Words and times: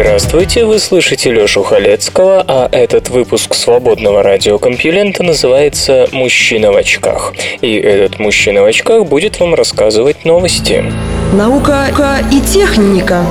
Здравствуйте, 0.00 0.64
вы 0.64 0.78
слышите 0.78 1.32
Лёшу 1.32 1.64
Халецкого, 1.64 2.44
а 2.46 2.68
этот 2.70 3.08
выпуск 3.10 3.52
свободного 3.52 4.22
радиокомпьюлента 4.22 5.24
называется 5.24 6.06
«Мужчина 6.12 6.70
в 6.70 6.76
очках». 6.76 7.34
И 7.62 7.74
этот 7.74 8.20
мужчина 8.20 8.62
в 8.62 8.66
очках 8.66 9.06
будет 9.06 9.40
вам 9.40 9.56
рассказывать 9.56 10.24
новости. 10.24 10.84
Наука 11.32 11.88
и 12.32 12.40
техника 12.40 13.24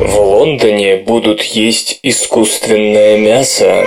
В 0.00 0.16
Лондоне 0.16 0.96
будут 0.96 1.42
есть 1.42 2.00
искусственное 2.02 3.16
мясо. 3.16 3.86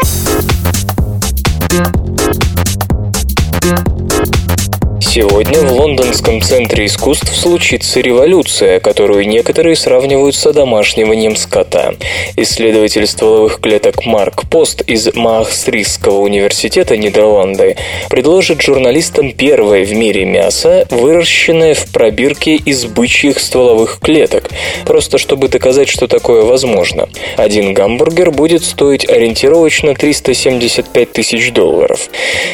Сегодня 5.15 5.59
в 5.61 5.71
Лондонском 5.71 6.41
центре 6.41 6.87
искусств 6.87 7.35
случится 7.35 7.99
революция, 7.99 8.79
которую 8.79 9.27
некоторые 9.27 9.75
сравнивают 9.75 10.33
с 10.33 10.47
одомашниванием 10.47 11.35
скота. 11.35 11.93
Исследователь 12.35 13.05
стволовых 13.05 13.59
клеток 13.59 14.07
Марк 14.07 14.49
Пост 14.49 14.81
из 14.87 15.13
Маахстрийского 15.13 16.17
университета 16.17 16.97
Нидерланды 16.97 17.77
предложит 18.09 18.63
журналистам 18.63 19.33
первое 19.33 19.85
в 19.85 19.93
мире 19.93 20.25
мясо, 20.25 20.87
выращенное 20.89 21.75
в 21.75 21.91
пробирке 21.91 22.55
из 22.55 22.85
бычьих 22.85 23.37
стволовых 23.37 23.99
клеток, 23.99 24.49
просто 24.87 25.19
чтобы 25.19 25.47
доказать, 25.47 25.89
что 25.89 26.07
такое 26.07 26.41
возможно. 26.41 27.07
Один 27.37 27.75
гамбургер 27.75 28.31
будет 28.31 28.63
стоить 28.63 29.07
ориентировочно 29.07 29.93
375 29.93 31.11
тысяч 31.11 31.51
долларов. 31.51 32.09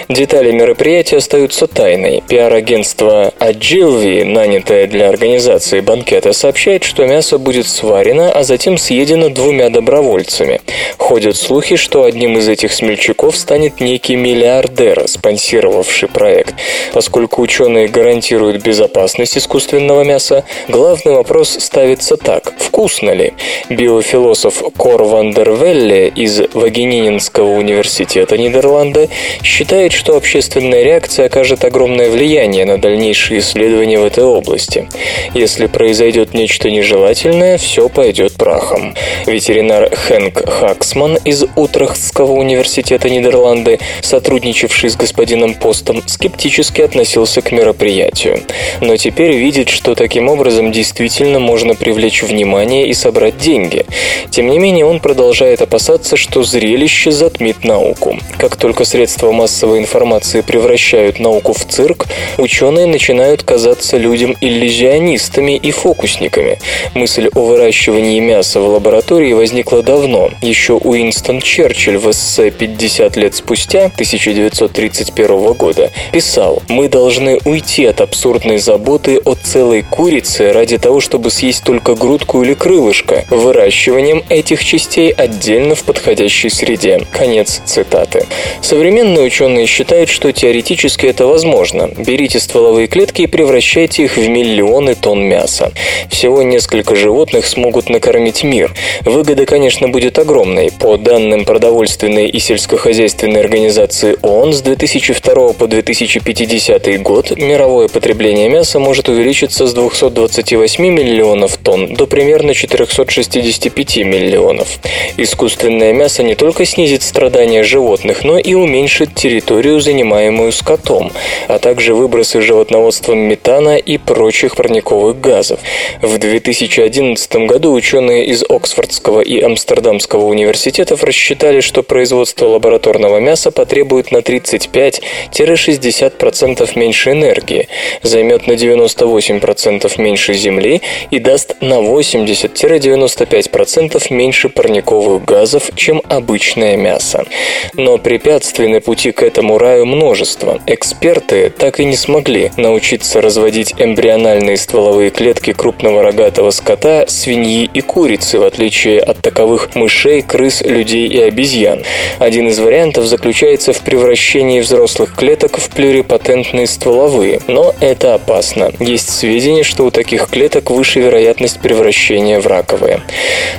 Детали 0.10 0.52
мероприятия 0.52 1.16
остаются 1.16 1.66
тайной. 1.66 2.22
Пиар 2.28 2.49
Пиар-агентство 2.50 3.32
Agilvi, 3.40 4.24
нанятое 4.24 4.88
для 4.88 5.10
организации 5.10 5.82
банкета, 5.82 6.34
сообщает, 6.34 6.84
что 6.84 7.06
мясо 7.06 7.38
будет 7.38 7.68
сварено, 7.68 8.32
а 8.32 8.42
затем 8.42 8.80
съедено 8.80 9.30
двумя 9.30 9.70
добровольцами. 9.70 10.60
Ходят 10.98 11.38
слухи, 11.38 11.76
что 11.76 12.06
одним 12.06 12.40
из 12.40 12.50
этих 12.50 12.74
смельчаков 12.74 13.38
станет 13.38 13.80
некий 13.80 14.16
миллиардер, 14.16 15.08
спонсировавший 15.08 16.10
проект. 16.10 16.56
Поскольку 16.92 17.44
ученые 17.44 17.88
гарантируют 17.88 18.64
безопасность 18.64 19.38
искусственного 19.38 20.04
мяса, 20.04 20.44
главный 20.68 21.14
вопрос 21.14 21.56
ставится 21.60 22.18
так– 22.18 22.54
вкусно 22.60 23.12
ли? 23.12 23.34
Биофилософ 23.70 24.64
Кор 24.76 25.04
Вандервелле 25.04 26.08
из 26.08 26.42
Вагенининского 26.56 27.52
университета 27.52 28.40
Нидерланды 28.40 29.10
считает, 29.44 29.92
что 29.92 30.18
общественная 30.18 30.82
реакция 30.84 31.28
окажет 31.28 31.64
огромное 31.64 32.10
влияние 32.10 32.39
влияние 32.40 32.66
на 32.66 32.78
дальнейшие 32.78 33.42
исследования 33.42 34.00
в 34.00 34.06
этой 34.06 34.24
области. 34.24 34.88
Если 35.34 35.68
произойдет 35.68 36.34
нечто 36.34 36.72
нежелательное, 36.72 37.58
все 37.58 37.90
пойдет 37.90 38.34
прахом. 38.36 38.96
Ветеринар 39.26 39.94
Хэнк 39.94 40.50
Хаксман 40.50 41.18
из 41.26 41.44
Утрехтского 41.58 42.32
университета 42.32 43.10
Нидерланды, 43.10 43.80
сотрудничавший 44.02 44.90
с 44.90 44.96
господином 44.96 45.54
Постом, 45.54 46.02
скептически 46.06 46.82
относился 46.82 47.42
к 47.42 47.52
мероприятию. 47.52 48.42
Но 48.80 48.96
теперь 48.96 49.34
видит, 49.34 49.68
что 49.68 49.94
таким 49.94 50.30
образом 50.30 50.72
действительно 50.72 51.40
можно 51.40 51.76
привлечь 51.76 52.24
внимание 52.24 52.88
и 52.88 52.94
собрать 52.94 53.38
деньги. 53.38 53.86
Тем 54.30 54.50
не 54.50 54.60
менее, 54.60 54.86
он 54.86 55.02
продолжает 55.02 55.62
опасаться, 55.62 56.16
что 56.16 56.44
зрелище 56.44 57.12
затмит 57.12 57.66
науку. 57.66 58.18
Как 58.38 58.56
только 58.56 58.86
средства 58.86 59.34
массовой 59.34 59.80
информации 59.80 60.40
превращают 60.40 61.20
науку 61.20 61.52
в 61.52 61.66
цирк, 61.66 62.06
ученые 62.38 62.86
начинают 62.86 63.44
казаться 63.44 63.98
людям 63.98 64.36
иллюзионистами 64.42 65.56
и 65.56 65.72
фокусниками. 65.72 66.60
Мысль 66.94 67.30
о 67.34 67.46
выращивании 67.46 68.20
мяса 68.20 68.60
в 68.60 68.68
лаборатории 68.68 69.34
возникла 69.34 69.84
давно. 69.84 70.30
Еще 70.42 70.74
Уинстон 70.74 71.42
Черчилль 71.42 71.98
в 71.98 72.10
эссе 72.12 72.50
«50 72.50 73.20
лет 73.20 73.36
спустя» 73.36 73.86
1931 73.86 75.54
года 75.54 75.92
писал 76.12 76.62
«Мы 76.68 76.88
должны 76.88 77.40
уйти 77.46 77.86
от 77.86 78.02
абсурдной 78.02 78.60
заботы 78.60 79.20
о 79.26 79.36
целой 79.36 79.84
курице 79.84 80.54
ради 80.54 80.78
того, 80.78 81.02
чтобы 81.02 81.32
съесть 81.32 81.64
только 81.64 81.96
грудку 81.96 82.44
или 82.44 82.54
крылышко, 82.54 83.26
выращиванием 83.30 84.24
этих 84.30 84.64
частей 84.64 85.12
отдельно 85.12 85.76
в 85.76 85.84
подходящей 85.84 86.50
среде». 86.50 87.06
Конец 87.12 87.62
цитаты. 87.66 88.26
Современные 88.62 89.26
ученые 89.26 89.66
считают, 89.66 90.10
что 90.10 90.32
теоретически 90.32 91.06
это 91.06 91.26
возможно. 91.26 91.90
Берите 91.98 92.19
стволовые 92.28 92.88
клетки 92.88 93.22
и 93.22 93.28
превращайте 93.28 94.04
их 94.04 94.18
в 94.18 94.28
миллионы 94.28 94.96
тонн 94.96 95.24
мяса. 95.24 95.72
Всего 96.10 96.44
несколько 96.44 96.96
животных 96.96 97.46
смогут 97.46 97.90
накормить 97.90 98.44
мир. 98.44 98.74
Выгода, 99.06 99.46
конечно, 99.46 99.88
будет 99.88 100.20
огромной. 100.20 100.72
По 100.72 100.98
данным 100.98 101.46
продовольственной 101.46 102.28
и 102.28 102.40
сельскохозяйственной 102.40 103.40
организации 103.40 104.18
ООН 104.22 104.54
с 104.54 104.62
2002 104.62 105.54
по 105.54 105.68
2050 105.68 107.02
год 107.02 107.38
мировое 107.38 107.88
потребление 107.88 108.50
мяса 108.50 108.80
может 108.80 109.08
увеличиться 109.08 109.66
с 109.66 109.74
228 109.74 110.84
миллионов 110.86 111.58
тонн 111.58 111.94
до 111.94 112.06
примерно 112.08 112.54
465 112.54 113.98
миллионов. 113.98 114.80
Искусственное 115.18 115.94
мясо 115.94 116.24
не 116.24 116.36
только 116.36 116.66
снизит 116.66 117.04
страдания 117.04 117.64
животных, 117.64 118.24
но 118.24 118.38
и 118.38 118.54
уменьшит 118.54 119.16
территорию, 119.16 119.80
занимаемую 119.80 120.52
скотом, 120.52 121.12
а 121.48 121.60
также 121.60 121.94
выбросы 122.00 122.42
животноводством 122.42 123.20
метана 123.20 123.76
и 123.76 123.98
прочих 123.98 124.56
парниковых 124.56 125.20
газов. 125.20 125.60
В 126.02 126.18
2011 126.18 127.36
году 127.46 127.74
ученые 127.74 128.28
из 128.28 128.46
Оксфордского 128.48 129.20
и 129.20 129.42
Амстердамского 129.42 130.24
университетов 130.26 131.04
рассчитали, 131.04 131.60
что 131.60 131.84
производство 131.84 132.46
лабораторного 132.46 133.20
мяса 133.20 133.52
потребует 133.52 134.12
на 134.12 134.20
35-60% 134.20 136.80
меньше 136.80 137.12
энергии, 137.12 137.68
займет 138.02 138.48
на 138.48 138.54
98% 138.54 140.02
меньше 140.02 140.36
земли 140.36 140.82
и 141.12 141.20
даст 141.20 141.58
на 141.60 141.82
80-95% 141.82 144.14
меньше 144.14 144.48
парниковых 144.48 145.26
газов, 145.26 145.72
чем 145.76 146.02
обычное 146.08 146.78
мясо. 146.78 147.26
Но 147.74 147.98
препятствий 147.98 148.68
на 148.68 148.80
пути 148.80 149.12
к 149.12 149.22
этому 149.22 149.58
раю 149.58 149.86
множество. 149.86 150.62
Эксперты 150.66 151.50
так 151.50 151.82
и 151.82 151.89
не 151.90 151.98
смогли 151.98 152.52
научиться 152.56 153.20
разводить 153.20 153.74
эмбриональные 153.78 154.58
стволовые 154.58 155.10
клетки 155.10 155.54
крупного 155.54 156.04
рогатого 156.04 156.52
скота, 156.52 157.06
свиньи 157.08 157.70
и 157.74 157.82
курицы, 157.82 158.38
в 158.40 158.44
отличие 158.44 159.00
от 159.00 159.18
таковых 159.22 159.74
мышей, 159.76 160.22
крыс, 160.22 160.62
людей 160.62 161.08
и 161.08 161.20
обезьян. 161.20 161.84
Один 162.20 162.48
из 162.48 162.60
вариантов 162.60 163.06
заключается 163.06 163.74
в 163.74 163.82
превращении 163.82 164.60
взрослых 164.60 165.16
клеток 165.16 165.58
в 165.58 165.70
плюрипатентные 165.70 166.68
стволовые, 166.68 167.42
но 167.48 167.74
это 167.80 168.14
опасно. 168.14 168.72
Есть 168.80 169.10
сведения, 169.10 169.64
что 169.64 169.86
у 169.86 169.92
таких 169.92 170.30
клеток 170.30 170.70
выше 170.70 171.00
вероятность 171.00 171.60
превращения 171.60 172.40
в 172.40 172.46
раковые. 172.46 173.02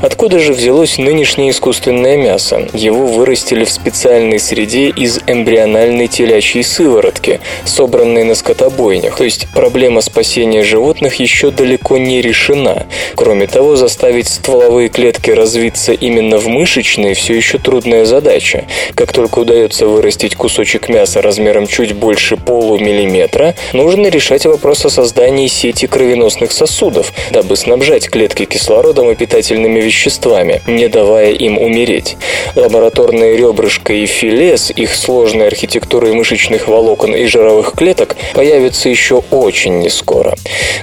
Откуда 0.03 0.39
же 0.39 0.53
взялось 0.53 0.99
нынешнее 0.99 1.51
искусственное 1.51 2.17
мясо? 2.17 2.69
Его 2.73 3.07
вырастили 3.07 3.65
в 3.65 3.71
специальной 3.71 4.39
среде 4.39 4.89
из 4.89 5.19
эмбриональной 5.27 6.07
телячьей 6.07 6.63
сыворотки, 6.63 7.41
собранной 7.65 8.20
на 8.25 8.35
скотобойнях, 8.35 9.17
то 9.17 9.25
есть 9.25 9.49
проблема 9.55 10.01
спасения 10.01 10.63
животных 10.63 11.17
еще 11.17 11.51
далеко 11.51 11.99
не 11.99 12.21
решена. 12.21 12.87
Кроме 13.15 13.47
того, 13.47 13.77
заставить 13.77 14.29
стволовые 14.29 14.89
клетки 14.89 15.31
развиться 15.31 15.93
именно 15.93 16.39
в 16.39 16.49
мышечные 16.49 17.15
все 17.15 17.35
еще 17.35 17.59
трудная 17.59 18.05
задача. 18.05 18.65
Как 18.95 19.13
только 19.13 19.41
удается 19.41 19.87
вырастить 19.87 20.37
кусочек 20.37 20.89
мяса 20.89 21.23
размером 21.23 21.67
чуть 21.67 21.93
больше 21.93 22.37
полумиллиметра, 22.37 23.55
нужно 23.73 24.09
решать 24.09 24.47
вопрос 24.47 24.85
о 24.85 24.91
создании 24.91 25.47
сети 25.47 25.87
кровеносных 25.87 26.53
сосудов, 26.53 27.13
дабы 27.31 27.57
снабжать 27.57 28.09
клетки 28.09 28.45
кислородом 28.45 29.11
и 29.11 29.15
питательными 29.15 29.81
веществами, 29.81 30.63
не 30.67 30.89
давая 30.89 31.33
им 31.33 31.59
умереть. 31.59 32.17
Лабораторные 32.55 33.37
ребрышко 33.37 33.93
и 33.93 34.07
филе 34.07 34.57
с 34.57 34.71
их 34.71 34.95
сложной 34.95 35.47
архитектурой 35.47 36.13
мышечных 36.13 36.69
волокон 36.69 37.15
и 37.15 37.27
жировых 37.27 37.73
клеток 37.73 38.10
клеток 38.11 38.35
появится 38.35 38.89
еще 38.89 39.23
очень 39.31 39.81
нескоро. 39.81 40.35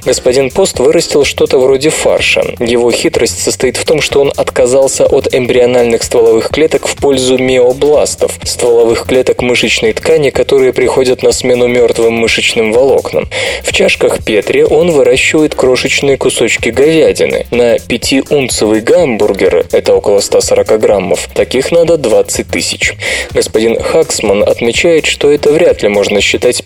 Господин 0.06 0.52
Пост 0.52 0.80
вырастил 0.80 1.26
что-то 1.26 1.58
вроде 1.60 1.90
фарша. 1.90 2.44
Его 2.60 2.92
хитрость 2.92 3.42
состоит 3.42 3.78
в 3.78 3.86
том, 3.86 4.02
что 4.02 4.22
он 4.22 4.32
отказался 4.36 5.06
от 5.06 5.34
эмбриональных 5.34 6.04
стволовых 6.04 6.50
клеток 6.50 6.88
в 6.88 6.96
пользу 6.96 7.38
миобластов, 7.38 8.40
стволовых 8.44 9.06
клеток 9.06 9.42
мышечной 9.42 9.94
ткани, 9.94 10.30
которые 10.30 10.74
приходят 10.74 11.24
на 11.24 11.32
смену 11.32 11.68
мертвым 11.68 12.14
мышечным 12.14 12.72
волокнам. 12.72 13.28
В 13.64 13.72
чашках 13.74 14.24
Петри 14.24 14.64
он 14.64 14.92
выращивает 14.92 15.56
крошечные 15.56 16.18
кусочки 16.18 16.70
говядины. 16.70 17.46
На 17.52 17.76
5-унцевый 17.76 18.82
гамбургер, 18.82 19.68
это 19.72 19.96
около 19.96 20.20
140 20.20 20.80
граммов, 20.80 21.30
таких 21.34 21.72
надо 21.72 21.98
20 21.98 22.48
тысяч. 22.48 22.94
Господин 23.32 23.82
Хаксман 23.82 24.44
отмечает, 24.44 25.06
что 25.06 25.32
это 25.32 25.52
вряд 25.52 25.82
ли 25.82 25.90
можно 25.90 26.22
считать 26.22 26.64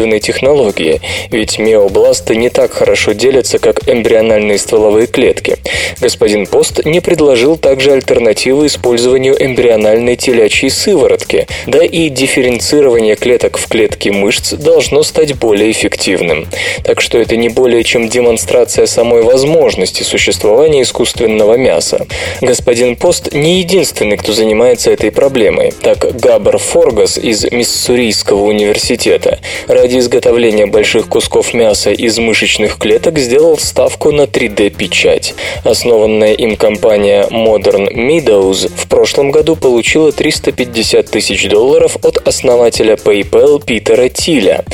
перспективной 0.00 0.20
технологией, 0.20 1.00
ведь 1.30 1.58
миобласты 1.58 2.36
не 2.36 2.48
так 2.48 2.72
хорошо 2.72 3.12
делятся, 3.12 3.58
как 3.58 3.88
эмбриональные 3.88 4.58
стволовые 4.58 5.06
клетки. 5.06 5.56
Господин 6.00 6.46
Пост 6.46 6.84
не 6.84 7.00
предложил 7.00 7.56
также 7.56 7.92
альтернативы 7.92 8.66
использованию 8.66 9.36
эмбриональной 9.38 10.16
телячьей 10.16 10.70
сыворотки, 10.70 11.46
да 11.66 11.84
и 11.84 12.08
дифференцирование 12.08 13.16
клеток 13.16 13.58
в 13.58 13.68
клетки 13.68 14.08
мышц 14.08 14.52
должно 14.52 15.02
стать 15.02 15.34
более 15.34 15.70
эффективным. 15.70 16.46
Так 16.84 17.00
что 17.00 17.18
это 17.18 17.36
не 17.36 17.48
более 17.48 17.84
чем 17.84 18.08
демонстрация 18.08 18.86
самой 18.86 19.22
возможности 19.22 20.02
существования 20.02 20.82
искусственного 20.82 21.56
мяса. 21.56 22.06
Господин 22.40 22.96
Пост 22.96 23.32
не 23.34 23.58
единственный, 23.58 24.16
кто 24.16 24.32
занимается 24.32 24.90
этой 24.90 25.10
проблемой. 25.10 25.72
Так 25.82 26.20
Габр 26.20 26.58
Форгас 26.58 27.18
из 27.18 27.44
Миссурийского 27.50 28.44
университета 28.44 29.40
ради 29.66 29.89
изготовления 29.98 30.66
больших 30.66 31.08
кусков 31.08 31.52
мяса 31.52 31.90
из 31.90 32.18
мышечных 32.18 32.78
клеток 32.78 33.18
сделал 33.18 33.58
ставку 33.58 34.12
на 34.12 34.22
3D-печать. 34.22 35.34
Основанная 35.64 36.34
им 36.34 36.56
компания 36.56 37.26
Modern 37.30 37.92
Meadows 37.92 38.70
в 38.74 38.88
прошлом 38.88 39.30
году 39.30 39.56
получила 39.56 40.12
350 40.12 41.10
тысяч 41.10 41.48
долларов 41.48 41.96
от 42.02 42.16
основателя 42.26 42.94
PayPal 42.94 43.62
Питера 43.64 44.08
Тиля. 44.08 44.64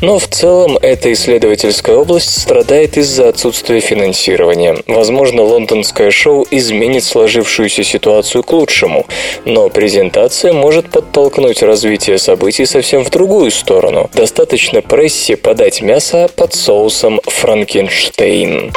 Но 0.00 0.18
в 0.18 0.26
целом 0.28 0.78
эта 0.80 1.12
исследовательская 1.12 1.96
область 1.96 2.40
страдает 2.40 2.96
из-за 2.96 3.28
отсутствия 3.28 3.80
финансирования. 3.80 4.78
Возможно, 4.86 5.42
лондонское 5.42 6.10
шоу 6.10 6.46
изменит 6.50 7.04
сложившуюся 7.04 7.84
ситуацию 7.84 8.42
к 8.42 8.52
лучшему, 8.52 9.06
но 9.44 9.68
презентация 9.68 10.52
может 10.52 10.90
подтолкнуть 10.90 11.62
развитие 11.62 12.18
событий 12.18 12.64
совсем 12.64 13.04
в 13.04 13.10
другую 13.10 13.50
сторону. 13.50 14.10
Достаточно 14.14 14.61
прессе 14.82 15.36
подать 15.36 15.82
мясо 15.82 16.30
под 16.36 16.54
соусом 16.54 17.20
Франкенштейн. 17.24 18.72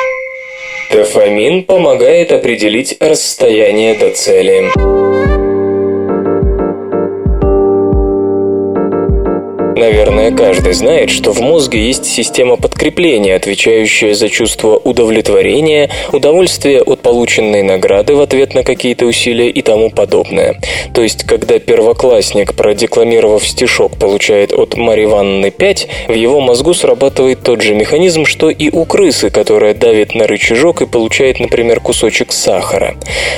Дофамин 0.92 1.64
помогает 1.64 2.32
определить 2.32 2.98
расстояние 3.00 3.96
до 3.96 4.12
цели. 4.12 5.45
Наверное, 9.76 10.32
каждый 10.32 10.72
знает, 10.72 11.10
что 11.10 11.34
в 11.34 11.42
мозге 11.42 11.86
есть 11.86 12.06
система 12.06 12.56
подкрепления, 12.56 13.36
отвечающая 13.36 14.14
за 14.14 14.30
чувство 14.30 14.78
удовлетворения, 14.78 15.90
удовольствия 16.14 16.82
от 16.82 17.02
полученной 17.02 17.62
награды 17.62 18.16
в 18.16 18.22
ответ 18.22 18.54
на 18.54 18.64
какие-то 18.64 19.06
усилия 19.06 19.50
и 19.50 19.62
тому 19.62 19.90
подобное. 19.90 20.62
То 20.94 21.02
есть, 21.04 21.26
когда 21.26 21.60
первоклассник, 21.60 22.56
продекламировав 22.56 23.46
стишок, 23.46 23.98
получает 23.98 24.54
от 24.54 24.78
Марьи 24.78 25.04
Ивановны 25.04 25.52
5, 25.52 25.88
в 26.08 26.14
его 26.14 26.40
мозгу 26.40 26.74
срабатывает 26.74 27.44
тот 27.44 27.62
же 27.62 27.76
механизм, 27.76 28.24
что 28.24 28.50
и 28.50 28.70
у 28.70 28.86
крысы, 28.86 29.30
которая 29.30 29.74
давит 29.74 30.16
на 30.16 30.26
рычажок 30.26 30.84
и 30.84 30.88
получает, 30.88 31.42
например, 31.42 31.82
кусочек 31.82 32.32
сахара. 32.32 32.96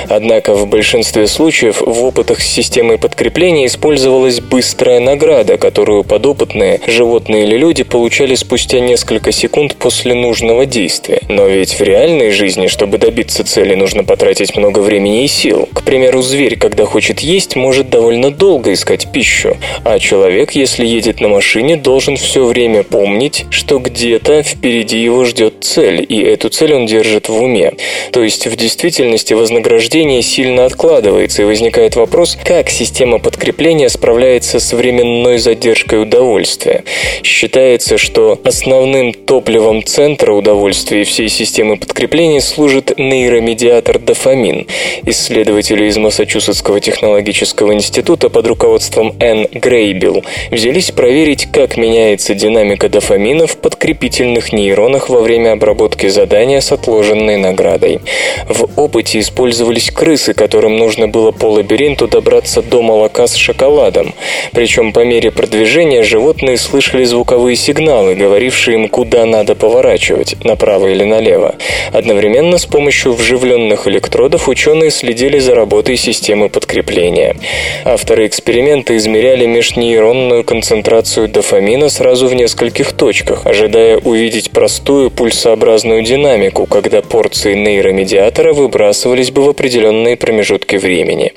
Однако 0.08 0.54
в 0.54 0.68
большинстве 0.68 1.26
случаев 1.26 1.80
в 1.80 2.04
опытах 2.04 2.40
с 2.40 2.46
системой 2.46 2.96
подкрепления 2.96 3.66
использовалась 3.66 4.40
быстрая 4.40 5.00
награда, 5.00 5.58
которую 5.58 6.04
подобно 6.04 6.27
подопытные, 6.28 6.80
животные 6.86 7.44
или 7.44 7.56
люди, 7.56 7.84
получали 7.84 8.34
спустя 8.34 8.80
несколько 8.80 9.32
секунд 9.32 9.76
после 9.76 10.14
нужного 10.14 10.66
действия. 10.66 11.22
Но 11.28 11.46
ведь 11.46 11.78
в 11.78 11.82
реальной 11.82 12.30
жизни, 12.30 12.66
чтобы 12.66 12.98
добиться 12.98 13.44
цели, 13.44 13.74
нужно 13.74 14.04
потратить 14.04 14.56
много 14.56 14.80
времени 14.80 15.24
и 15.24 15.28
сил. 15.28 15.68
К 15.72 15.82
примеру, 15.82 16.20
зверь, 16.20 16.58
когда 16.58 16.84
хочет 16.84 17.20
есть, 17.20 17.56
может 17.56 17.88
довольно 17.88 18.30
долго 18.30 18.74
искать 18.74 19.10
пищу, 19.10 19.56
а 19.84 19.98
человек, 19.98 20.52
если 20.52 20.86
едет 20.86 21.20
на 21.20 21.28
машине, 21.28 21.76
должен 21.76 22.16
все 22.16 22.44
время 22.44 22.82
помнить, 22.82 23.46
что 23.50 23.78
где-то 23.78 24.42
впереди 24.42 24.98
его 24.98 25.24
ждет 25.24 25.54
цель, 25.62 26.04
и 26.06 26.20
эту 26.20 26.50
цель 26.50 26.74
он 26.74 26.86
держит 26.86 27.28
в 27.28 27.42
уме. 27.42 27.72
То 28.12 28.22
есть 28.22 28.46
в 28.46 28.56
действительности 28.56 29.32
вознаграждение 29.32 30.22
сильно 30.22 30.66
откладывается, 30.66 31.42
и 31.42 31.46
возникает 31.46 31.96
вопрос, 31.96 32.36
как 32.44 32.68
система 32.68 33.18
подкрепления 33.18 33.88
справляется 33.88 34.60
с 34.60 34.72
временной 34.72 35.38
задержкой 35.38 36.02
удовольствия 36.02 36.17
удовольствия. 36.18 36.84
Считается, 37.22 37.96
что 37.96 38.40
основным 38.44 39.12
топливом 39.12 39.84
центра 39.84 40.32
удовольствия 40.32 41.02
и 41.02 41.04
всей 41.04 41.28
системы 41.28 41.76
подкрепления 41.76 42.40
служит 42.40 42.98
нейромедиатор 42.98 43.98
дофамин. 43.98 44.66
Исследователи 45.04 45.84
из 45.84 45.96
Массачусетского 45.96 46.80
технологического 46.80 47.72
института 47.72 48.28
под 48.30 48.46
руководством 48.48 49.14
Энн 49.20 49.46
Грейбил 49.52 50.24
взялись 50.50 50.90
проверить, 50.90 51.46
как 51.52 51.76
меняется 51.76 52.34
динамика 52.34 52.88
дофамина 52.88 53.46
в 53.46 53.56
подкрепительных 53.56 54.52
нейронах 54.52 55.08
во 55.08 55.20
время 55.20 55.52
обработки 55.52 56.08
задания 56.08 56.60
с 56.60 56.72
отложенной 56.72 57.36
наградой. 57.36 58.00
В 58.48 58.68
опыте 58.76 59.20
использовались 59.20 59.90
крысы, 59.90 60.34
которым 60.34 60.76
нужно 60.76 61.06
было 61.06 61.30
по 61.30 61.46
лабиринту 61.46 62.08
добраться 62.08 62.62
до 62.62 62.82
молока 62.82 63.26
с 63.26 63.36
шоколадом. 63.36 64.14
Причем 64.52 64.92
по 64.92 65.04
мере 65.04 65.30
продвижения 65.30 66.02
животные 66.08 66.56
слышали 66.56 67.04
звуковые 67.04 67.54
сигналы, 67.54 68.14
говорившие 68.14 68.76
им, 68.76 68.88
куда 68.88 69.26
надо 69.26 69.54
поворачивать, 69.54 70.36
направо 70.42 70.88
или 70.88 71.04
налево. 71.04 71.54
Одновременно 71.92 72.58
с 72.58 72.66
помощью 72.66 73.12
вживленных 73.12 73.86
электродов 73.86 74.48
ученые 74.48 74.90
следили 74.90 75.38
за 75.38 75.54
работой 75.54 75.96
системы 75.96 76.48
подкрепления. 76.48 77.36
Авторы 77.84 78.26
эксперимента 78.26 78.96
измеряли 78.96 79.46
межнейронную 79.46 80.44
концентрацию 80.44 81.28
дофамина 81.28 81.88
сразу 81.90 82.26
в 82.26 82.34
нескольких 82.34 82.92
точках, 82.92 83.46
ожидая 83.46 83.98
увидеть 83.98 84.50
простую 84.50 85.10
пульсообразную 85.10 86.02
динамику, 86.02 86.66
когда 86.66 87.02
порции 87.02 87.54
нейромедиатора 87.54 88.54
выбрасывались 88.54 89.30
бы 89.30 89.42
в 89.42 89.50
определенные 89.50 90.16
промежутки 90.16 90.76
времени. 90.76 91.32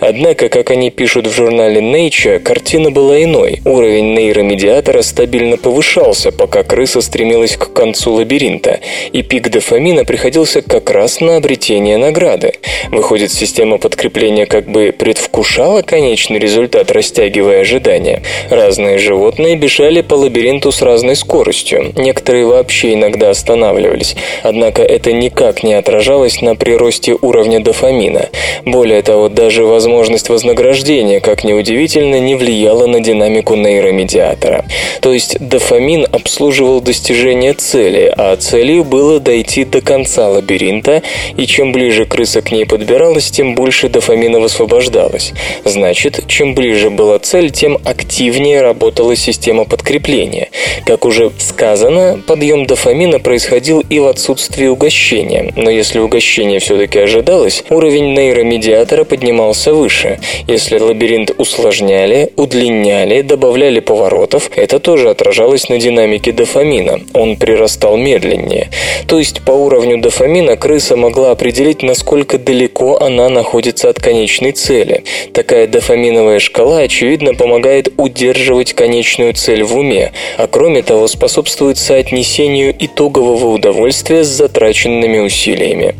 Однако, 0.00 0.48
как 0.48 0.70
они 0.70 0.90
пишут 0.90 1.26
в 1.26 1.32
журнале 1.32 1.80
Nature, 1.80 2.38
картина 2.38 2.90
была 2.90 3.22
иной. 3.22 3.60
Уровень 3.66 4.13
нейромедиатора 4.14 5.02
стабильно 5.02 5.56
повышался, 5.56 6.32
пока 6.32 6.62
крыса 6.62 7.00
стремилась 7.00 7.56
к 7.56 7.72
концу 7.72 8.12
лабиринта, 8.12 8.80
и 9.12 9.22
пик 9.22 9.50
дофамина 9.50 10.04
приходился 10.04 10.62
как 10.62 10.90
раз 10.90 11.20
на 11.20 11.36
обретение 11.36 11.96
награды. 11.96 12.52
Выходит, 12.90 13.32
система 13.32 13.78
подкрепления 13.78 14.46
как 14.46 14.66
бы 14.68 14.94
предвкушала 14.96 15.82
конечный 15.82 16.38
результат, 16.38 16.90
растягивая 16.90 17.60
ожидания. 17.60 18.22
Разные 18.50 18.98
животные 18.98 19.56
бежали 19.56 20.00
по 20.00 20.14
лабиринту 20.14 20.70
с 20.70 20.80
разной 20.82 21.16
скоростью, 21.16 21.92
некоторые 21.96 22.46
вообще 22.46 22.94
иногда 22.94 23.30
останавливались, 23.30 24.16
однако 24.42 24.82
это 24.82 25.12
никак 25.12 25.62
не 25.62 25.74
отражалось 25.74 26.40
на 26.40 26.54
приросте 26.54 27.16
уровня 27.20 27.60
дофамина. 27.60 28.28
Более 28.64 29.02
того, 29.02 29.28
даже 29.28 29.64
возможность 29.64 30.28
вознаграждения, 30.28 31.20
как 31.20 31.44
ни 31.44 31.52
удивительно, 31.52 32.20
не 32.20 32.34
влияла 32.34 32.86
на 32.86 33.00
динамику 33.00 33.56
нейромедиатора 33.56 34.03
медиатора. 34.04 34.64
То 35.00 35.12
есть 35.12 35.38
дофамин 35.40 36.06
обслуживал 36.12 36.80
достижение 36.80 37.54
цели, 37.54 38.12
а 38.16 38.36
целью 38.36 38.84
было 38.84 39.20
дойти 39.20 39.64
до 39.64 39.80
конца 39.80 40.28
лабиринта, 40.28 41.02
и 41.36 41.46
чем 41.46 41.72
ближе 41.72 42.04
крыса 42.04 42.42
к 42.42 42.52
ней 42.52 42.66
подбиралась, 42.66 43.30
тем 43.30 43.54
больше 43.54 43.88
дофамина 43.88 44.40
высвобождалось. 44.40 45.32
Значит, 45.64 46.24
чем 46.26 46.54
ближе 46.54 46.90
была 46.90 47.18
цель, 47.18 47.50
тем 47.50 47.78
активнее 47.84 48.60
работала 48.60 49.16
система 49.16 49.64
подкрепления. 49.64 50.48
Как 50.84 51.04
уже 51.04 51.30
сказано, 51.38 52.20
подъем 52.26 52.66
дофамина 52.66 53.18
происходил 53.18 53.80
и 53.80 53.98
в 53.98 54.06
отсутствии 54.06 54.66
угощения, 54.66 55.52
но 55.56 55.70
если 55.70 55.98
угощение 55.98 56.58
все-таки 56.58 56.98
ожидалось, 56.98 57.64
уровень 57.70 58.14
нейромедиатора 58.14 59.04
поднимался 59.04 59.72
выше. 59.72 60.18
Если 60.46 60.78
лабиринт 60.78 61.30
усложняли, 61.38 62.30
удлиняли, 62.36 63.22
добавляли 63.22 63.80
по 63.80 63.93
поворотов, 63.94 64.50
это 64.56 64.80
тоже 64.80 65.10
отражалось 65.10 65.68
на 65.68 65.78
динамике 65.78 66.32
дофамина. 66.32 67.00
Он 67.12 67.36
прирастал 67.36 67.96
медленнее. 67.96 68.70
То 69.06 69.20
есть 69.20 69.42
по 69.42 69.52
уровню 69.52 69.98
дофамина 69.98 70.56
крыса 70.56 70.96
могла 70.96 71.30
определить, 71.30 71.82
насколько 71.82 72.38
далеко 72.38 72.98
она 73.00 73.28
находится 73.28 73.88
от 73.88 74.00
конечной 74.00 74.50
цели. 74.50 75.04
Такая 75.32 75.68
дофаминовая 75.68 76.40
шкала, 76.40 76.78
очевидно, 76.80 77.34
помогает 77.34 77.92
удерживать 77.96 78.72
конечную 78.72 79.34
цель 79.34 79.62
в 79.62 79.76
уме, 79.76 80.10
а 80.38 80.48
кроме 80.48 80.82
того 80.82 81.06
способствует 81.06 81.78
соотнесению 81.78 82.74
итогового 82.76 83.46
удовольствия 83.46 84.24
с 84.24 84.28
затраченными 84.28 85.18
усилиями. 85.18 85.94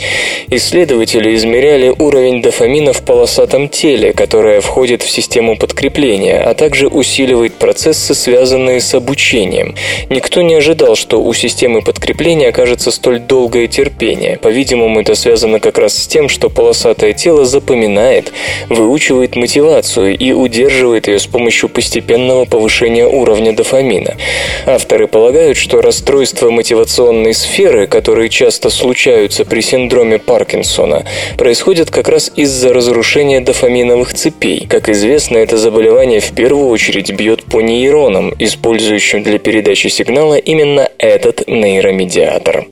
Исследователи 0.48 1.36
измеряли 1.36 1.94
уровень 1.96 2.42
дофамина 2.42 2.92
в 2.92 3.02
полосатом 3.02 3.68
теле, 3.68 4.12
которое 4.12 4.60
входит 4.60 5.02
в 5.02 5.10
систему 5.10 5.56
подкрепления, 5.56 6.40
а 6.42 6.54
также 6.54 6.88
усиливает 6.88 7.54
процессы, 7.84 8.14
связанные 8.14 8.80
с 8.80 8.94
обучением. 8.94 9.74
Никто 10.08 10.40
не 10.40 10.54
ожидал, 10.54 10.96
что 10.96 11.22
у 11.22 11.34
системы 11.34 11.82
подкрепления 11.82 12.48
окажется 12.48 12.90
столь 12.90 13.20
долгое 13.20 13.66
терпение. 13.66 14.38
По-видимому, 14.38 15.00
это 15.00 15.14
связано 15.14 15.60
как 15.60 15.76
раз 15.76 15.94
с 15.94 16.06
тем, 16.06 16.30
что 16.30 16.48
полосатое 16.48 17.12
тело 17.12 17.44
запоминает, 17.44 18.32
выучивает 18.70 19.36
мотивацию 19.36 20.16
и 20.16 20.32
удерживает 20.32 21.08
ее 21.08 21.18
с 21.18 21.26
помощью 21.26 21.68
постепенного 21.68 22.46
повышения 22.46 23.06
уровня 23.06 23.52
дофамина. 23.52 24.14
Авторы 24.64 25.06
полагают, 25.06 25.58
что 25.58 25.82
расстройства 25.82 26.48
мотивационной 26.48 27.34
сферы, 27.34 27.86
которые 27.86 28.30
часто 28.30 28.70
случаются 28.70 29.44
при 29.44 29.60
синдроме 29.60 30.18
Паркинсона, 30.18 31.04
происходят 31.36 31.90
как 31.90 32.08
раз 32.08 32.32
из-за 32.34 32.72
разрушения 32.72 33.42
дофаминовых 33.42 34.14
цепей. 34.14 34.66
Как 34.70 34.88
известно, 34.88 35.36
это 35.36 35.58
заболевание 35.58 36.20
в 36.20 36.32
первую 36.32 36.68
очередь 36.68 37.12
бьет 37.12 37.44
по 37.44 37.60
нейронам, 37.74 38.32
использующим 38.38 39.22
для 39.22 39.38
передачи 39.38 39.88
сигнала 39.88 40.34
именно 40.34 40.88
этот 40.98 41.46
нейромедиатор. 41.48 42.66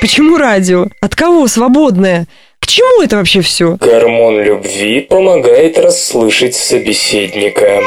Почему 0.00 0.36
радио? 0.36 0.86
От 1.00 1.14
кого 1.14 1.48
свободное? 1.48 2.26
К 2.60 2.66
чему 2.66 3.02
это 3.02 3.16
вообще 3.16 3.40
все? 3.40 3.76
Гормон 3.80 4.40
любви 4.40 5.00
помогает 5.00 5.78
расслышать 5.78 6.54
собеседника. 6.54 7.82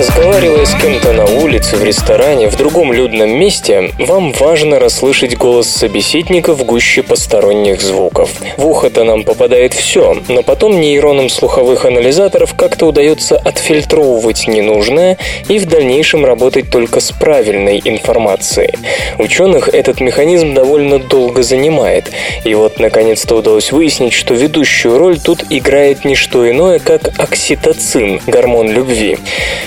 Разговаривая 0.00 0.64
с 0.64 0.74
кем-то 0.76 1.12
на 1.12 1.26
улице, 1.26 1.76
в 1.76 1.84
ресторане, 1.84 2.48
в 2.48 2.56
другом 2.56 2.90
людном 2.90 3.38
месте, 3.38 3.90
вам 3.98 4.32
важно 4.32 4.78
расслышать 4.78 5.36
голос 5.36 5.68
собеседника 5.68 6.54
в 6.54 6.64
гуще 6.64 7.02
посторонних 7.02 7.82
звуков. 7.82 8.30
В 8.56 8.66
ухо-то 8.66 9.04
нам 9.04 9.24
попадает 9.24 9.74
все, 9.74 10.16
но 10.28 10.42
потом 10.42 10.80
нейронам 10.80 11.28
слуховых 11.28 11.84
анализаторов 11.84 12.54
как-то 12.54 12.86
удается 12.86 13.36
отфильтровывать 13.36 14.48
ненужное 14.48 15.18
и 15.50 15.58
в 15.58 15.66
дальнейшем 15.66 16.24
работать 16.24 16.70
только 16.70 17.00
с 17.00 17.12
правильной 17.12 17.82
информацией. 17.84 18.72
Ученых 19.18 19.68
этот 19.68 20.00
механизм 20.00 20.54
довольно 20.54 20.98
долго 20.98 21.42
занимает, 21.42 22.10
и 22.44 22.54
вот 22.54 22.80
наконец-то 22.80 23.36
удалось 23.36 23.70
выяснить, 23.70 24.14
что 24.14 24.32
ведущую 24.32 24.96
роль 24.96 25.18
тут 25.18 25.44
играет 25.50 26.06
не 26.06 26.14
что 26.14 26.50
иное, 26.50 26.78
как 26.78 27.20
окситоцин, 27.20 28.22
гормон 28.26 28.70
любви. 28.70 29.18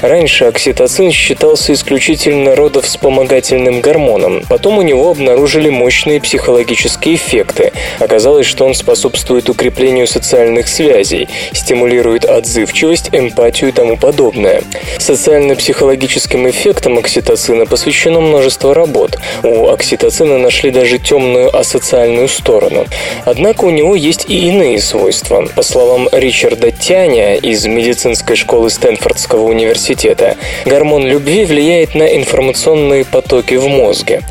Раньше 0.02 0.23
окситоцин 0.48 1.12
считался 1.12 1.74
исключительно 1.74 2.56
родовспомогательным 2.56 3.82
гормоном. 3.82 4.44
Потом 4.50 4.78
у 4.78 4.82
него 4.82 5.10
обнаружили 5.10 5.70
мощные 5.70 6.22
психологические 6.22 7.16
эффекты. 7.16 7.72
Оказалось, 8.00 8.46
что 8.46 8.66
он 8.66 8.76
способствует 8.76 9.50
укреплению 9.50 10.08
социальных 10.08 10.68
связей, 10.68 11.28
стимулирует 11.54 12.26
отзывчивость, 12.26 13.10
эмпатию 13.12 13.70
и 13.70 13.74
тому 13.74 13.98
подобное. 13.98 14.62
Социально-психологическим 15.00 16.50
эффектам 16.50 16.98
окситоцина 16.98 17.66
посвящено 17.66 18.22
множество 18.22 18.74
работ. 18.74 19.18
У 19.44 19.68
окситоцина 19.68 20.38
нашли 20.38 20.72
даже 20.72 21.00
темную 21.00 21.56
асоциальную 21.56 22.28
сторону. 22.28 22.86
Однако 23.26 23.66
у 23.66 23.70
него 23.70 23.96
есть 23.96 24.26
и 24.30 24.48
иные 24.48 24.80
свойства. 24.80 25.48
По 25.56 25.64
словам 25.64 26.08
Ричарда 26.12 26.72
Тяня 26.72 27.36
из 27.36 27.66
медицинской 27.66 28.36
школы 28.36 28.70
Стэнфордского 28.70 29.44
университета, 29.44 30.13
университета. 30.14 30.38
Гормон 30.66 31.06
любви 31.06 31.46
влияет 31.46 31.96
на 31.96 32.16
информационные 32.16 33.06
потоки 33.06 33.56
в 33.56 33.68
мозге. 33.68 34.22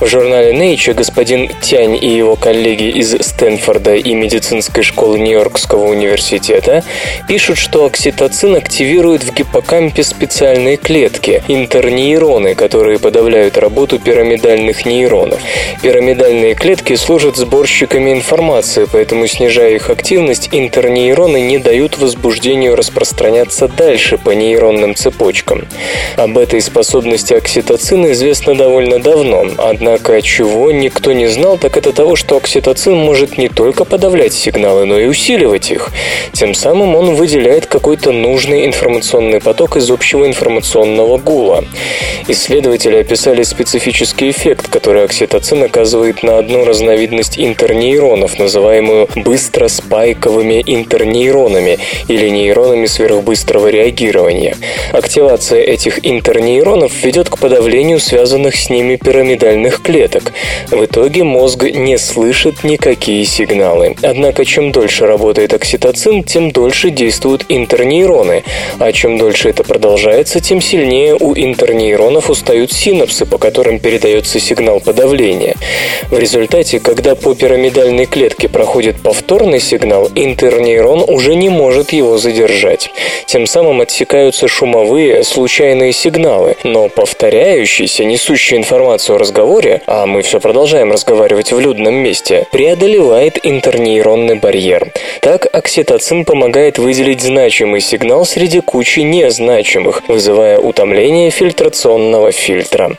В 0.00 0.06
журнале 0.06 0.52
Nature 0.52 0.94
господин 0.94 1.50
Тянь 1.60 1.98
и 2.00 2.08
его 2.08 2.36
коллеги 2.36 2.88
из 2.88 3.12
Стэнфорда 3.20 3.94
и 3.94 4.14
медицинской 4.14 4.82
школы 4.82 5.18
Нью-Йоркского 5.18 5.86
университета 5.88 6.82
пишут, 7.28 7.58
что 7.58 7.86
окситоцин 7.86 8.56
активирует 8.56 9.22
в 9.22 9.34
гиппокампе 9.34 10.02
специальные 10.02 10.76
клетки– 10.76 11.42
интернейроны, 11.48 12.54
которые 12.54 12.98
подавляют 12.98 13.58
работу 13.58 13.98
пирамидальных 13.98 14.86
нейронов. 14.86 15.40
Пирамидальные 15.82 16.54
клетки 16.54 16.96
служат 16.96 17.36
сборщиками 17.36 18.12
информации, 18.12 18.86
поэтому, 18.90 19.26
снижая 19.26 19.74
их 19.74 19.90
активность, 19.90 20.48
интернейроны 20.52 21.40
не 21.40 21.58
дают 21.58 21.98
возбуждению 21.98 22.76
распространяться 22.76 23.68
дальше 23.68 24.18
по 24.18 24.30
нейронным 24.30 24.94
цепочкам 24.94 25.21
цепочкам. 25.22 25.66
Об 26.16 26.36
этой 26.36 26.60
способности 26.60 27.34
окситоцина 27.34 28.12
известно 28.12 28.54
довольно 28.54 28.98
давно, 29.00 29.46
однако 29.58 30.20
чего 30.20 30.72
никто 30.72 31.12
не 31.12 31.28
знал, 31.28 31.58
так 31.58 31.76
это 31.76 31.92
того, 31.92 32.16
что 32.16 32.36
окситоцин 32.36 32.94
может 32.94 33.38
не 33.38 33.48
только 33.48 33.84
подавлять 33.84 34.32
сигналы, 34.32 34.84
но 34.84 34.98
и 34.98 35.06
усиливать 35.06 35.70
их. 35.70 35.90
Тем 36.32 36.54
самым 36.54 36.94
он 36.96 37.14
выделяет 37.14 37.66
какой-то 37.66 38.12
нужный 38.12 38.66
информационный 38.66 39.40
поток 39.40 39.76
из 39.76 39.90
общего 39.90 40.26
информационного 40.26 41.18
гула. 41.18 41.64
Исследователи 42.28 42.96
описали 42.96 43.42
специфический 43.42 44.30
эффект, 44.30 44.68
который 44.68 45.04
окситоцин 45.04 45.62
оказывает 45.62 46.22
на 46.22 46.38
одну 46.38 46.64
разновидность 46.64 47.38
интернейронов, 47.38 48.38
называемую 48.38 49.08
быстроспайковыми 49.14 50.62
интернейронами 50.66 51.78
или 52.08 52.28
нейронами 52.28 52.86
сверхбыстрого 52.86 53.68
реагирования. 53.68 54.56
Активация 55.12 55.60
этих 55.60 56.06
интернейронов 56.06 57.04
ведет 57.04 57.28
к 57.28 57.36
подавлению 57.36 58.00
связанных 58.00 58.56
с 58.56 58.70
ними 58.70 58.96
пирамидальных 58.96 59.82
клеток. 59.82 60.32
В 60.70 60.82
итоге 60.86 61.22
мозг 61.22 61.64
не 61.64 61.98
слышит 61.98 62.64
никакие 62.64 63.26
сигналы. 63.26 63.94
Однако, 64.00 64.46
чем 64.46 64.72
дольше 64.72 65.04
работает 65.04 65.52
окситоцин, 65.52 66.24
тем 66.24 66.50
дольше 66.50 66.88
действуют 66.88 67.44
интернейроны. 67.50 68.42
А 68.78 68.90
чем 68.92 69.18
дольше 69.18 69.50
это 69.50 69.64
продолжается, 69.64 70.40
тем 70.40 70.62
сильнее 70.62 71.14
у 71.14 71.34
интернейронов 71.34 72.30
устают 72.30 72.72
синапсы, 72.72 73.26
по 73.26 73.36
которым 73.36 73.80
передается 73.80 74.40
сигнал 74.40 74.80
подавления. 74.80 75.56
В 76.10 76.18
результате, 76.18 76.80
когда 76.80 77.16
по 77.16 77.34
пирамидальной 77.34 78.06
клетке 78.06 78.48
проходит 78.48 79.02
повторный 79.02 79.60
сигнал, 79.60 80.08
интернейрон 80.14 81.04
уже 81.06 81.34
не 81.34 81.50
может 81.50 81.92
его 81.92 82.16
задержать. 82.16 82.90
Тем 83.26 83.44
самым 83.44 83.82
отсекаются 83.82 84.48
шумовые 84.48 85.01
волновые 85.02 85.24
случайные 85.24 85.92
сигналы, 85.92 86.56
но 86.64 86.88
повторяющийся, 86.88 88.04
несущий 88.04 88.56
информацию 88.56 89.16
о 89.16 89.18
разговоре, 89.18 89.82
а 89.86 90.06
мы 90.06 90.22
все 90.22 90.38
продолжаем 90.40 90.92
разговаривать 90.92 91.52
в 91.52 91.58
людном 91.58 91.94
месте, 91.94 92.46
преодолевает 92.52 93.38
интернейронный 93.42 94.36
барьер. 94.36 94.92
Так 95.20 95.46
окситоцин 95.52 96.24
помогает 96.24 96.78
выделить 96.78 97.20
значимый 97.20 97.80
сигнал 97.80 98.24
среди 98.24 98.60
кучи 98.60 99.00
незначимых, 99.00 100.02
вызывая 100.08 100.58
утомление 100.58 101.30
фильтрационного 101.30 102.32
фильтра. 102.32 102.96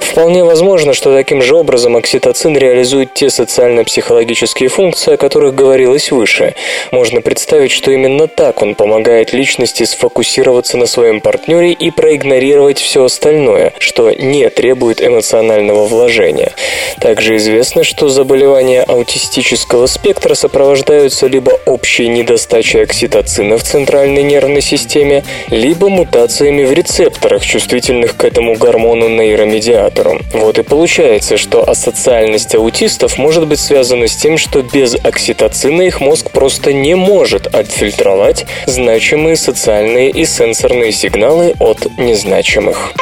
Вполне 0.00 0.44
возможно, 0.44 0.94
что 0.94 1.14
таким 1.14 1.42
же 1.42 1.54
образом 1.54 1.96
окситоцин 1.96 2.56
реализует 2.56 3.14
те 3.14 3.30
социально-психологические 3.30 4.68
функции, 4.68 5.14
о 5.14 5.16
которых 5.16 5.54
говорилось 5.54 6.10
выше. 6.10 6.54
Можно 6.90 7.20
представить, 7.20 7.70
что 7.70 7.90
именно 7.90 8.26
так 8.28 8.62
он 8.62 8.74
помогает 8.74 9.32
личности 9.32 9.84
сфокусироваться 9.84 10.76
на 10.76 10.86
своем 10.86 11.20
партнере 11.20 11.45
партнере 11.46 11.72
и 11.72 11.90
проигнорировать 11.90 12.78
все 12.78 13.04
остальное, 13.04 13.72
что 13.78 14.10
не 14.10 14.48
требует 14.50 15.02
эмоционального 15.02 15.86
вложения. 15.86 16.52
Также 17.00 17.36
известно, 17.36 17.84
что 17.84 18.08
заболевания 18.08 18.82
аутистического 18.82 19.86
спектра 19.86 20.34
сопровождаются 20.34 21.26
либо 21.26 21.52
общей 21.66 22.08
недостачей 22.08 22.82
окситоцина 22.82 23.58
в 23.58 23.62
центральной 23.62 24.22
нервной 24.22 24.60
системе, 24.60 25.24
либо 25.48 25.88
мутациями 25.88 26.64
в 26.64 26.72
рецепторах, 26.72 27.44
чувствительных 27.44 28.16
к 28.16 28.24
этому 28.24 28.56
гормону 28.56 29.08
нейромедиатору. 29.08 30.20
Вот 30.32 30.58
и 30.58 30.62
получается, 30.62 31.36
что 31.36 31.68
асоциальность 31.68 32.54
аутистов 32.54 33.18
может 33.18 33.46
быть 33.46 33.60
связана 33.60 34.08
с 34.08 34.16
тем, 34.16 34.36
что 34.36 34.62
без 34.62 34.96
окситоцина 34.96 35.82
их 35.82 36.00
мозг 36.00 36.30
просто 36.30 36.72
не 36.72 36.96
может 36.96 37.46
отфильтровать 37.46 38.46
значимые 38.66 39.36
социальные 39.36 40.10
и 40.10 40.24
сенсорные 40.24 40.92
сигналы 40.92 41.35
сигналы 41.36 41.54
от 41.58 41.86
незначимых. 41.98 42.92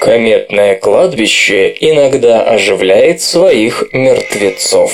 Кометное 0.00 0.76
кладбище 0.76 1.74
иногда 1.80 2.42
оживляет 2.42 3.20
своих 3.20 3.84
мертвецов. 3.92 4.92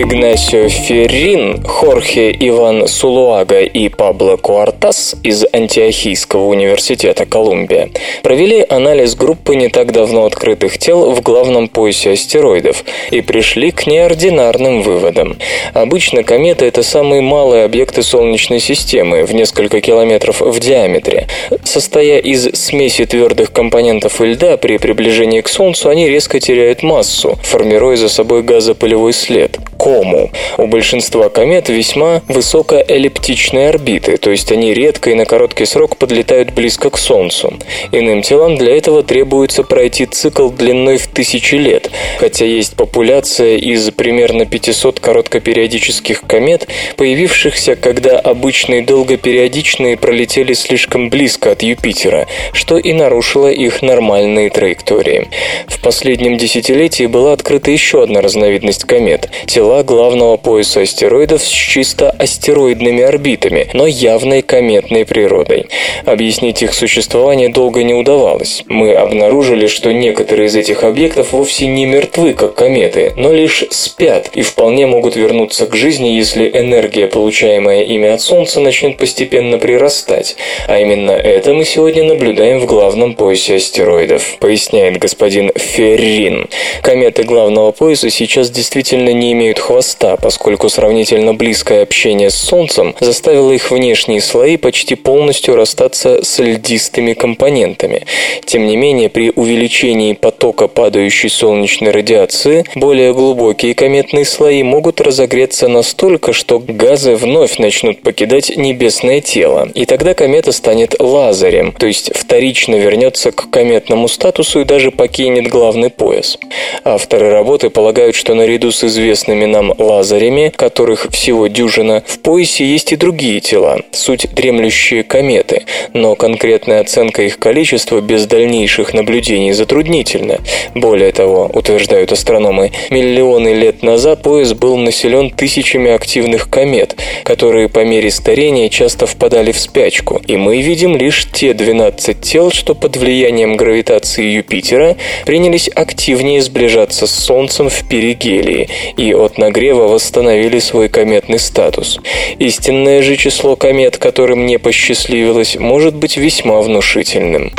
Игнасио 0.00 0.68
Феррин, 0.68 1.60
Хорхе 1.64 2.30
Иван 2.30 2.86
Сулуага 2.86 3.62
и 3.62 3.88
Пабло 3.88 4.36
Куартас 4.36 5.16
из 5.24 5.44
Антиохийского 5.52 6.44
университета 6.44 7.26
Колумбия 7.26 7.90
провели 8.22 8.64
анализ 8.68 9.16
группы 9.16 9.56
не 9.56 9.68
так 9.68 9.90
давно 9.90 10.24
открытых 10.24 10.78
тел 10.78 11.10
в 11.10 11.20
главном 11.20 11.66
поясе 11.66 12.12
астероидов 12.12 12.84
и 13.10 13.22
пришли 13.22 13.72
к 13.72 13.88
неординарным 13.88 14.82
выводам. 14.82 15.36
Обычно 15.74 16.22
кометы– 16.22 16.64
это 16.66 16.84
самые 16.84 17.20
малые 17.20 17.64
объекты 17.64 18.04
Солнечной 18.04 18.60
системы, 18.60 19.24
в 19.24 19.34
несколько 19.34 19.80
километров 19.80 20.40
в 20.40 20.60
диаметре. 20.60 21.26
Состоя 21.64 22.18
из 22.18 22.44
смеси 22.54 23.04
твердых 23.04 23.50
компонентов 23.50 24.20
и 24.20 24.26
льда, 24.26 24.58
при 24.58 24.78
приближении 24.78 25.40
к 25.40 25.48
Солнцу 25.48 25.88
они 25.88 26.08
резко 26.08 26.38
теряют 26.38 26.84
массу, 26.84 27.36
формируя 27.42 27.96
за 27.96 28.08
собой 28.08 28.44
газопылевой 28.44 29.12
след– 29.12 29.58
кому. 29.88 30.30
У 30.56 30.66
большинства 30.66 31.28
комет 31.28 31.68
весьма 31.68 32.22
высокоэллиптичные 32.28 33.68
орбиты, 33.68 34.16
то 34.16 34.30
есть 34.30 34.52
они 34.52 34.74
редко 34.74 35.10
и 35.10 35.14
на 35.14 35.24
короткий 35.24 35.64
срок 35.64 35.96
подлетают 35.96 36.52
близко 36.52 36.90
к 36.90 36.98
Солнцу. 36.98 37.54
Иным 37.92 38.22
телам 38.22 38.56
для 38.56 38.76
этого 38.76 39.02
требуется 39.02 39.62
пройти 39.62 40.06
цикл 40.06 40.48
длиной 40.50 40.98
в 40.98 41.06
тысячи 41.06 41.54
лет, 41.54 41.90
хотя 42.18 42.44
есть 42.44 42.76
популяция 42.76 43.56
из 43.56 43.90
примерно 43.90 44.46
500 44.46 45.00
короткопериодических 45.00 46.22
комет, 46.26 46.68
появившихся, 46.96 47.76
когда 47.76 48.18
обычные 48.18 48.82
долгопериодичные 48.82 49.96
пролетели 49.96 50.52
слишком 50.52 51.10
близко 51.10 51.52
от 51.52 51.62
Юпитера, 51.62 52.26
что 52.52 52.78
и 52.78 52.92
нарушило 52.92 53.48
их 53.48 53.82
нормальные 53.82 54.50
траектории. 54.50 55.28
В 55.66 55.80
последнем 55.82 56.36
десятилетии 56.36 57.06
была 57.06 57.32
открыта 57.32 57.70
еще 57.70 58.02
одна 58.02 58.20
разновидность 58.20 58.84
комет– 58.84 59.30
тела 59.46 59.77
главного 59.82 60.36
пояса 60.36 60.80
астероидов 60.80 61.42
с 61.42 61.48
чисто 61.48 62.10
астероидными 62.10 63.02
орбитами, 63.02 63.68
но 63.72 63.86
явной 63.86 64.42
кометной 64.42 65.04
природой. 65.04 65.66
Объяснить 66.04 66.62
их 66.62 66.74
существование 66.74 67.48
долго 67.48 67.82
не 67.82 67.94
удавалось. 67.94 68.64
Мы 68.66 68.94
обнаружили, 68.94 69.66
что 69.66 69.92
некоторые 69.92 70.48
из 70.48 70.56
этих 70.56 70.84
объектов 70.84 71.32
вовсе 71.32 71.66
не 71.66 71.86
мертвы, 71.86 72.34
как 72.34 72.54
кометы, 72.54 73.12
но 73.16 73.32
лишь 73.32 73.64
спят 73.70 74.30
и 74.34 74.42
вполне 74.42 74.86
могут 74.86 75.16
вернуться 75.16 75.66
к 75.66 75.74
жизни, 75.74 76.08
если 76.08 76.48
энергия, 76.48 77.06
получаемая 77.06 77.82
ими 77.82 78.08
от 78.08 78.20
Солнца, 78.20 78.60
начнет 78.60 78.96
постепенно 78.96 79.58
прирастать. 79.58 80.36
А 80.66 80.78
именно 80.78 81.12
это 81.12 81.54
мы 81.54 81.64
сегодня 81.64 82.04
наблюдаем 82.04 82.60
в 82.60 82.66
главном 82.66 83.14
поясе 83.14 83.56
астероидов, 83.56 84.38
поясняет 84.38 84.98
господин 84.98 85.52
Феррин. 85.54 86.48
Кометы 86.82 87.22
главного 87.22 87.72
пояса 87.72 88.10
сейчас 88.10 88.50
действительно 88.50 89.12
не 89.12 89.32
имеют 89.32 89.58
хвоста, 89.68 90.16
поскольку 90.16 90.70
сравнительно 90.70 91.34
близкое 91.34 91.82
общение 91.82 92.30
с 92.30 92.36
Солнцем 92.36 92.94
заставило 93.00 93.52
их 93.52 93.70
внешние 93.70 94.22
слои 94.22 94.56
почти 94.56 94.94
полностью 94.94 95.56
расстаться 95.56 96.24
с 96.24 96.38
льдистыми 96.38 97.12
компонентами. 97.12 98.06
Тем 98.46 98.66
не 98.66 98.78
менее, 98.78 99.10
при 99.10 99.30
увеличении 99.36 100.14
потока 100.14 100.68
падающей 100.68 101.28
солнечной 101.28 101.90
радиации 101.90 102.64
более 102.76 103.12
глубокие 103.12 103.74
кометные 103.74 104.24
слои 104.24 104.62
могут 104.62 105.02
разогреться 105.02 105.68
настолько, 105.68 106.32
что 106.32 106.58
газы 106.58 107.14
вновь 107.14 107.58
начнут 107.58 108.00
покидать 108.00 108.56
небесное 108.56 109.20
тело, 109.20 109.68
и 109.74 109.84
тогда 109.84 110.14
комета 110.14 110.52
станет 110.52 110.94
лазарем, 110.98 111.72
то 111.72 111.86
есть 111.86 112.10
вторично 112.16 112.76
вернется 112.76 113.32
к 113.32 113.50
кометному 113.50 114.08
статусу 114.08 114.62
и 114.62 114.64
даже 114.64 114.90
покинет 114.92 115.48
главный 115.48 115.90
пояс. 115.90 116.38
Авторы 116.84 117.30
работы 117.30 117.68
полагают, 117.68 118.16
что 118.16 118.32
наряду 118.32 118.72
с 118.72 118.82
известными 118.82 119.44
нам 119.48 119.72
лазарями, 119.76 120.52
которых 120.54 121.08
всего 121.10 121.46
дюжина, 121.46 122.02
в 122.06 122.20
поясе 122.20 122.64
есть 122.64 122.92
и 122.92 122.96
другие 122.96 123.40
тела, 123.40 123.80
суть 123.92 124.32
дремлющие 124.32 125.02
кометы, 125.02 125.64
но 125.92 126.14
конкретная 126.14 126.80
оценка 126.80 127.22
их 127.22 127.38
количества 127.38 128.00
без 128.00 128.26
дальнейших 128.26 128.94
наблюдений 128.94 129.52
затруднительна. 129.52 130.38
Более 130.74 131.12
того, 131.12 131.50
утверждают 131.52 132.12
астрономы, 132.12 132.72
миллионы 132.90 133.54
лет 133.54 133.82
назад 133.82 134.22
пояс 134.22 134.52
был 134.52 134.76
населен 134.76 135.30
тысячами 135.30 135.90
активных 135.90 136.50
комет, 136.50 136.96
которые 137.24 137.68
по 137.68 137.84
мере 137.84 138.10
старения 138.10 138.68
часто 138.68 139.06
впадали 139.06 139.52
в 139.52 139.58
спячку, 139.58 140.20
и 140.26 140.36
мы 140.36 140.60
видим 140.60 140.96
лишь 140.96 141.26
те 141.32 141.54
12 141.54 142.20
тел, 142.20 142.50
что 142.50 142.74
под 142.74 142.96
влиянием 142.96 143.56
гравитации 143.56 144.24
Юпитера 144.24 144.96
принялись 145.24 145.68
активнее 145.74 146.42
сближаться 146.42 147.06
с 147.06 147.12
Солнцем 147.12 147.68
в 147.68 147.88
перигелии. 147.88 148.68
И 148.96 149.14
от 149.14 149.37
нагрева 149.38 149.88
восстановили 149.88 150.58
свой 150.58 150.88
кометный 150.88 151.38
статус. 151.38 151.98
Истинное 152.38 153.02
же 153.02 153.16
число 153.16 153.56
комет, 153.56 153.96
которым 153.96 154.44
не 154.44 154.58
посчастливилось, 154.58 155.56
может 155.56 155.94
быть 155.94 156.16
весьма 156.16 156.60
внушительным. 156.60 157.52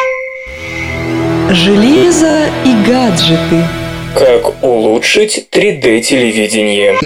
Железо 1.50 2.46
и 2.65 2.89
гаджеты. 2.89 3.63
Как 4.15 4.63
улучшить 4.63 5.48
3D-телевидение? 5.52 7.00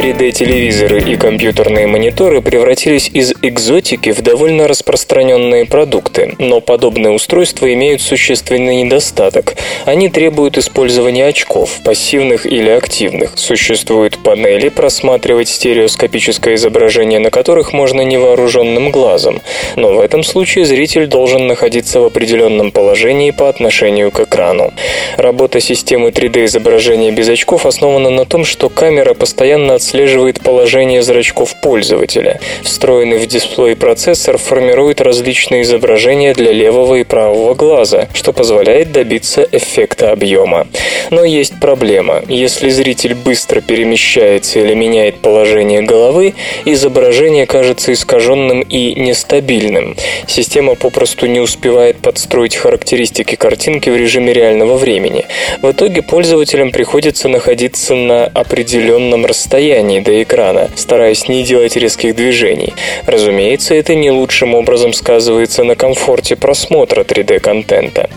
3D-телевизоры 0.00 1.02
и 1.02 1.16
компьютерные 1.16 1.86
мониторы 1.86 2.40
превратились 2.40 3.10
из 3.12 3.34
экзотики 3.42 4.12
в 4.12 4.22
довольно 4.22 4.66
распространенные 4.66 5.66
продукты, 5.66 6.36
но 6.38 6.62
подобные 6.62 7.12
устройства 7.12 7.70
имеют 7.74 8.00
существенный 8.00 8.82
недостаток. 8.82 9.56
Они 9.84 10.08
требуют 10.08 10.56
использования 10.56 11.26
очков, 11.26 11.80
пассивных 11.84 12.46
или 12.46 12.70
активных. 12.70 13.32
Существуют 13.34 14.16
панели, 14.16 14.70
просматривать 14.70 15.50
стереоскопическое 15.50 16.54
изображение 16.54 17.18
на 17.18 17.30
которых 17.30 17.74
можно 17.74 18.00
невооруженным 18.00 18.90
глазом, 18.90 19.42
но 19.76 19.92
в 19.92 20.00
этом 20.00 20.24
случае 20.24 20.64
зритель 20.64 21.08
должен 21.08 21.46
находиться 21.46 22.00
в 22.00 22.06
определенном 22.06 22.70
положении 22.70 23.32
по 23.32 23.50
отношению 23.50 24.10
к 24.10 24.20
экрану. 24.20 24.72
Работа 25.18 25.60
системы 25.60 26.08
3D-изображения 26.08 27.10
без 27.10 27.28
очков 27.28 27.66
основана 27.66 28.08
на 28.08 28.24
том, 28.24 28.46
что 28.46 28.70
камера 28.70 29.12
постоянно 29.12 29.74
отслеживает 29.74 29.89
отслеживает 29.90 30.40
положение 30.40 31.02
зрачков 31.02 31.60
пользователя. 31.60 32.38
Встроенный 32.62 33.18
в 33.18 33.26
дисплей 33.26 33.74
процессор 33.74 34.38
формирует 34.38 35.00
различные 35.00 35.62
изображения 35.62 36.32
для 36.32 36.52
левого 36.52 36.96
и 36.96 37.04
правого 37.04 37.54
глаза, 37.54 38.06
что 38.14 38.32
позволяет 38.32 38.92
добиться 38.92 39.44
эффекта 39.50 40.12
объема. 40.12 40.68
Но 41.10 41.24
есть 41.24 41.58
проблема. 41.60 42.22
Если 42.28 42.68
зритель 42.68 43.14
быстро 43.14 43.60
перемещается 43.60 44.60
или 44.60 44.74
меняет 44.74 45.16
положение 45.16 45.82
головы, 45.82 46.34
изображение 46.64 47.46
кажется 47.46 47.92
искаженным 47.92 48.60
и 48.60 48.94
нестабильным. 48.94 49.96
Система 50.28 50.76
попросту 50.76 51.26
не 51.26 51.40
успевает 51.40 51.96
подстроить 51.96 52.54
характеристики 52.54 53.34
картинки 53.34 53.90
в 53.90 53.96
режиме 53.96 54.32
реального 54.32 54.76
времени. 54.76 55.24
В 55.62 55.72
итоге 55.72 56.02
пользователям 56.02 56.70
приходится 56.70 57.28
находиться 57.28 57.96
на 57.96 58.26
определенном 58.26 59.26
расстоянии, 59.26 59.79
расстоянии 59.80 60.00
до 60.00 60.22
экрана, 60.22 60.70
стараясь 60.76 61.28
не 61.28 61.42
делать 61.42 61.76
резких 61.76 62.14
движений. 62.14 62.74
Разумеется, 63.06 63.74
это 63.74 63.94
не 63.94 64.10
лучшим 64.10 64.54
образом 64.54 64.92
сказывается 64.92 65.64
на 65.64 65.74
комфорте 65.74 66.36
просмотра 66.36 67.02
3D-контента. 67.02 68.10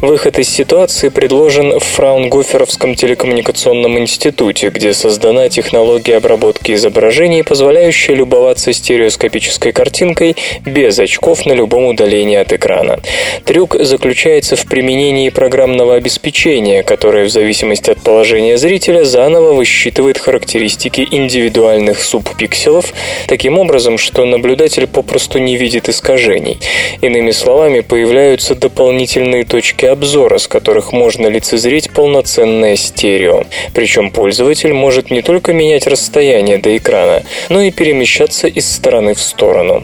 Выход 0.00 0.38
из 0.38 0.48
ситуации 0.48 1.08
предложен 1.08 1.78
в 1.78 1.84
Фраунгоферовском 1.84 2.94
телекоммуникационном 2.94 3.98
институте, 3.98 4.70
где 4.70 4.92
создана 4.92 5.48
технология 5.48 6.16
обработки 6.16 6.72
изображений, 6.72 7.42
позволяющая 7.42 8.14
любоваться 8.14 8.72
стереоскопической 8.72 9.72
картинкой 9.72 10.36
без 10.64 10.98
очков 10.98 11.46
на 11.46 11.52
любом 11.52 11.86
удалении 11.86 12.36
от 12.36 12.52
экрана. 12.52 13.00
Трюк 13.44 13.76
заключается 13.80 14.56
в 14.56 14.66
применении 14.66 15.30
программного 15.30 15.94
обеспечения, 15.94 16.82
которое 16.82 17.24
в 17.24 17.30
зависимости 17.30 17.90
от 17.90 17.98
положения 18.02 18.56
зрителя 18.56 19.04
заново 19.04 19.52
высчитывает 19.52 20.18
характеристики 20.18 21.07
индивидуальных 21.10 22.02
субпикселов 22.02 22.92
таким 23.26 23.58
образом, 23.58 23.98
что 23.98 24.24
наблюдатель 24.24 24.86
попросту 24.86 25.38
не 25.38 25.56
видит 25.56 25.88
искажений. 25.88 26.58
Иными 27.00 27.30
словами, 27.30 27.80
появляются 27.80 28.54
дополнительные 28.54 29.44
точки 29.44 29.86
обзора, 29.86 30.38
с 30.38 30.46
которых 30.46 30.92
можно 30.92 31.26
лицезреть 31.28 31.90
полноценное 31.90 32.76
стерео. 32.76 33.44
Причем 33.74 34.10
пользователь 34.10 34.72
может 34.72 35.10
не 35.10 35.22
только 35.22 35.52
менять 35.52 35.86
расстояние 35.86 36.58
до 36.58 36.76
экрана, 36.76 37.22
но 37.48 37.62
и 37.62 37.70
перемещаться 37.70 38.48
из 38.48 38.70
стороны 38.70 39.14
в 39.14 39.20
сторону. 39.20 39.82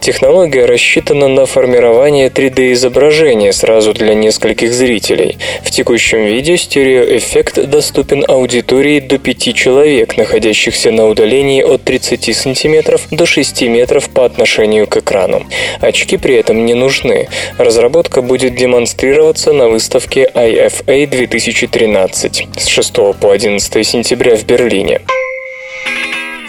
Технология 0.00 0.66
рассчитана 0.66 1.28
на 1.28 1.46
формирование 1.46 2.28
3D-изображения 2.28 3.52
сразу 3.52 3.92
для 3.92 4.14
нескольких 4.14 4.72
зрителей. 4.72 5.38
В 5.62 5.70
текущем 5.70 6.24
виде 6.24 6.56
стереоэффект 6.56 7.66
доступен 7.66 8.24
аудитории 8.28 9.00
до 9.00 9.18
5 9.18 9.54
человек, 9.54 10.16
находящихся 10.16 10.59
находящихся 10.60 10.90
на 10.92 11.06
удалении 11.06 11.62
от 11.62 11.84
30 11.84 12.36
см 12.36 13.00
до 13.10 13.26
6 13.26 13.62
метров 13.62 14.10
по 14.10 14.24
отношению 14.24 14.86
к 14.86 14.98
экрану. 14.98 15.46
Очки 15.80 16.18
при 16.18 16.34
этом 16.34 16.66
не 16.66 16.74
нужны. 16.74 17.28
Разработка 17.58 18.22
будет 18.22 18.54
демонстрироваться 18.54 19.52
на 19.52 19.68
выставке 19.68 20.30
IFA 20.34 21.06
2013 21.06 22.48
с 22.58 22.66
6 22.66 22.94
по 23.20 23.30
11 23.30 23.86
сентября 23.86 24.36
в 24.36 24.44
Берлине. 24.44 25.00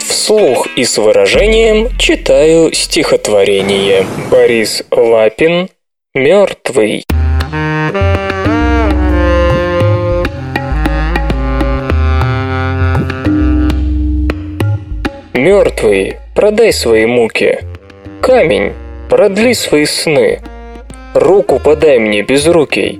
Вслух 0.00 0.68
и 0.76 0.84
с 0.84 0.98
выражением 0.98 1.88
читаю 1.98 2.72
стихотворение. 2.72 4.04
Борис 4.30 4.84
Лапин 4.90 5.68
«Мертвый». 6.14 7.04
Мертвый, 15.34 16.16
продай 16.34 16.74
свои 16.74 17.06
муки. 17.06 17.60
Камень, 18.20 18.74
продли 19.08 19.54
свои 19.54 19.86
сны. 19.86 20.40
Руку 21.14 21.58
подай 21.58 21.98
мне 21.98 22.20
безрукий. 22.20 22.98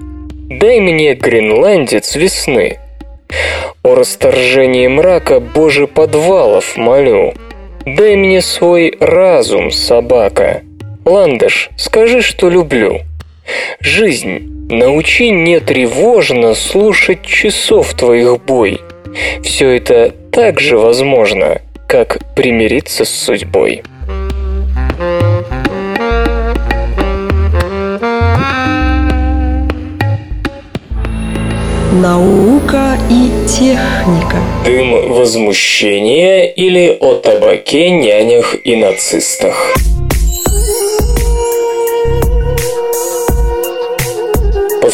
Дай 0.48 0.80
мне, 0.80 1.14
гренландец, 1.14 2.16
весны. 2.16 2.78
О 3.82 3.94
расторжении 3.94 4.86
мрака, 4.88 5.40
Боже, 5.40 5.86
подвалов 5.86 6.78
молю. 6.78 7.34
Дай 7.84 8.16
мне 8.16 8.40
свой 8.40 8.96
разум, 8.98 9.70
собака. 9.70 10.62
Ландыш, 11.04 11.68
скажи, 11.76 12.22
что 12.22 12.48
люблю. 12.48 13.00
Жизнь, 13.80 14.68
научи 14.70 15.28
не 15.30 15.60
тревожно 15.60 16.54
слушать 16.54 17.26
часов 17.26 17.92
твоих 17.92 18.42
бой. 18.42 18.80
Все 19.42 19.68
это 19.76 20.14
так 20.30 20.60
же 20.60 20.78
возможно, 20.78 21.60
как 21.92 22.20
примириться 22.34 23.04
с 23.04 23.10
судьбой. 23.10 23.82
Наука 31.92 32.96
и 33.10 33.30
техника. 33.46 34.38
Дым 34.64 35.12
возмущения 35.12 36.46
или 36.46 36.96
о 36.98 37.16
табаке, 37.16 37.90
нянях 37.90 38.56
и 38.64 38.74
нацистах. 38.74 39.74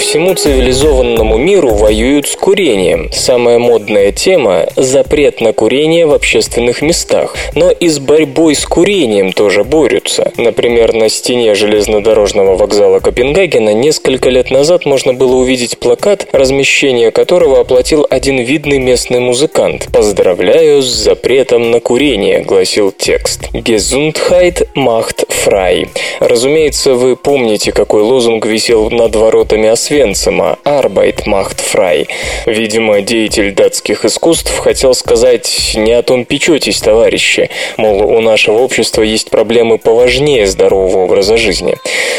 Всему 0.08 0.32
цивилизованному 0.32 1.36
миру 1.36 1.74
воюют 1.74 2.26
с 2.28 2.34
курением. 2.34 3.10
Самая 3.12 3.58
модная 3.58 4.10
тема– 4.10 4.64
запрет 4.76 5.42
на 5.42 5.52
курение 5.52 6.06
в 6.06 6.14
общественных 6.14 6.80
местах. 6.80 7.36
Но 7.54 7.70
и 7.70 7.88
с 7.88 7.98
борьбой 7.98 8.54
с 8.54 8.64
курением 8.64 9.34
тоже 9.34 9.64
борются. 9.64 10.32
Например, 10.38 10.94
на 10.94 11.10
стене 11.10 11.54
железнодорожного 11.54 12.56
вокзала 12.56 13.00
Копенгагена 13.00 13.74
несколько 13.74 14.30
лет 14.30 14.50
назад 14.50 14.86
можно 14.86 15.12
было 15.12 15.36
увидеть 15.36 15.78
плакат, 15.78 16.26
размещение 16.32 17.10
которого 17.10 17.60
оплатил 17.60 18.06
один 18.08 18.38
видный 18.38 18.78
местный 18.78 19.20
музыкант. 19.20 19.88
«Поздравляю 19.92 20.80
с 20.80 20.86
запретом 20.86 21.70
на 21.70 21.80
курение»,– 21.80 22.40
гласил 22.48 22.92
текст. 22.92 23.50
«Gesundheit 23.52 24.68
macht 24.74 25.28
frei». 25.28 25.86
Разумеется, 26.18 26.94
вы 26.94 27.14
помните, 27.14 27.72
какой 27.72 28.00
лозунг 28.00 28.46
висел 28.46 28.88
над 28.88 29.14
воротами 29.14 29.68
Освенцима 29.98 30.58
«Arbeit 30.64 31.26
macht 31.26 31.60
frei». 31.60 32.06
Видимо, 32.46 33.00
деятель 33.00 33.52
датских 33.52 34.04
искусств 34.04 34.56
хотел 34.56 34.94
сказать 34.94 35.72
«не 35.74 35.90
о 35.90 36.04
том 36.04 36.24
печетесь, 36.24 36.80
товарищи», 36.80 37.50
мол, 37.76 38.02
у 38.02 38.20
нашего 38.20 38.58
общества 38.58 39.02
есть 39.02 39.28
проблемы 39.30 39.78
поважнее 39.78 40.46
здорового 40.46 40.98
образа 40.98 41.36
жизни. 41.36 41.74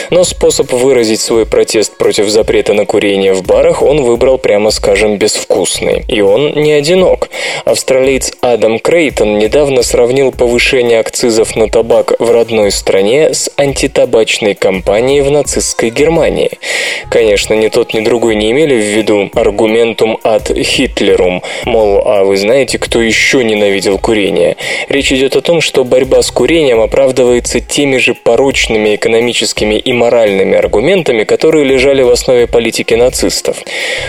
Но 0.10 0.26
способ 0.26 0.74
выразить 0.74 1.22
свой 1.22 1.46
протест 1.46 1.98
против 1.98 2.28
запрета 2.28 2.74
на 2.74 2.86
курение 2.86 3.34
в 3.34 3.44
барах 3.44 3.82
он 3.82 4.04
выбрал, 4.04 4.38
прямо 4.38 4.72
скажем, 4.72 5.18
безвкусный. 5.18 6.04
И 6.08 6.20
он 6.20 6.52
не 6.56 6.74
одинок. 6.74 7.30
Австралиец 7.64 8.34
Адам 8.42 8.80
Крейтон 8.80 9.38
недавно 9.38 9.84
сравнил 9.84 10.32
повышение 10.32 11.00
акцизов 11.00 11.56
на 11.56 11.70
табак 11.70 12.14
в 12.20 12.30
родной 12.32 12.72
стране 12.72 13.34
с 13.34 13.50
антитабачной 13.56 14.56
кампанией 14.56 15.22
в 15.22 15.32
нацистской 15.32 15.92
Германии. 15.92 16.52
Конечно, 17.10 17.54
тот, 17.70 17.94
ни 17.94 18.02
другой 18.02 18.36
не 18.36 18.52
имели 18.52 18.76
в 18.76 18.98
виду 18.98 19.30
аргументум 19.34 20.20
ad 20.24 20.54
Hitlerum, 20.54 21.42
мол, 21.66 22.02
а 22.06 22.24
вы 22.24 22.38
знаете, 22.38 22.78
кто 22.78 23.02
еще 23.02 23.44
ненавидел 23.44 23.98
курение? 23.98 24.58
Речь 24.90 25.12
идет 25.12 25.36
о 25.36 25.42
том, 25.42 25.62
что 25.62 25.84
борьба 25.84 26.22
с 26.22 26.32
курением 26.32 26.82
оправдывается 26.82 27.60
теми 27.60 27.98
же 27.98 28.14
порочными 28.14 28.96
экономическими 28.96 29.76
и 29.76 29.94
моральными 29.94 30.58
аргументами, 30.58 31.24
которые 31.24 31.66
лежали 31.66 32.02
в 32.02 32.10
основе 32.10 32.48
политики 32.48 32.94
нацистов. 32.96 33.58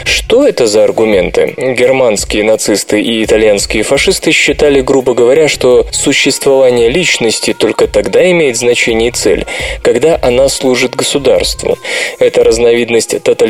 Что 0.04 0.46
это 0.46 0.66
за 0.66 0.84
аргументы? 0.84 1.54
Германские 1.56 2.44
нацисты 2.44 3.00
и 3.00 3.24
итальянские 3.24 3.82
фашисты 3.82 4.32
считали, 4.32 4.80
грубо 4.80 5.14
говоря, 5.14 5.48
что 5.48 5.86
существование 5.92 6.88
личности 6.88 7.52
только 7.52 7.86
тогда 7.86 8.28
имеет 8.30 8.56
значение 8.56 9.10
и 9.10 9.12
цель, 9.12 9.46
когда 9.82 10.18
она 10.22 10.48
служит 10.48 10.94
государству. 10.94 11.78
Это 12.18 12.44
разновидность 12.44 13.22
тоталитаризма 13.22 13.49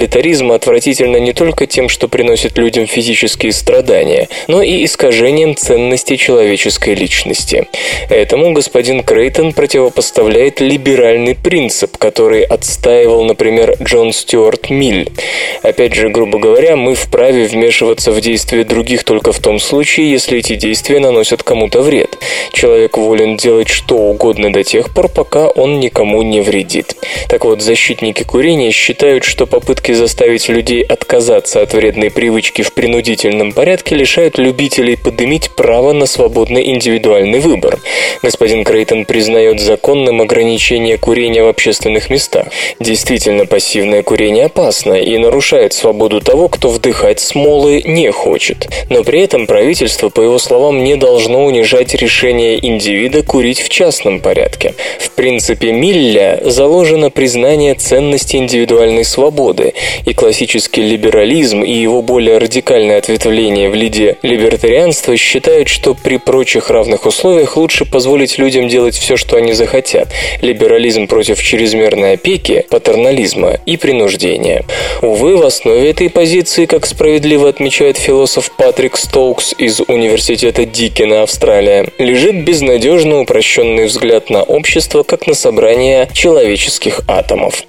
отвратительна 0.55 1.17
не 1.17 1.33
только 1.33 1.67
тем, 1.67 1.89
что 1.89 2.09
приносит 2.09 2.59
людям 2.59 2.87
физические 2.87 3.53
страдания, 3.53 4.29
но 4.49 4.63
и 4.63 4.85
искажением 4.85 5.57
ценностей 5.57 6.17
человеческой 6.17 6.95
личности. 6.95 7.67
Этому 8.09 8.53
господин 8.53 9.03
Крейтон 9.03 9.53
противопоставляет 9.53 10.61
либеральный 10.61 11.35
принцип, 11.35 11.97
который 11.97 12.43
отстаивал, 12.43 13.25
например, 13.25 13.77
Джон 13.83 14.13
Стюарт 14.13 14.71
Миль. 14.71 15.11
Опять 15.63 15.95
же, 15.95 16.09
грубо 16.09 16.39
говоря, 16.39 16.77
мы 16.77 16.95
вправе 16.95 17.47
вмешиваться 17.47 18.13
в 18.13 18.21
действия 18.21 18.65
других 18.65 19.05
только 19.05 19.33
в 19.33 19.39
том 19.39 19.59
случае, 19.59 20.11
если 20.11 20.39
эти 20.39 20.57
действия 20.57 21.01
наносят 21.01 21.43
кому-то 21.43 21.83
вред. 21.83 22.19
Человек 22.53 22.97
волен 22.97 23.37
делать 23.37 23.69
что 23.69 23.97
угодно 23.97 24.53
до 24.53 24.63
тех 24.65 24.93
пор, 24.95 25.09
пока 25.09 25.49
он 25.49 25.81
никому 25.81 26.23
не 26.23 26.41
вредит. 26.41 26.97
Так 27.29 27.45
вот, 27.45 27.63
защитники 27.63 28.23
курения 28.23 28.71
считают, 28.71 29.25
что 29.25 29.47
попытки 29.47 29.90
заставить 29.93 30.49
людей 30.49 30.83
отказаться 30.83 31.63
от 31.63 31.73
вредной 31.75 32.11
привычки 32.11 32.63
в 32.63 32.73
принудительном 32.73 33.53
порядке 33.53 33.95
лишают 33.95 34.39
любителей 34.39 34.97
подымить 34.97 35.51
право 35.57 35.93
на 35.93 36.07
свободный 36.07 36.71
индивидуальный 36.71 37.41
выбор. 37.41 37.79
Господин 38.23 38.65
Крейтон 38.65 39.05
признает 39.05 39.61
законным 39.61 40.21
ограничение 40.21 40.99
курения 40.99 41.43
в 41.43 41.49
общественных 41.49 42.11
местах. 42.11 42.47
Действительно, 42.79 43.47
пассивное 43.47 44.03
курение 44.03 44.47
опасно 44.47 44.95
и 44.95 45.17
нарушает 45.19 45.73
свободу 45.73 46.21
того, 46.21 46.49
кто 46.49 46.69
вдыхать 46.69 47.21
смолы 47.21 47.83
не 47.85 48.11
хочет. 48.11 48.69
Но 48.89 49.05
при 49.05 49.21
этом 49.21 49.47
правительство, 49.47 50.09
по 50.09 50.21
его 50.21 50.39
словам, 50.39 50.85
не 50.85 50.97
должно 50.97 51.45
унижать 51.45 51.95
решение 51.95 52.65
индивида 52.65 53.23
курить 53.23 53.61
в 53.61 53.69
частном 53.69 54.21
порядке. 54.21 54.75
В 54.99 55.11
принципе 55.11 55.73
Милля 55.73 56.41
заложено 56.45 57.11
признание 57.11 57.75
ценности 57.75 58.37
индивидуальной 58.37 59.05
свободы, 59.05 59.75
и 60.05 60.15
классический 60.15 60.83
либерализм 60.83 61.63
и 61.63 61.73
его 61.73 62.03
более 62.03 62.39
радикальное 62.39 62.99
ответвление 62.99 63.69
в 63.71 63.75
лиде 63.75 64.17
либертарианства 64.23 65.17
считают, 65.17 65.69
что 65.69 65.95
при 65.95 66.17
прочих 66.17 66.71
равных 66.71 67.07
условиях 67.07 67.57
лучше 67.57 67.85
позволить 67.85 68.39
людям 68.39 68.69
делать 68.69 68.97
все, 68.97 69.17
что 69.17 69.37
они 69.37 69.53
захотят. 69.53 70.09
Либерализм 70.43 71.07
против 71.07 71.43
чрезмерной 71.43 72.15
опеки, 72.15 72.65
патернализма 72.71 73.59
и 73.67 73.77
принуждения. 73.77 74.65
Увы, 75.03 75.37
в 75.37 75.43
основе 75.43 75.91
этой 75.91 76.11
позиции, 76.11 76.67
как 76.67 76.87
справедливо 76.87 77.49
отмечает 77.49 77.97
философ 77.97 78.51
Патрик 78.57 78.97
Стоукс 78.97 79.55
из 79.59 79.81
Университета 79.81 80.65
Дикена, 80.65 81.23
Австралия, 81.23 81.89
лежит 81.99 82.45
безнадежно 82.45 83.21
упрощенный 83.21 83.87
взгляд 83.87 84.31
на 84.31 84.43
общество 84.43 85.03
как 85.03 85.27
на 85.27 85.35
собрание 85.35 86.09
человеческих 86.13 87.03
атомов. 87.09 87.65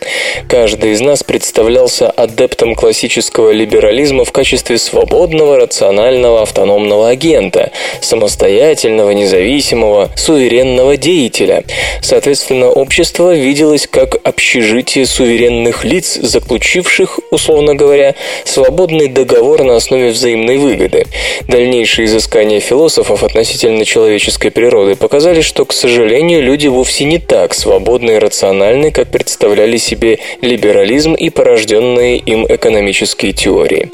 Каждый 0.47 0.91
из 0.91 1.01
нас 1.01 1.23
представлялся 1.23 2.00
адептом 2.09 2.75
классического 2.75 3.51
либерализма 3.51 4.25
в 4.25 4.31
качестве 4.31 4.77
свободного, 4.77 5.57
рационального, 5.57 6.41
автономного 6.41 7.09
агента, 7.09 7.71
самостоятельного, 8.01 9.11
независимого, 9.11 10.09
суверенного 10.15 10.97
деятеля. 10.97 11.63
Соответственно, 12.01 12.69
общество 12.69 13.33
виделось 13.33 13.87
как 13.87 14.17
общежитие 14.23 15.05
суверенных 15.05 15.83
лиц, 15.83 16.15
заключивших, 16.15 17.19
условно 17.29 17.75
говоря, 17.75 18.15
свободный 18.45 19.07
договор 19.07 19.63
на 19.63 19.75
основе 19.75 20.09
взаимной 20.09 20.57
выгоды. 20.57 21.05
Дальнейшие 21.47 22.05
изыскания 22.05 22.59
философов 22.59 23.23
относительно 23.23 23.85
человеческой 23.85 24.49
природы 24.51 24.95
показали, 24.95 25.41
что, 25.41 25.65
к 25.65 25.73
сожалению, 25.73 26.41
люди 26.41 26.67
вовсе 26.67 27.05
не 27.05 27.19
так 27.19 27.53
свободны 27.53 28.11
и 28.11 28.17
рациональны, 28.19 28.91
как 28.91 29.09
представляли 29.09 29.77
себе 29.77 30.19
либерализм 30.41 31.13
и 31.13 31.29
порожденный 31.29 31.90
проведенные 31.91 32.17
им 32.17 32.45
экономические 32.47 33.33
теории. 33.33 33.89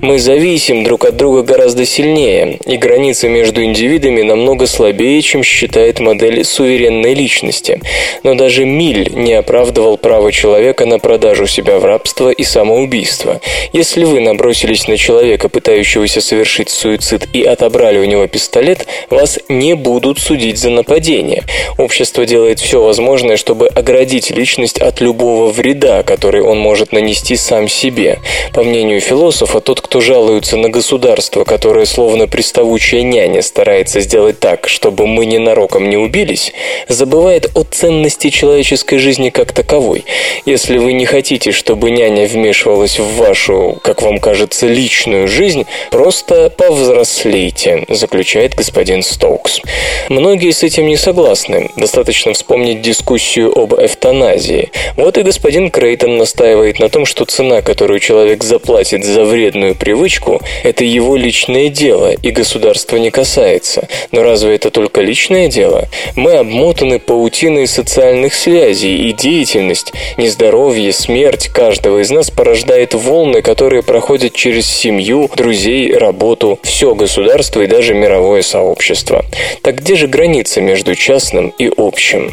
Мы 0.00 0.18
зависим 0.18 0.84
друг 0.84 1.04
от 1.04 1.16
друга 1.16 1.42
гораздо 1.42 1.84
сильнее, 1.84 2.58
и 2.66 2.76
границы 2.76 3.28
между 3.28 3.62
индивидами 3.62 4.22
намного 4.22 4.66
слабее, 4.66 5.20
чем 5.22 5.42
считает 5.42 6.00
модель 6.00 6.44
суверенной 6.44 7.14
личности. 7.14 7.80
Но 8.22 8.34
даже 8.34 8.64
Миль 8.64 9.10
не 9.14 9.34
оправдывал 9.34 9.98
право 9.98 10.32
человека 10.32 10.86
на 10.86 10.98
продажу 10.98 11.46
себя 11.46 11.78
в 11.78 11.84
рабство 11.84 12.30
и 12.30 12.44
самоубийство. 12.44 13.40
Если 13.72 14.04
вы 14.04 14.20
набросились 14.20 14.88
на 14.88 14.96
человека, 14.96 15.48
пытающегося 15.48 16.20
совершить 16.20 16.70
суицид, 16.70 17.28
и 17.32 17.42
отобрали 17.42 17.98
у 17.98 18.04
него 18.04 18.26
пистолет, 18.26 18.86
вас 19.10 19.38
не 19.48 19.74
будут 19.74 20.18
судить 20.18 20.58
за 20.58 20.70
нападение. 20.70 21.44
Общество 21.78 22.24
делает 22.26 22.60
все 22.60 22.82
возможное, 22.82 23.36
чтобы 23.36 23.68
оградить 23.68 24.30
личность 24.30 24.78
от 24.78 25.00
любого 25.00 25.50
вреда, 25.50 26.02
который 26.02 26.42
он 26.42 26.58
может 26.58 26.92
нанести 26.92 27.29
сам 27.36 27.68
себе. 27.68 28.18
По 28.52 28.62
мнению 28.62 29.00
философа, 29.00 29.60
тот, 29.60 29.80
кто 29.80 30.00
жалуется 30.00 30.56
на 30.56 30.68
государство, 30.68 31.44
которое 31.44 31.86
словно 31.86 32.26
приставучая 32.26 33.02
няня 33.02 33.42
старается 33.42 34.00
сделать 34.00 34.40
так, 34.40 34.68
чтобы 34.68 35.06
мы 35.06 35.26
ненароком 35.26 35.88
не 35.88 35.96
убились, 35.96 36.52
забывает 36.88 37.50
о 37.54 37.64
ценности 37.64 38.30
человеческой 38.30 38.98
жизни 38.98 39.30
как 39.30 39.52
таковой. 39.52 40.04
Если 40.46 40.78
вы 40.78 40.92
не 40.92 41.06
хотите, 41.06 41.52
чтобы 41.52 41.90
няня 41.90 42.26
вмешивалась 42.26 42.98
в 42.98 43.16
вашу, 43.16 43.78
как 43.82 44.02
вам 44.02 44.18
кажется, 44.18 44.66
личную 44.66 45.28
жизнь, 45.28 45.66
просто 45.90 46.50
повзрослейте, 46.50 47.84
заключает 47.88 48.54
господин 48.54 49.02
Стоукс. 49.02 49.60
Многие 50.08 50.52
с 50.52 50.62
этим 50.62 50.86
не 50.86 50.96
согласны. 50.96 51.70
Достаточно 51.76 52.32
вспомнить 52.32 52.82
дискуссию 52.82 53.52
об 53.56 53.74
эвтаназии. 53.74 54.70
Вот 54.96 55.18
и 55.18 55.22
господин 55.22 55.70
Крейтон 55.70 56.16
настаивает 56.16 56.78
на 56.78 56.88
том, 56.88 57.06
что 57.06 57.19
цена, 57.24 57.62
которую 57.62 58.00
человек 58.00 58.42
заплатит 58.44 59.04
за 59.04 59.24
вредную 59.24 59.74
привычку, 59.74 60.40
это 60.62 60.84
его 60.84 61.16
личное 61.16 61.68
дело, 61.68 62.12
и 62.12 62.30
государство 62.30 62.96
не 62.96 63.10
касается. 63.10 63.88
Но 64.12 64.22
разве 64.22 64.54
это 64.54 64.70
только 64.70 65.00
личное 65.00 65.48
дело? 65.48 65.88
Мы 66.16 66.32
обмотаны 66.32 66.98
паутиной 66.98 67.66
социальных 67.66 68.34
связей, 68.34 69.08
и 69.08 69.12
деятельность, 69.12 69.92
нездоровье, 70.16 70.92
смерть 70.92 71.48
каждого 71.48 72.00
из 72.00 72.10
нас 72.10 72.30
порождает 72.30 72.94
волны, 72.94 73.42
которые 73.42 73.82
проходят 73.82 74.34
через 74.34 74.66
семью, 74.66 75.30
друзей, 75.36 75.92
работу, 75.94 76.58
все 76.62 76.94
государство 76.94 77.62
и 77.62 77.66
даже 77.66 77.94
мировое 77.94 78.42
сообщество. 78.42 79.24
Так 79.62 79.76
где 79.76 79.96
же 79.96 80.06
граница 80.06 80.60
между 80.60 80.94
частным 80.94 81.52
и 81.58 81.70
общим? 81.76 82.32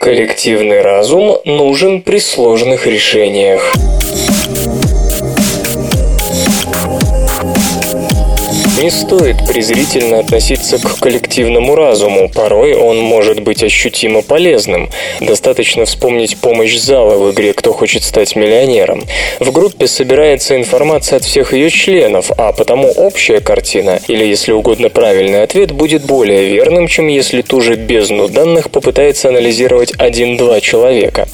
Коллективный 0.00 0.80
разум 0.80 1.36
нужен 1.44 2.00
при 2.00 2.20
сложных 2.20 2.86
решениях. 2.86 3.74
Не 8.80 8.88
стоит 8.88 9.36
презрительно 9.46 10.20
относиться 10.20 10.78
к 10.78 11.00
коллективному 11.00 11.74
разуму, 11.74 12.30
порой 12.30 12.72
он 12.72 12.96
может 12.96 13.40
быть 13.40 13.62
ощутимо 13.62 14.22
полезным. 14.22 14.88
Достаточно 15.20 15.84
вспомнить 15.84 16.38
помощь 16.38 16.78
зала 16.78 17.18
в 17.18 17.30
игре 17.30 17.52
«Кто 17.52 17.74
хочет 17.74 18.02
стать 18.02 18.36
миллионером». 18.36 19.02
В 19.38 19.52
группе 19.52 19.86
собирается 19.86 20.56
информация 20.56 21.18
от 21.18 21.24
всех 21.24 21.52
ее 21.52 21.68
членов, 21.68 22.30
а 22.38 22.52
потому 22.52 22.90
общая 22.90 23.40
картина, 23.40 24.00
или 24.08 24.24
если 24.24 24.52
угодно 24.52 24.88
правильный 24.88 25.42
ответ, 25.42 25.72
будет 25.72 26.06
более 26.06 26.48
верным, 26.48 26.88
чем 26.88 27.08
если 27.08 27.42
ту 27.42 27.60
же 27.60 27.74
бездну 27.74 28.28
данных 28.28 28.70
попытается 28.70 29.28
анализировать 29.28 29.92
один-два 29.98 30.62
человека. 30.62 31.28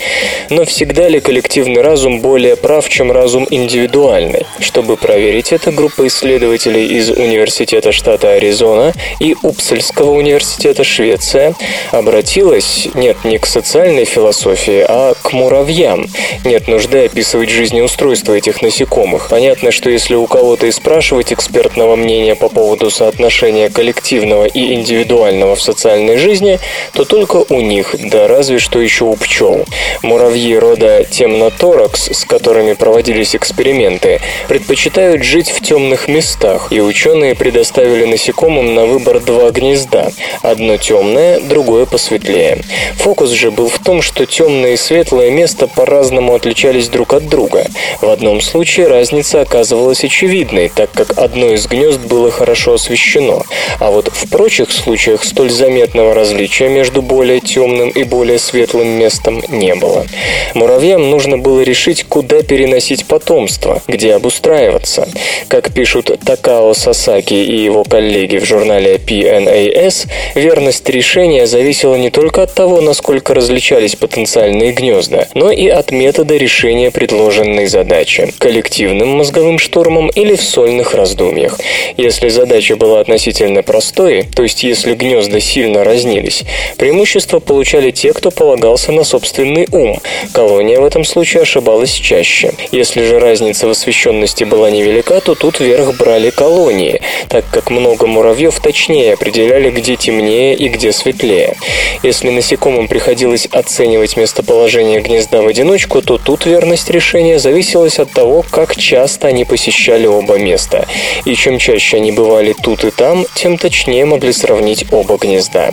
Но 0.50 0.64
всегда 0.64 1.09
ли 1.09 1.20
коллективный 1.20 1.82
разум 1.82 2.18
более 2.18 2.56
прав, 2.56 2.88
чем 2.88 3.12
разум 3.12 3.46
индивидуальный? 3.50 4.46
Чтобы 4.59 4.96
проверить 4.96 5.52
это, 5.52 5.70
группа 5.70 6.09
исследователей 6.09 6.87
из 6.87 7.09
университета 7.11 7.36
университета 7.37 7.92
штата 7.92 8.33
Аризона 8.33 8.94
и 9.20 9.37
Упсельского 9.42 10.12
университета 10.12 10.85
Швеция 10.85 11.55
обратилась, 11.92 12.88
нет, 12.94 13.18
не 13.25 13.38
к 13.38 13.46
социальной 13.46 14.07
философии, 14.07 14.85
а 14.88 15.14
к 15.20 15.33
муравьям. 15.33 16.07
Нет 16.44 16.66
нужды 16.66 17.05
описывать 17.05 17.51
жизнеустройство 17.51 18.33
этих 18.33 18.62
насекомых. 18.62 19.29
Понятно, 19.29 19.70
что 19.70 19.90
если 19.90 20.14
у 20.14 20.27
кого-то 20.27 20.66
и 20.66 20.70
спрашивать 20.70 21.33
экспертного 21.33 21.94
мнения 21.96 22.35
по 22.35 22.49
поводу 22.49 22.90
соотношения 22.90 23.68
коллективного 23.68 24.46
и 24.46 24.72
индивидуального 24.72 25.57
в 25.57 25.62
социальной 25.62 26.16
жизни, 26.16 26.59
то 26.94 27.05
только 27.05 27.44
у 27.49 27.61
них, 27.61 27.94
да 27.99 28.29
разве 28.29 28.59
что 28.59 28.81
еще 28.81 29.05
у 29.05 29.16
пчел. 29.16 29.66
Муравьи 30.03 30.57
рода 30.57 31.05
темноторакс, 31.05 32.09
с 32.11 32.25
которыми 32.25 32.72
проводились 32.72 33.37
эксперименты, 33.37 34.20
предпочитают 34.49 35.22
жить 35.22 35.51
в 35.51 35.61
темных 35.61 36.09
местах, 36.09 36.68
и 36.70 36.81
ученые 36.81 37.25
ученые 37.26 37.34
предоставили 37.34 38.04
насекомым 38.04 38.74
на 38.74 38.86
выбор 38.86 39.20
два 39.20 39.50
гнезда. 39.50 40.12
Одно 40.42 40.76
темное, 40.76 41.40
другое 41.40 41.86
посветлее. 41.86 42.62
Фокус 42.98 43.30
же 43.30 43.50
был 43.50 43.68
в 43.68 43.78
том, 43.78 44.02
что 44.02 44.26
темное 44.26 44.74
и 44.74 44.76
светлое 44.76 45.30
место 45.30 45.66
по-разному 45.66 46.34
отличались 46.34 46.88
друг 46.88 47.14
от 47.14 47.28
друга. 47.28 47.66
В 48.00 48.08
одном 48.08 48.40
случае 48.40 48.86
разница 48.86 49.40
оказывалась 49.40 50.04
очевидной, 50.04 50.70
так 50.74 50.90
как 50.92 51.18
одно 51.18 51.46
из 51.52 51.66
гнезд 51.66 52.00
было 52.00 52.30
хорошо 52.30 52.74
освещено, 52.74 53.42
а 53.80 53.90
вот 53.90 54.08
в 54.12 54.30
прочих 54.30 54.70
случаях 54.70 55.24
столь 55.24 55.50
заметного 55.50 56.14
различия 56.14 56.68
между 56.68 57.02
более 57.02 57.40
темным 57.40 57.90
и 57.90 58.04
более 58.04 58.38
светлым 58.38 58.88
местом 58.88 59.42
не 59.48 59.74
было. 59.74 60.06
Муравьям 60.54 61.10
нужно 61.10 61.38
было 61.38 61.62
решить, 61.62 62.04
куда 62.04 62.42
переносить 62.42 63.06
потомство, 63.06 63.82
где 63.88 64.14
обустраиваться. 64.14 65.08
Как 65.48 65.72
пишут 65.72 66.10
Такао 66.24 66.74
Сасаки 66.74 67.15
Саки 67.16 67.35
и 67.35 67.57
его 67.64 67.83
коллеги 67.83 68.37
в 68.37 68.44
журнале 68.44 68.96
PNAS, 68.96 70.07
верность 70.35 70.87
решения 70.90 71.46
зависела 71.46 71.94
не 71.94 72.11
только 72.11 72.42
от 72.42 72.52
того, 72.52 72.83
насколько 72.83 73.33
различались 73.33 73.96
потенциальные 73.96 74.72
гнезда, 74.72 75.26
но 75.33 75.50
и 75.50 75.66
от 75.68 75.92
метода 75.92 76.37
решения 76.37 76.90
предложенной 76.90 77.68
задачи– 77.68 78.35
коллективным 78.38 79.16
мозговым 79.16 79.59
штурмом 79.59 80.09
или 80.09 80.37
в 80.37 80.42
сольных 80.42 80.92
раздумьях. 80.94 81.59
Если 81.96 82.29
задача 82.29 82.76
была 82.76 83.00
относительно 83.00 83.62
простой, 83.62 84.24
то 84.35 84.42
есть 84.42 84.62
если 84.62 84.94
гнезда 84.94 85.40
сильно 85.40 85.85
разнились, 85.85 86.44
преимущество 86.76 87.40
получали 87.40 87.92
те, 87.92 88.12
кто 88.12 88.31
полагался 88.31 88.92
на 88.92 89.05
собственный 89.05 89.66
ум. 89.72 90.00
Колония 90.35 90.81
в 90.83 90.85
этом 90.85 91.05
случае 91.05 91.44
ошибалась 91.44 91.92
чаще. 91.92 92.52
Если 92.72 93.05
же 93.05 93.18
разница 93.18 93.66
в 93.66 93.70
освещенности 93.70 94.44
была 94.44 94.70
невелика, 94.70 95.22
то 95.22 95.35
тут 95.35 95.61
верх 95.61 95.96
брали 95.96 96.29
колонии, 96.29 97.00
так 97.28 97.44
как 97.50 97.70
много 97.70 98.06
муравьев 98.06 98.58
точнее 98.60 99.14
определяли, 99.14 99.70
где 99.70 99.96
темнее 99.96 100.54
и 100.54 100.68
где 100.68 100.92
светлее. 100.92 101.56
Если 102.02 102.30
насекомым 102.30 102.88
приходилось 102.88 103.46
оценивать 103.46 104.16
местоположение 104.16 105.00
гнезда 105.00 105.42
в 105.42 105.46
одиночку, 105.46 106.02
то 106.02 106.18
тут 106.18 106.46
верность 106.46 106.90
решения 106.90 107.38
зависела 107.38 107.86
от 107.86 108.10
того, 108.10 108.44
как 108.50 108.76
часто 108.76 109.28
они 109.28 109.44
посещали 109.44 110.06
оба 110.06 110.38
места. 110.38 110.86
И 111.24 111.34
чем 111.34 111.58
чаще 111.58 111.98
они 111.98 112.10
бывали 112.12 112.54
тут 112.60 112.84
и 112.84 112.90
там, 112.90 113.26
тем 113.34 113.58
точнее 113.58 114.04
могли 114.04 114.32
сравнить 114.32 114.86
оба 114.90 115.16
гнезда. 115.16 115.72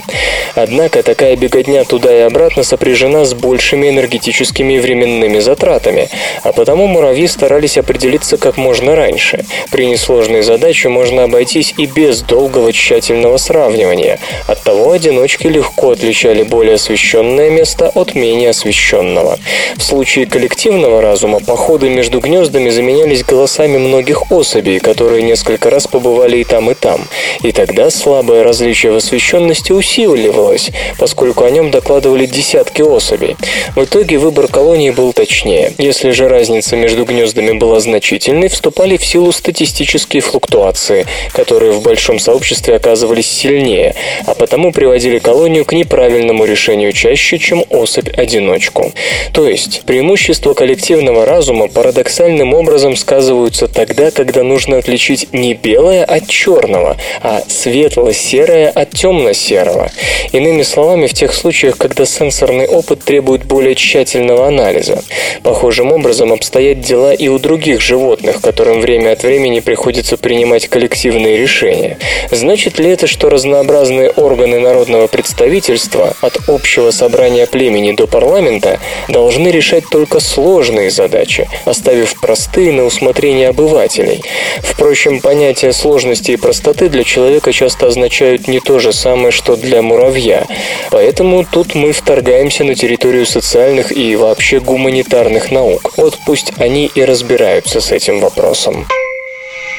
Однако 0.56 1.02
такая 1.02 1.36
беготня 1.36 1.84
туда 1.86 2.16
и 2.16 2.22
обратно 2.22 2.64
сопряжена 2.64 3.26
с 3.26 3.34
большими 3.34 3.90
энергетическими 3.90 4.74
и 4.74 4.80
временными 4.80 5.40
затратами, 5.40 6.10
а 6.44 6.52
потому 6.54 6.88
муравьи 6.88 7.28
старались 7.28 7.78
определиться 7.78 8.38
как 8.38 8.58
можно 8.58 8.96
раньше. 8.96 9.46
При 9.72 9.86
несложной 9.86 10.44
задаче 10.44 10.90
можно 10.90 11.13
обойтись 11.22 11.74
и 11.78 11.86
без 11.86 12.22
долгого 12.22 12.74
тщательного 12.74 13.38
сравнивания. 13.38 14.20
Оттого 14.48 14.92
одиночки 14.92 15.48
легко 15.48 15.92
отличали 15.92 16.44
более 16.44 16.76
освещенное 16.76 17.50
место 17.50 17.90
от 17.90 18.16
менее 18.16 18.50
освещенного. 18.50 19.40
В 19.78 19.82
случае 19.84 20.26
коллективного 20.26 21.02
разума 21.02 21.40
походы 21.40 21.90
между 21.90 22.20
гнездами 22.20 22.70
заменялись 22.70 23.24
голосами 23.24 23.78
многих 23.78 24.32
особей, 24.32 24.80
которые 24.80 25.24
несколько 25.24 25.70
раз 25.70 25.88
побывали 25.88 26.38
и 26.38 26.44
там, 26.44 26.72
и 26.72 26.74
там. 26.74 27.08
И 27.42 27.52
тогда 27.52 27.90
слабое 27.90 28.44
различие 28.44 28.92
в 28.92 28.96
освещенности 28.96 29.72
усиливалось, 29.72 30.72
поскольку 30.98 31.44
о 31.44 31.52
нем 31.52 31.72
докладывали 31.72 32.26
десятки 32.26 32.82
особей. 32.82 33.36
В 33.76 33.84
итоге 33.84 34.18
выбор 34.18 34.48
колонии 34.48 34.90
был 34.90 35.14
точнее. 35.14 35.74
Если 35.78 36.12
же 36.12 36.28
разница 36.28 36.76
между 36.76 37.06
гнездами 37.06 37.52
была 37.52 37.80
значительной, 37.80 38.48
вступали 38.48 38.98
в 38.98 39.06
силу 39.06 39.32
статистические 39.32 40.22
флуктуации. 40.22 41.03
Которые 41.32 41.72
в 41.72 41.82
большом 41.82 42.20
сообществе 42.20 42.76
оказывались 42.76 43.30
сильнее, 43.30 43.96
а 44.26 44.34
потому 44.34 44.72
приводили 44.72 45.20
колонию 45.20 45.66
к 45.66 45.74
неправильному 45.74 46.46
решению 46.46 46.92
чаще, 46.94 47.38
чем 47.38 47.64
особь-одиночку. 47.70 48.92
То 49.34 49.48
есть, 49.48 49.84
преимущества 49.86 50.54
коллективного 50.54 51.26
разума 51.26 51.68
парадоксальным 51.68 52.54
образом 52.54 52.96
сказываются 52.96 53.68
тогда, 53.68 54.12
когда 54.12 54.44
нужно 54.44 54.78
отличить 54.78 55.34
не 55.34 55.54
белое 55.54 56.04
от 56.04 56.28
черного, 56.28 56.98
а 57.22 57.44
светло-серое 57.48 58.70
от 58.70 58.92
темно-серого. 58.92 59.92
Иными 60.32 60.64
словами, 60.64 61.08
в 61.08 61.14
тех 61.14 61.34
случаях, 61.34 61.78
когда 61.78 62.06
сенсорный 62.06 62.68
опыт 62.68 63.04
требует 63.04 63.46
более 63.46 63.76
тщательного 63.76 64.48
анализа. 64.48 65.04
Похожим 65.44 65.92
образом 65.92 66.32
обстоят 66.32 66.82
дела 66.82 67.14
и 67.14 67.28
у 67.28 67.40
других 67.40 67.82
животных, 67.82 68.42
которым 68.42 68.82
время 68.82 69.12
от 69.12 69.24
времени 69.24 69.60
приходится 69.60 70.18
принимать 70.18 70.68
коллективные 70.68 70.93
решения. 70.94 71.98
Значит 72.32 72.80
ли 72.80 72.90
это, 72.90 73.08
что 73.08 73.30
разнообразные 73.30 74.10
органы 74.10 74.60
народного 74.60 75.08
представительства, 75.08 76.16
от 76.22 76.38
общего 76.48 76.92
собрания 76.92 77.46
племени 77.46 77.92
до 77.92 78.08
парламента, 78.08 78.80
должны 79.08 79.50
решать 79.50 79.84
только 79.90 80.20
сложные 80.20 80.90
задачи, 80.90 81.50
оставив 81.66 82.20
простые 82.20 82.72
на 82.72 82.84
усмотрение 82.86 83.50
обывателей? 83.50 84.24
Впрочем, 84.62 85.20
понятия 85.20 85.74
сложности 85.74 86.32
и 86.32 86.38
простоты 86.38 86.90
для 86.90 87.04
человека 87.04 87.52
часто 87.52 87.88
означают 87.88 88.48
не 88.48 88.60
то 88.60 88.80
же 88.80 88.94
самое, 88.94 89.32
что 89.32 89.56
для 89.56 89.82
муравья. 89.82 90.46
Поэтому 90.92 91.46
тут 91.46 91.76
мы 91.76 91.92
вторгаемся 91.92 92.64
на 92.64 92.76
территорию 92.76 93.26
социальных 93.26 93.96
и 93.96 94.16
вообще 94.16 94.60
гуманитарных 94.60 95.52
наук. 95.52 95.94
Вот 95.98 96.18
пусть 96.26 96.54
они 96.58 96.90
и 96.94 97.04
разбираются 97.04 97.82
с 97.82 97.92
этим 97.92 98.20
вопросом. 98.20 98.86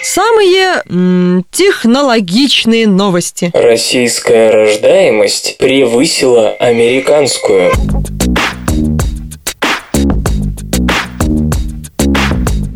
Самые 0.07 0.83
м, 0.91 1.47
технологичные 1.51 2.87
новости. 2.87 3.51
Российская 3.55 4.51
рождаемость 4.51 5.57
превысила 5.57 6.51
американскую. 6.51 7.73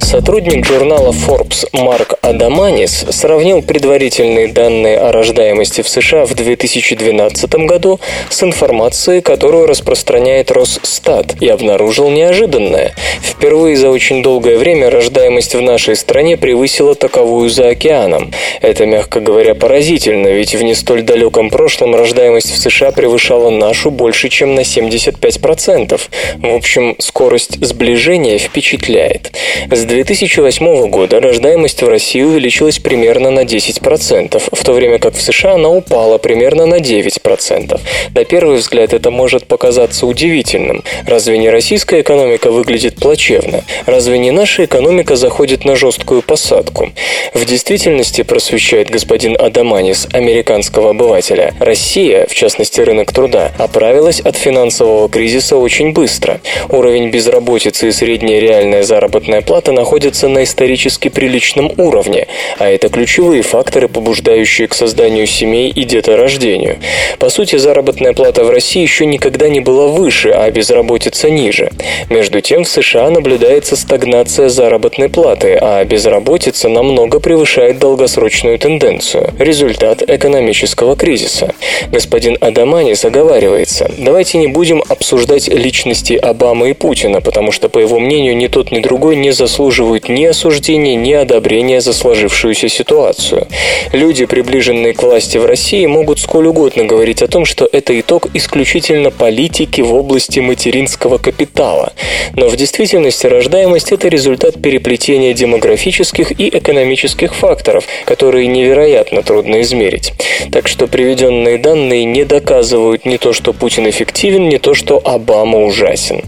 Сотрудник 0.09 0.65
журнала 0.65 1.13
Forbes 1.13 1.69
Марк 1.75 2.15
Адаманис 2.23 3.05
сравнил 3.11 3.61
предварительные 3.61 4.49
данные 4.49 4.99
о 4.99 5.13
рождаемости 5.13 5.83
в 5.83 5.89
США 5.91 6.25
в 6.25 6.33
2012 6.33 7.55
году 7.67 8.01
с 8.31 8.43
информацией, 8.43 9.21
которую 9.21 9.67
распространяет 9.67 10.51
Росстат, 10.51 11.35
и 11.43 11.49
обнаружил 11.49 12.09
неожиданное. 12.09 12.95
Впервые 13.21 13.77
за 13.77 13.91
очень 13.91 14.23
долгое 14.23 14.57
время 14.57 14.89
рождаемость 14.89 15.55
в 15.55 15.61
нашей 15.61 15.95
стране 15.95 16.39
превысила 16.39 16.95
таковую 16.95 17.51
за 17.51 17.69
океаном. 17.69 18.33
Это, 18.63 18.87
мягко 18.87 19.21
говоря, 19.21 19.55
поразительно, 19.55 20.29
ведь 20.29 20.55
в 20.55 20.63
не 20.63 20.75
столь 20.75 21.03
далеком 21.03 21.51
прошлом 21.51 21.95
рождаемость 21.95 22.51
в 22.51 22.57
США 22.57 22.93
превышала 22.93 23.51
нашу 23.51 23.91
больше, 23.91 24.31
чем 24.31 24.55
на 24.55 24.61
75%. 24.61 26.01
В 26.39 26.55
общем, 26.55 26.97
скорость 26.99 27.63
сближения 27.63 28.39
впечатляет. 28.39 29.33
С 29.71 29.85
2008 30.05 30.91
года 30.91 31.21
рождаемость 31.21 31.83
в 31.83 31.89
России 31.89 32.23
увеличилась 32.23 32.79
примерно 32.79 33.33
на 33.33 33.41
10%, 33.41 34.41
в 34.53 34.65
то 34.65 34.73
время 34.73 35.01
как 35.01 35.15
в 35.15 35.21
США 35.21 35.55
она 35.55 35.71
упала 35.71 36.19
примерно 36.19 36.67
на 36.67 36.77
9%. 36.77 37.81
На 38.15 38.25
первый 38.25 38.59
взгляд 38.59 38.93
это 38.95 39.11
может 39.11 39.49
показаться 39.49 40.07
удивительным. 40.07 40.85
Разве 41.05 41.39
не 41.39 41.51
российская 41.51 42.03
экономика 42.03 42.53
выглядит 42.53 42.95
плачевно? 42.95 43.65
Разве 43.87 44.19
не 44.19 44.31
наша 44.31 44.67
экономика 44.67 45.17
заходит 45.17 45.65
на 45.65 45.75
жесткую 45.75 46.23
посадку? 46.23 46.93
В 47.35 47.45
действительности, 47.45 48.23
просвещает 48.23 48.91
господин 48.91 49.37
Адаманис, 49.37 50.07
американского 50.13 50.91
обывателя, 50.91 51.55
Россия, 51.59 52.29
в 52.29 52.35
частности 52.35 52.81
рынок 52.81 53.13
труда, 53.13 53.51
оправилась 53.59 54.21
от 54.21 54.37
финансового 54.37 55.09
кризиса 55.09 55.57
очень 55.57 55.93
быстро. 55.93 56.41
Уровень 56.69 57.11
безработицы 57.11 57.89
и 57.89 57.93
средняя 57.93 58.39
реальная 58.39 58.85
заработная 58.85 59.41
плата 59.41 59.73
находятся 59.73 59.88
находятся 59.89 60.29
на 60.29 60.45
исторически 60.45 61.09
приличном 61.09 61.73
уровне, 61.79 62.27
а 62.59 62.69
это 62.69 62.91
ключевые 62.91 63.41
факторы, 63.41 63.89
побуждающие 63.89 64.69
к 64.69 64.75
созданию 64.75 65.27
семей 65.27 65.71
и 65.71 65.85
деторождению. 65.85 66.77
По 67.19 67.31
сути, 67.31 67.57
заработная 67.57 68.13
плата 68.13 68.45
в 68.45 68.51
России 68.51 68.83
еще 68.83 69.07
никогда 69.07 69.49
не 69.49 69.61
была 69.61 69.87
выше, 69.87 70.29
а 70.29 70.51
безработица 70.51 71.31
ниже. 71.31 71.71
Между 72.11 72.43
тем, 72.43 72.65
в 72.65 72.69
США 72.69 73.09
наблюдается 73.09 73.77
стагнация 73.77 74.51
заработной 74.51 75.09
платы, 75.09 75.57
а 75.59 75.83
безработица 75.87 76.69
намного 76.69 77.19
превышает 77.19 77.79
долгосрочную 77.79 78.59
тенденцию– 78.59 79.31
результат 79.39 80.03
экономического 80.03 80.97
кризиса. 80.97 81.55
Господин 81.91 82.37
Адаманис 82.43 83.07
оговаривается, 83.07 83.91
давайте 83.97 84.37
не 84.37 84.49
будем 84.49 84.83
обсуждать 84.87 85.49
личности 85.49 86.13
Обамы 86.13 86.69
и 86.71 86.73
Путина, 86.75 87.23
потому 87.23 87.53
что, 87.53 87.71
по 87.71 87.79
его 87.79 87.99
мнению, 87.99 88.37
ни 88.37 88.49
тот, 88.49 88.71
ни 88.71 88.81
другой 88.81 89.17
не 89.17 89.31
заслуживают 89.31 89.78
заслуживают 89.79 90.09
ни 90.09 90.25
осуждения, 90.25 90.97
ни 90.97 91.13
одобрения 91.13 91.81
за 91.81 91.93
сложившуюся 91.93 92.69
ситуацию. 92.69 93.47
Люди, 93.93 94.27
приближенные 94.27 94.93
к 94.93 95.03
власти 95.03 95.39
в 95.39 95.47
России, 95.47 95.87
могут 95.87 96.19
сколь 96.19 96.49
угодно 96.49 96.85
говорить 96.85 97.23
о 97.23 97.29
том, 97.29 97.45
что 97.45 97.69
это 97.71 97.99
итог 97.99 98.27
исключительно 98.35 99.11
политики 99.11 99.81
в 99.81 99.95
области 99.95 100.41
материнского 100.41 101.19
капитала. 101.19 101.93
Но 102.35 102.49
в 102.49 102.57
действительности 102.57 103.27
рождаемость– 103.27 103.93
это 103.93 104.09
результат 104.09 104.61
переплетения 104.61 105.33
демографических 105.33 106.33
и 106.41 106.49
экономических 106.49 107.35
факторов, 107.35 107.85
которые 108.05 108.49
невероятно 108.49 109.23
трудно 109.23 109.61
измерить. 109.61 110.13
Так 110.51 110.67
что 110.67 110.89
приведенные 110.89 111.59
данные 111.59 112.05
не 112.05 112.25
доказывают 112.25 113.07
ни 113.07 113.17
то, 113.17 113.33
что 113.33 113.53
Путин 113.53 113.89
эффективен, 113.89 114.49
ни 114.49 114.57
то, 114.57 114.75
что 114.75 115.01
Обама 115.05 115.65
ужасен. 115.65 116.23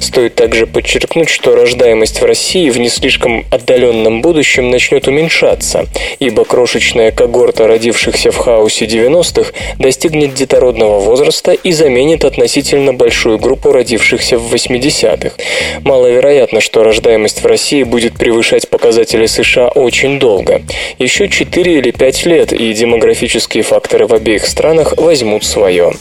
Стоит 0.00 0.34
также 0.34 0.66
подчеркнуть, 0.66 1.28
что 1.28 1.54
рождаемость 1.54 2.20
в 2.20 2.24
России 2.24 2.70
в 2.70 2.78
не 2.78 2.88
слишком 2.94 3.44
отдаленном 3.50 4.22
будущем 4.22 4.70
начнет 4.70 5.08
уменьшаться, 5.08 5.86
ибо 6.18 6.44
крошечная 6.44 7.10
когорта 7.10 7.66
родившихся 7.66 8.30
в 8.30 8.36
хаосе 8.36 8.86
90-х 8.86 9.52
достигнет 9.78 10.34
детородного 10.34 11.00
возраста 11.00 11.52
и 11.52 11.72
заменит 11.72 12.24
относительно 12.24 12.92
большую 12.92 13.38
группу 13.38 13.72
родившихся 13.72 14.38
в 14.38 14.52
80-х. 14.52 15.32
Маловероятно, 15.82 16.60
что 16.60 16.82
рождаемость 16.82 17.42
в 17.42 17.46
России 17.46 17.82
будет 17.82 18.14
превышать 18.14 18.68
показатели 18.68 19.26
США 19.26 19.68
очень 19.68 20.18
долго. 20.18 20.62
Еще 20.98 21.28
4 21.28 21.78
или 21.78 21.90
5 21.90 22.26
лет, 22.26 22.52
и 22.52 22.72
демографические 22.72 23.62
факторы 23.62 24.06
в 24.06 24.14
обеих 24.14 24.46
странах 24.46 24.94
возьмут 24.96 25.44
свое. 25.44 25.92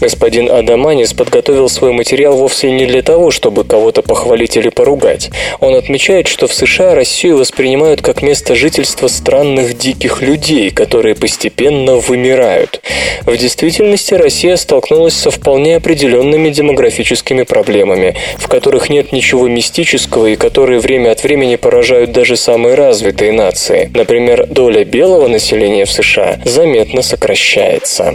Господин 0.00 0.50
Адаманис 0.50 1.12
подготовил 1.12 1.68
свой 1.68 1.92
материал 1.92 2.36
вовсе 2.36 2.70
не 2.70 2.86
для 2.86 3.02
того, 3.02 3.30
чтобы 3.30 3.64
кого-то 3.64 4.02
похвалить 4.02 4.56
или 4.56 4.68
поругать. 4.68 5.30
Он 5.60 5.74
отмечает, 5.74 6.28
что 6.28 6.41
в 6.46 6.54
США 6.54 6.94
Россию 6.94 7.36
воспринимают 7.38 8.02
как 8.02 8.22
место 8.22 8.54
жительства 8.54 9.08
странных 9.08 9.76
диких 9.76 10.22
людей, 10.22 10.70
которые 10.70 11.14
постепенно 11.14 11.96
вымирают. 11.96 12.80
В 13.22 13.36
действительности 13.36 14.14
Россия 14.14 14.56
столкнулась 14.56 15.14
со 15.14 15.30
вполне 15.30 15.76
определенными 15.76 16.50
демографическими 16.50 17.42
проблемами, 17.42 18.16
в 18.38 18.48
которых 18.48 18.90
нет 18.90 19.12
ничего 19.12 19.48
мистического 19.48 20.26
и 20.26 20.36
которые 20.36 20.80
время 20.80 21.12
от 21.12 21.22
времени 21.22 21.56
поражают 21.56 22.12
даже 22.12 22.36
самые 22.36 22.74
развитые 22.74 23.32
нации. 23.32 23.90
Например, 23.94 24.46
доля 24.46 24.84
белого 24.84 25.28
населения 25.28 25.84
в 25.84 25.92
США 25.92 26.40
заметно 26.44 27.02
сокращается. 27.02 28.14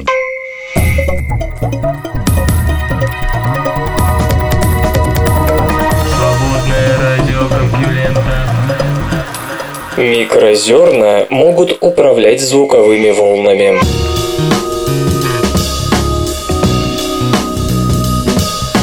Микрозерна 9.97 11.25
могут 11.31 11.79
управлять 11.81 12.39
звуковыми 12.39 13.09
волнами. 13.09 13.79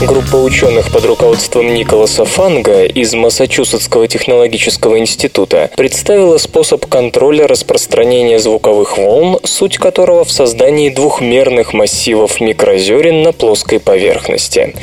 Группа 0.06 0.36
ученых 0.36 0.92
под 0.92 1.06
руководством 1.06 1.72
Николаса 1.72 2.26
Фанга 2.26 2.84
из 2.84 3.14
Массачусетского 3.14 4.06
технологического 4.06 4.98
института 4.98 5.70
представила 5.78 6.36
способ 6.36 6.84
контроля 6.84 7.46
распространения 7.46 8.38
звуковых 8.38 8.98
волн, 8.98 9.40
суть 9.44 9.78
которого 9.78 10.24
в 10.24 10.30
создании 10.30 10.90
двухмерных 10.90 11.72
массивов 11.72 12.42
микрозерен 12.42 13.22
на 13.22 13.32
плоской 13.32 13.80
поверхности. 13.80 14.74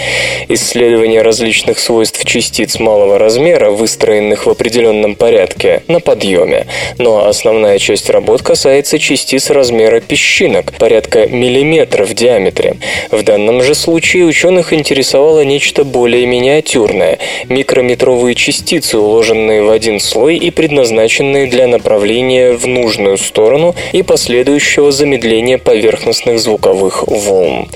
Исследование 0.48 1.22
различных 1.22 1.78
свойств 1.78 2.26
частиц 2.26 2.80
малого 2.80 3.20
размера, 3.20 3.70
выстроенных 3.70 4.48
в 4.48 4.50
определенном 4.50 5.14
порядке, 5.14 5.84
на 5.88 6.00
подъеме. 6.00 6.66
Но 6.98 7.28
основная 7.28 7.78
часть 7.78 8.10
работ 8.10 8.42
касается 8.42 8.98
частиц 8.98 9.52
размера 9.52 10.00
песчинок, 10.00 10.74
порядка 10.74 11.28
миллиметра 11.28 12.06
в 12.06 12.16
диаметре. 12.16 12.78
В 13.12 13.22
данном 13.22 13.62
же 13.62 13.76
случае 13.76 14.26
ученых 14.26 14.74
интересует 14.74 15.11
заинтересовало 15.12 15.44
нечто 15.44 15.84
более 15.84 16.26
миниатюрное– 16.26 17.20
микрометровые 17.50 18.36
частицы, 18.36 18.98
уложенные 18.98 19.62
в 19.64 19.70
один 19.70 20.00
слой 20.00 20.38
и 20.38 20.52
предназначенные 20.52 21.48
для 21.48 21.68
направления 21.68 22.54
в 22.54 22.66
нужную 22.66 23.18
сторону 23.18 23.76
и 23.92 24.04
последующего 24.04 24.92
замедления 24.92 25.58
поверхностных 25.58 26.40
звуковых 26.40 27.04
волн. 27.08 27.68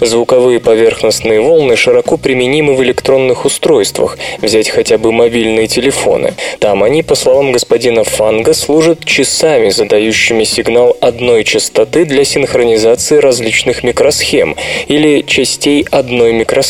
Звуковые 0.00 0.58
поверхностные 0.58 1.40
волны 1.40 1.76
широко 1.76 2.16
применимы 2.16 2.74
в 2.74 2.82
электронных 2.82 3.44
устройствах, 3.44 4.18
взять 4.40 4.68
хотя 4.68 4.98
бы 4.98 5.12
мобильные 5.12 5.68
телефоны. 5.68 6.34
Там 6.58 6.82
они, 6.82 7.02
по 7.02 7.14
словам 7.14 7.52
господина 7.52 8.02
Фанга, 8.04 8.52
служат 8.52 9.04
часами, 9.04 9.70
задающими 9.70 10.44
сигнал 10.44 10.96
одной 11.00 11.44
частоты 11.44 12.04
для 12.04 12.24
синхронизации 12.24 13.18
различных 13.18 13.84
микросхем 13.84 14.56
или 14.88 15.22
частей 15.26 15.86
одной 15.90 16.32
микросхемы. 16.32 16.69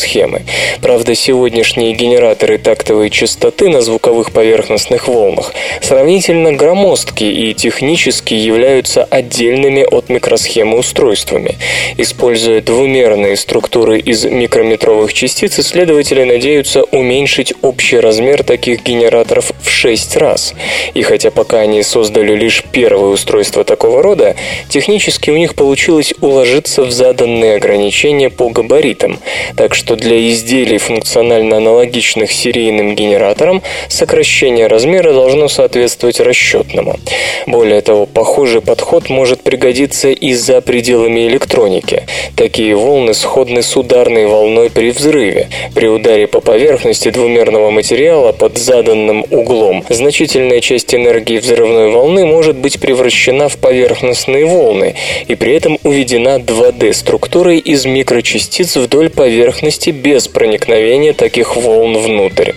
Правда, 0.81 1.15
сегодняшние 1.15 1.93
генераторы 1.93 2.57
тактовой 2.57 3.09
частоты 3.09 3.69
на 3.69 3.81
звуковых 3.81 4.31
поверхностных 4.31 5.07
волнах 5.07 5.53
сравнительно 5.81 6.53
громоздкие 6.53 7.31
и 7.33 7.53
технически 7.53 8.33
являются 8.33 9.03
отдельными 9.03 9.83
от 9.83 10.09
микросхемы 10.09 10.77
устройствами. 10.77 11.57
Используя 11.97 12.61
двумерные 12.61 13.35
структуры 13.35 13.99
из 13.99 14.25
микрометровых 14.25 15.13
частиц, 15.13 15.59
исследователи 15.59 16.23
надеются 16.23 16.83
уменьшить 16.83 17.53
общий 17.61 17.99
размер 17.99 18.43
таких 18.43 18.83
генераторов 18.83 19.51
в 19.61 19.69
6 19.69 20.17
раз. 20.17 20.53
И 20.93 21.01
хотя 21.01 21.31
пока 21.31 21.59
они 21.59 21.83
создали 21.83 22.35
лишь 22.35 22.63
первое 22.71 23.09
устройство 23.09 23.63
такого 23.63 24.01
рода, 24.01 24.35
технически 24.69 25.29
у 25.29 25.37
них 25.37 25.55
получилось 25.55 26.13
уложиться 26.21 26.83
в 26.83 26.91
заданные 26.91 27.55
ограничения 27.55 28.29
по 28.29 28.49
габаритам, 28.49 29.19
так 29.55 29.73
что 29.91 29.97
для 29.97 30.29
изделий 30.29 30.77
функционально 30.77 31.57
аналогичных 31.57 32.31
серийным 32.31 32.95
генераторам 32.95 33.61
сокращение 33.89 34.67
размера 34.67 35.11
должно 35.11 35.49
соответствовать 35.49 36.21
расчетному. 36.21 36.97
Более 37.45 37.81
того, 37.81 38.05
похожий 38.05 38.61
подход 38.61 39.09
может 39.09 39.41
пригодиться 39.41 40.09
и 40.09 40.33
за 40.33 40.61
пределами 40.61 41.27
электроники. 41.27 42.03
Такие 42.37 42.73
волны 42.73 43.13
сходны 43.13 43.61
с 43.61 43.75
ударной 43.75 44.27
волной 44.27 44.69
при 44.69 44.91
взрыве. 44.91 45.49
При 45.75 45.87
ударе 45.87 46.25
по 46.25 46.39
поверхности 46.39 47.09
двумерного 47.09 47.69
материала 47.69 48.31
под 48.31 48.57
заданным 48.57 49.25
углом 49.29 49.83
значительная 49.89 50.61
часть 50.61 50.95
энергии 50.95 51.37
взрывной 51.37 51.91
волны 51.91 52.25
может 52.25 52.55
быть 52.55 52.79
превращена 52.79 53.49
в 53.49 53.57
поверхностные 53.57 54.45
волны 54.45 54.95
и 55.27 55.35
при 55.35 55.53
этом 55.53 55.79
уведена 55.83 56.37
2D-структурой 56.37 57.57
из 57.57 57.83
микрочастиц 57.83 58.77
вдоль 58.77 59.09
поверхности 59.09 59.80
без 59.89 60.27
проникновения 60.27 61.13
таких 61.13 61.55
волн 61.55 61.97
внутрь. 61.97 62.51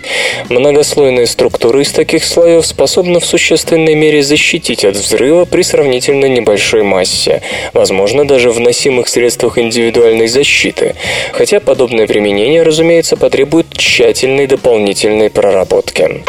Многослойная 0.49 1.25
структура 1.25 1.81
из 1.81 1.91
таких 1.91 2.23
слоев 2.23 2.65
способна 2.65 3.19
в 3.19 3.25
существенной 3.25 3.95
мере 3.95 4.21
защитить 4.21 4.85
от 4.85 4.95
взрыва 4.95 5.45
при 5.45 5.63
сравнительно 5.63 6.25
небольшой 6.25 6.83
массе, 6.83 7.41
возможно, 7.73 8.27
даже 8.27 8.51
в 8.51 8.59
носимых 8.59 9.07
средствах 9.07 9.57
индивидуальной 9.57 10.27
защиты, 10.27 10.95
хотя 11.31 11.59
подобное 11.59 12.05
применение, 12.05 12.61
разумеется, 12.61 13.17
потребует 13.17 13.65
тщательной 13.75 14.45
дополнительной 14.45 15.31
проработки. 15.31 16.21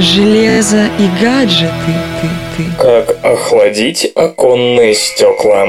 Железо 0.00 0.88
и 0.98 1.22
гаджеты, 1.22 1.70
ты, 2.22 2.28
ты. 2.56 2.64
Как 2.78 3.22
охладить 3.22 4.10
оконные 4.14 4.94
стекла. 4.94 5.66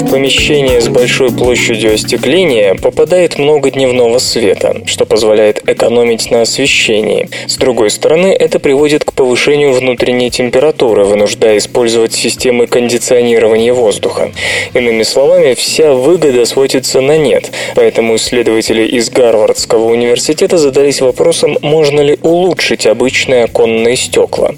Помещение 0.00 0.80
с 0.80 0.88
большой 0.88 1.30
площадью 1.30 1.94
остекления 1.94 2.74
попадает 2.74 3.38
много 3.38 3.70
дневного 3.70 4.18
света, 4.18 4.82
что 4.86 5.04
позволяет 5.04 5.68
экономить 5.68 6.30
на 6.30 6.42
освещении. 6.42 7.28
С 7.46 7.56
другой 7.56 7.90
стороны, 7.90 8.28
это 8.28 8.58
приводит 8.58 9.04
к 9.04 9.12
повышению 9.12 9.72
внутренней 9.72 10.30
температуры, 10.30 11.04
вынуждая 11.04 11.58
использовать 11.58 12.14
системы 12.14 12.66
кондиционирования 12.66 13.74
воздуха. 13.74 14.32
Иными 14.72 15.02
словами, 15.02 15.54
вся 15.54 15.92
выгода 15.92 16.44
сводится 16.44 17.00
на 17.00 17.18
нет, 17.18 17.50
поэтому 17.74 18.16
исследователи 18.16 18.84
из 18.84 19.10
Гарвардского 19.10 19.90
университета 19.90 20.58
задались 20.58 21.00
вопросом, 21.00 21.58
можно 21.60 22.00
ли 22.00 22.18
улучшить 22.22 22.86
обычные 22.86 23.44
оконные 23.44 23.96
стекла. 23.96 24.54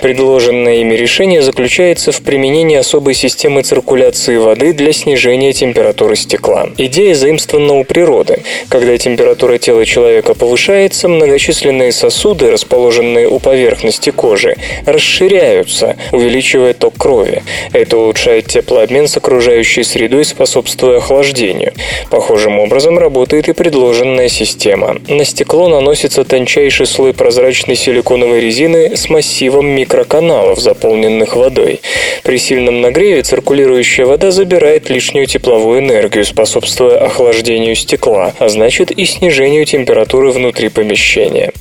Предложенное 0.00 0.76
ими 0.76 0.94
решение 0.94 1.42
заключается 1.42 2.12
в 2.12 2.22
применении 2.22 2.76
особой 2.76 3.14
системы 3.14 3.62
циркуляции 3.62 4.36
воды 4.36 4.69
для 4.72 4.92
снижения 4.92 5.52
температуры 5.52 6.16
стекла. 6.16 6.68
Идея 6.76 7.14
заимствована 7.14 7.74
у 7.74 7.84
природы. 7.84 8.42
Когда 8.68 8.96
температура 8.98 9.58
тела 9.58 9.84
человека 9.84 10.34
повышается, 10.34 11.08
многочисленные 11.08 11.92
сосуды, 11.92 12.50
расположенные 12.50 13.28
у 13.28 13.38
поверхности 13.38 14.10
кожи, 14.10 14.56
расширяются, 14.86 15.96
увеличивая 16.12 16.74
ток 16.74 16.96
крови. 16.96 17.42
Это 17.72 17.96
улучшает 17.96 18.46
теплообмен 18.46 19.08
с 19.08 19.16
окружающей 19.16 19.82
средой, 19.82 20.24
способствуя 20.24 20.98
охлаждению. 20.98 21.72
Похожим 22.10 22.58
образом 22.58 22.98
работает 22.98 23.48
и 23.48 23.52
предложенная 23.52 24.28
система. 24.28 24.96
На 25.08 25.24
стекло 25.24 25.68
наносится 25.68 26.24
тончайший 26.24 26.86
слой 26.86 27.14
прозрачной 27.14 27.76
силиконовой 27.76 28.40
резины 28.40 28.96
с 28.96 29.08
массивом 29.08 29.66
микроканалов, 29.66 30.60
заполненных 30.60 31.36
водой. 31.36 31.80
При 32.22 32.38
сильном 32.38 32.80
нагреве 32.80 33.22
циркулирующая 33.22 34.06
вода 34.06 34.30
забирает 34.30 34.49
забирает 34.50 34.90
лишнюю 34.90 35.26
тепловую 35.26 35.78
энергию, 35.78 36.24
способствуя 36.24 36.98
охлаждению 36.98 37.76
стекла, 37.76 38.34
а 38.40 38.48
значит 38.48 38.90
и 38.90 39.04
снижению 39.04 39.64
температуры 39.64 40.32
внутри 40.32 40.70
помещения. 40.70 41.52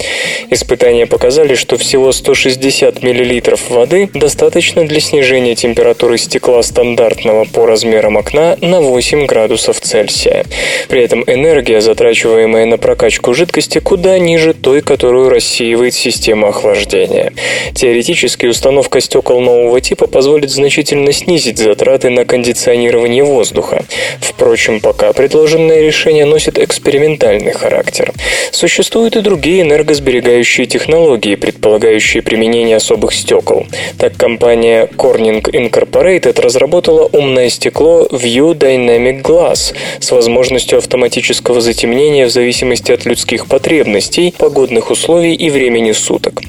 Испытания 0.50 1.06
показали, 1.06 1.54
что 1.54 1.78
всего 1.78 2.12
160 2.12 3.04
мл 3.04 3.42
воды 3.70 4.10
достаточно 4.12 4.88
для 4.88 5.00
снижения 5.00 5.54
температуры 5.54 6.18
стекла 6.18 6.64
стандартного 6.64 7.46
по 7.46 7.68
размерам 7.68 8.18
окна 8.18 8.58
на 8.60 8.82
8 8.82 9.28
градусов 9.28 9.80
Цельсия. 9.80 10.46
При 10.88 11.04
этом 11.04 11.24
энергия, 11.28 11.82
затрачиваемая 11.82 12.66
на 12.66 12.80
прокачку 12.80 13.36
жидкости, 13.36 13.78
куда 13.78 14.18
ниже 14.18 14.56
той, 14.56 14.82
которую 14.82 15.30
рассеивает 15.30 15.94
система 15.94 16.48
охлаждения. 16.48 17.34
Теоретически 17.76 18.48
установка 18.48 19.00
стекол 19.00 19.42
нового 19.42 19.80
типа 19.80 20.08
позволит 20.08 20.50
значительно 20.50 21.12
снизить 21.12 21.60
затраты 21.60 22.10
на 22.10 22.26
кондиционирование 22.26 22.79
загрязнения 22.88 23.24
воздуха. 23.24 23.84
Впрочем, 24.20 24.80
пока 24.80 25.14
предложенное 25.14 25.82
решение 25.82 26.26
носит 26.26 26.58
экспериментальный 26.58 27.52
характер. 27.52 28.14
Существуют 28.52 29.16
и 29.16 29.22
другие 29.22 29.62
энергосберегающие 29.62 30.66
технологии, 30.66 31.36
предполагающие 31.36 32.24
применение 32.24 32.78
особых 32.78 33.14
стекол. 33.14 33.66
Так, 33.98 34.16
компания 34.18 34.88
Corning 34.98 35.42
Incorporated 35.42 36.42
разработала 36.42 37.10
умное 37.12 37.50
стекло 37.50 38.08
View 38.12 38.54
Dynamic 38.54 39.22
Glass 39.22 39.74
с 40.00 40.12
возможностью 40.12 40.78
автоматического 40.78 41.62
затемнения 41.62 42.26
в 42.26 42.30
зависимости 42.30 42.92
от 42.92 43.06
людских 43.06 43.48
потребностей, 43.48 44.34
погодных 44.38 44.92
условий 44.92 45.36
и 45.36 45.50
времени 45.50 45.92
суток. 45.92 46.42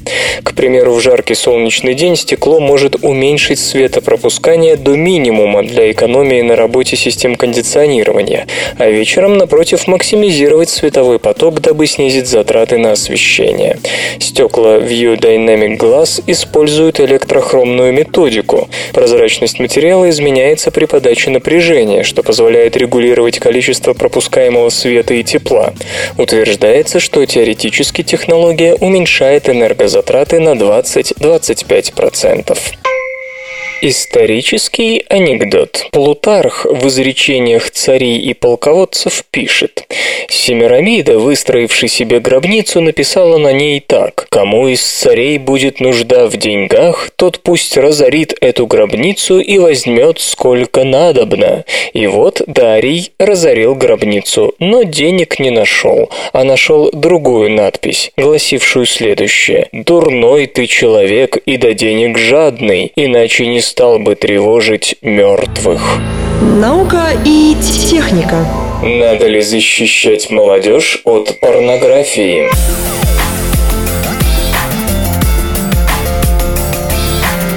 К 0.43 0.53
примеру, 0.53 0.93
в 0.93 1.01
жаркий 1.01 1.35
солнечный 1.35 1.93
день 1.93 2.15
стекло 2.15 2.59
может 2.59 2.95
уменьшить 3.03 3.59
светопропускание 3.59 4.75
до 4.75 4.95
минимума 4.95 5.63
для 5.63 5.91
экономии 5.91 6.20
на 6.21 6.55
работе 6.55 6.95
систем 6.95 7.35
кондиционирования, 7.35 8.47
а 8.77 8.89
вечером, 8.89 9.37
напротив, 9.37 9.87
максимизировать 9.87 10.69
световой 10.69 11.19
поток, 11.19 11.59
дабы 11.61 11.87
снизить 11.87 12.27
затраты 12.27 12.77
на 12.77 12.91
освещение. 12.91 13.79
Стекла 14.19 14.77
View 14.77 15.19
Dynamic 15.19 15.77
Glass 15.77 16.23
используют 16.27 16.99
электрохромную 16.99 17.93
методику. 17.93 18.69
Прозрачность 18.93 19.59
материала 19.59 20.07
изменяется 20.09 20.71
при 20.71 20.85
подаче 20.85 21.31
напряжения, 21.31 22.03
что 22.03 22.23
позволяет 22.23 22.77
регулировать 22.77 23.39
количество 23.39 23.93
пропускаемого 23.93 24.69
света 24.69 25.15
и 25.15 25.23
тепла. 25.23 25.73
Утверждается, 26.17 26.99
что 26.99 27.25
теоретически 27.25 28.03
технология 28.03 28.75
уменьшает 28.75 29.49
энергозатраты 29.49 30.39
на 30.39 30.53
20-25%. 30.53 32.57
Исторический 33.83 35.03
анекдот. 35.09 35.87
Плутарх 35.91 36.67
в 36.69 36.87
изречениях 36.87 37.71
царей 37.71 38.19
и 38.19 38.35
полководцев 38.35 39.23
пишет. 39.31 39.87
Семирамида, 40.29 41.17
выстроивший 41.17 41.89
себе 41.89 42.19
гробницу, 42.19 42.79
написала 42.79 43.37
на 43.37 43.51
ней 43.51 43.79
так. 43.79 44.27
«Кому 44.29 44.67
из 44.67 44.83
царей 44.83 45.39
будет 45.39 45.79
нужда 45.79 46.27
в 46.27 46.37
деньгах, 46.37 47.09
тот 47.15 47.39
пусть 47.39 47.75
разорит 47.75 48.35
эту 48.39 48.67
гробницу 48.67 49.39
и 49.39 49.57
возьмет 49.57 50.19
сколько 50.19 50.83
надобно». 50.83 51.65
И 51.93 52.05
вот 52.05 52.43
Дарий 52.45 53.11
разорил 53.17 53.73
гробницу, 53.73 54.53
но 54.59 54.83
денег 54.83 55.39
не 55.39 55.49
нашел, 55.49 56.11
а 56.33 56.43
нашел 56.43 56.91
другую 56.93 57.49
надпись, 57.49 58.11
гласившую 58.15 58.85
следующее. 58.85 59.69
«Дурной 59.71 60.45
ты 60.45 60.67
человек 60.67 61.37
и 61.37 61.57
до 61.57 61.73
денег 61.73 62.19
жадный, 62.19 62.91
иначе 62.95 63.47
не 63.47 63.59
стал 63.71 63.99
бы 63.99 64.15
тревожить 64.15 64.97
мертвых. 65.01 65.81
Наука 66.41 67.11
и 67.25 67.55
техника. 67.89 68.45
Надо 68.83 69.27
ли 69.27 69.39
защищать 69.41 70.29
молодежь 70.29 71.01
от 71.05 71.39
порнографии? 71.39 72.49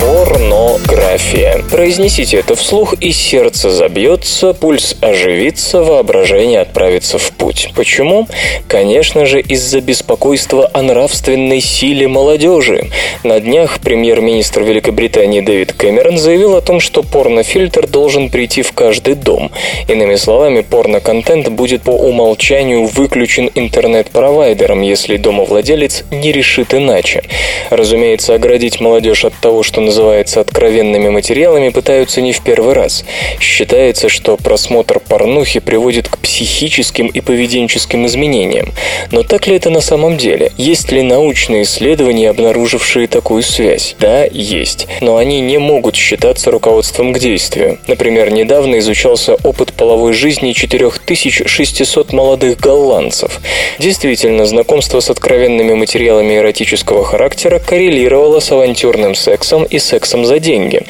Порнография. 0.05 1.65
Произнесите 1.71 2.37
это 2.37 2.55
вслух, 2.57 2.93
и 3.01 3.11
сердце 3.11 3.71
забьется, 3.71 4.53
пульс 4.53 4.97
оживится, 5.01 5.83
воображение 5.83 6.61
отправится 6.61 7.17
в 7.17 7.33
путь. 7.33 7.71
Почему? 7.75 8.29
Конечно 8.69 9.25
же, 9.25 9.41
из-за 9.41 9.81
беспокойства 9.81 10.71
о 10.75 10.83
нравственной 10.83 11.63
силе 11.63 12.07
молодежи. 12.07 12.91
На 13.23 13.41
днях 13.41 13.81
премьер-министр 13.81 14.65
Великобритании 14.65 15.41
Дэвид 15.41 15.73
Кэмерон 15.73 16.19
заявил 16.19 16.55
о 16.55 16.61
том, 16.61 16.81
что 16.81 17.03
порнофильтр 17.03 17.87
должен 17.87 18.29
прийти 18.29 18.61
в 18.61 18.73
каждый 18.73 19.15
дом. 19.15 19.51
Иными 19.89 20.17
словами, 20.17 20.61
порноконтент 20.61 21.49
будет 21.49 21.83
по 21.83 21.93
умолчанию 21.93 22.85
выключен 22.85 23.51
интернет-провайдером, 23.55 24.83
если 24.83 25.17
домовладелец 25.17 26.05
не 26.11 26.31
решит 26.31 26.75
иначе. 26.75 27.23
Разумеется, 27.71 28.35
оградить 28.35 28.81
молодежь 28.81 29.25
от 29.25 29.33
того, 29.41 29.63
что 29.63 29.81
называется 29.81 29.94
откровенными 30.41 31.09
материалами, 31.09 31.69
пытаются 31.69 32.21
не 32.21 32.33
в 32.33 32.43
первый 32.43 32.75
раз. 32.75 33.05
Считается, 33.41 34.09
что 34.09 34.37
просмотр 34.37 35.01
порнухи 35.01 35.61
приводит 35.61 36.09
к 36.09 36.19
психическим 36.19 37.07
и 37.09 37.21
поведенческим 37.21 38.07
изменениям. 38.07 38.73
Но 39.11 39.23
так 39.23 39.47
ли 39.47 39.57
это 39.57 39.71
на 39.71 39.81
самом 39.81 40.17
деле? 40.17 40.53
Есть 40.57 40.93
ли 40.93 41.03
научные 41.03 41.63
исследования, 41.63 42.31
обнаружившие 42.31 43.07
такую 43.07 43.43
связь? 43.43 43.97
Да, 43.99 44.25
есть. 44.25 44.87
Но 45.01 45.17
они 45.17 45.41
не 45.41 45.59
могут 45.59 45.97
считаться 45.97 46.51
руководством 46.51 47.13
к 47.13 47.19
действию. 47.19 47.79
Например, 47.87 48.33
недавно 48.33 48.79
изучался 48.79 49.35
опыт 49.43 49.73
половой 49.73 50.13
жизни 50.13 50.53
4600 50.53 52.13
молодых 52.13 52.59
голландцев. 52.59 53.41
Действительно, 53.79 54.47
знакомство 54.47 55.01
с 55.01 55.11
откровенными 55.11 55.75
материалами 55.75 56.37
эротического 56.37 57.05
характера 57.05 57.59
коррелировало 57.59 58.41
с 58.41 58.51
авантюрным 58.51 59.15
сексом 59.15 59.65
и 59.65 59.79
сексом 59.85 60.25
за 60.25 60.39
деньги. 60.39 60.83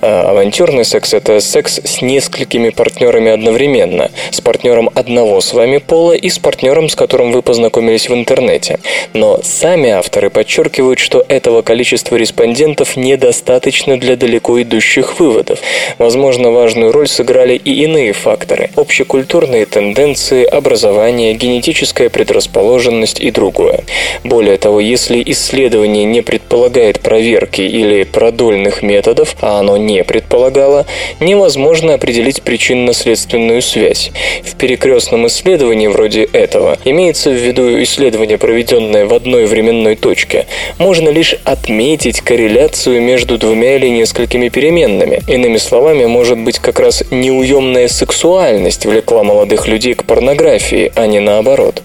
А 0.00 0.30
авантюрный 0.30 0.84
секс– 0.84 1.14
это 1.14 1.40
секс 1.40 1.80
с 1.82 2.02
несколькими 2.02 2.70
партнерами 2.70 3.30
одновременно. 3.30 4.10
С 4.30 4.40
партнером 4.40 4.90
одного 4.94 5.40
с 5.40 5.52
вами 5.52 5.78
пола 5.78 6.12
и 6.12 6.28
с 6.28 6.38
партнером, 6.38 6.88
с 6.88 6.94
которым 6.94 7.32
вы 7.32 7.42
познакомились 7.42 8.08
в 8.08 8.14
интернете. 8.14 8.78
Но 9.12 9.40
сами 9.42 9.90
авторы 9.90 10.30
подчеркивают, 10.30 10.98
что 10.98 11.24
этого 11.28 11.62
количества 11.62 12.16
респондентов 12.16 12.96
недостаточно 12.96 13.96
для 13.96 14.16
далеко 14.16 14.60
идущих 14.62 15.18
выводов. 15.18 15.58
Возможно, 15.98 16.50
важную 16.50 16.92
роль 16.92 17.08
сыграли 17.08 17.54
и 17.54 17.82
иные 17.82 18.12
факторы– 18.12 18.70
общекультурные 18.76 19.66
тенденции, 19.66 20.44
образование, 20.44 21.34
генетическая 21.34 22.08
предрасположенность 22.08 23.20
и 23.20 23.30
другое. 23.30 23.84
Более 24.24 24.58
того, 24.58 24.80
если 24.80 25.22
исследование 25.26 26.04
не 26.04 26.20
предполагает 26.22 27.00
проверки 27.00 27.62
или 27.62 28.04
продольных 28.32 28.82
методов, 28.82 29.36
а 29.42 29.60
оно 29.60 29.76
не 29.76 30.02
предполагало, 30.04 30.86
невозможно 31.20 31.92
определить 31.92 32.40
причинно-следственную 32.40 33.60
связь. 33.60 34.10
В 34.42 34.56
перекрестном 34.56 35.26
исследовании 35.26 35.86
вроде 35.86 36.22
этого 36.32 36.78
имеется 36.86 37.28
в 37.28 37.34
виду 37.34 37.82
исследование, 37.82 38.38
проведенное 38.38 39.04
в 39.04 39.12
одной 39.12 39.44
временной 39.44 39.96
точке. 39.96 40.46
Можно 40.78 41.10
лишь 41.10 41.36
отметить 41.44 42.22
корреляцию 42.22 43.02
между 43.02 43.36
двумя 43.36 43.76
или 43.76 43.88
несколькими 43.88 44.48
переменными. 44.48 45.20
Иными 45.28 45.58
словами, 45.58 46.06
может 46.06 46.38
быть 46.38 46.58
как 46.58 46.80
раз 46.80 47.04
неуемная 47.10 47.88
сексуальность 47.88 48.86
влекла 48.86 49.24
молодых 49.24 49.68
людей 49.68 49.92
к 49.92 50.04
порнографии, 50.04 50.90
а 50.96 51.06
не 51.06 51.20
наоборот. 51.20 51.82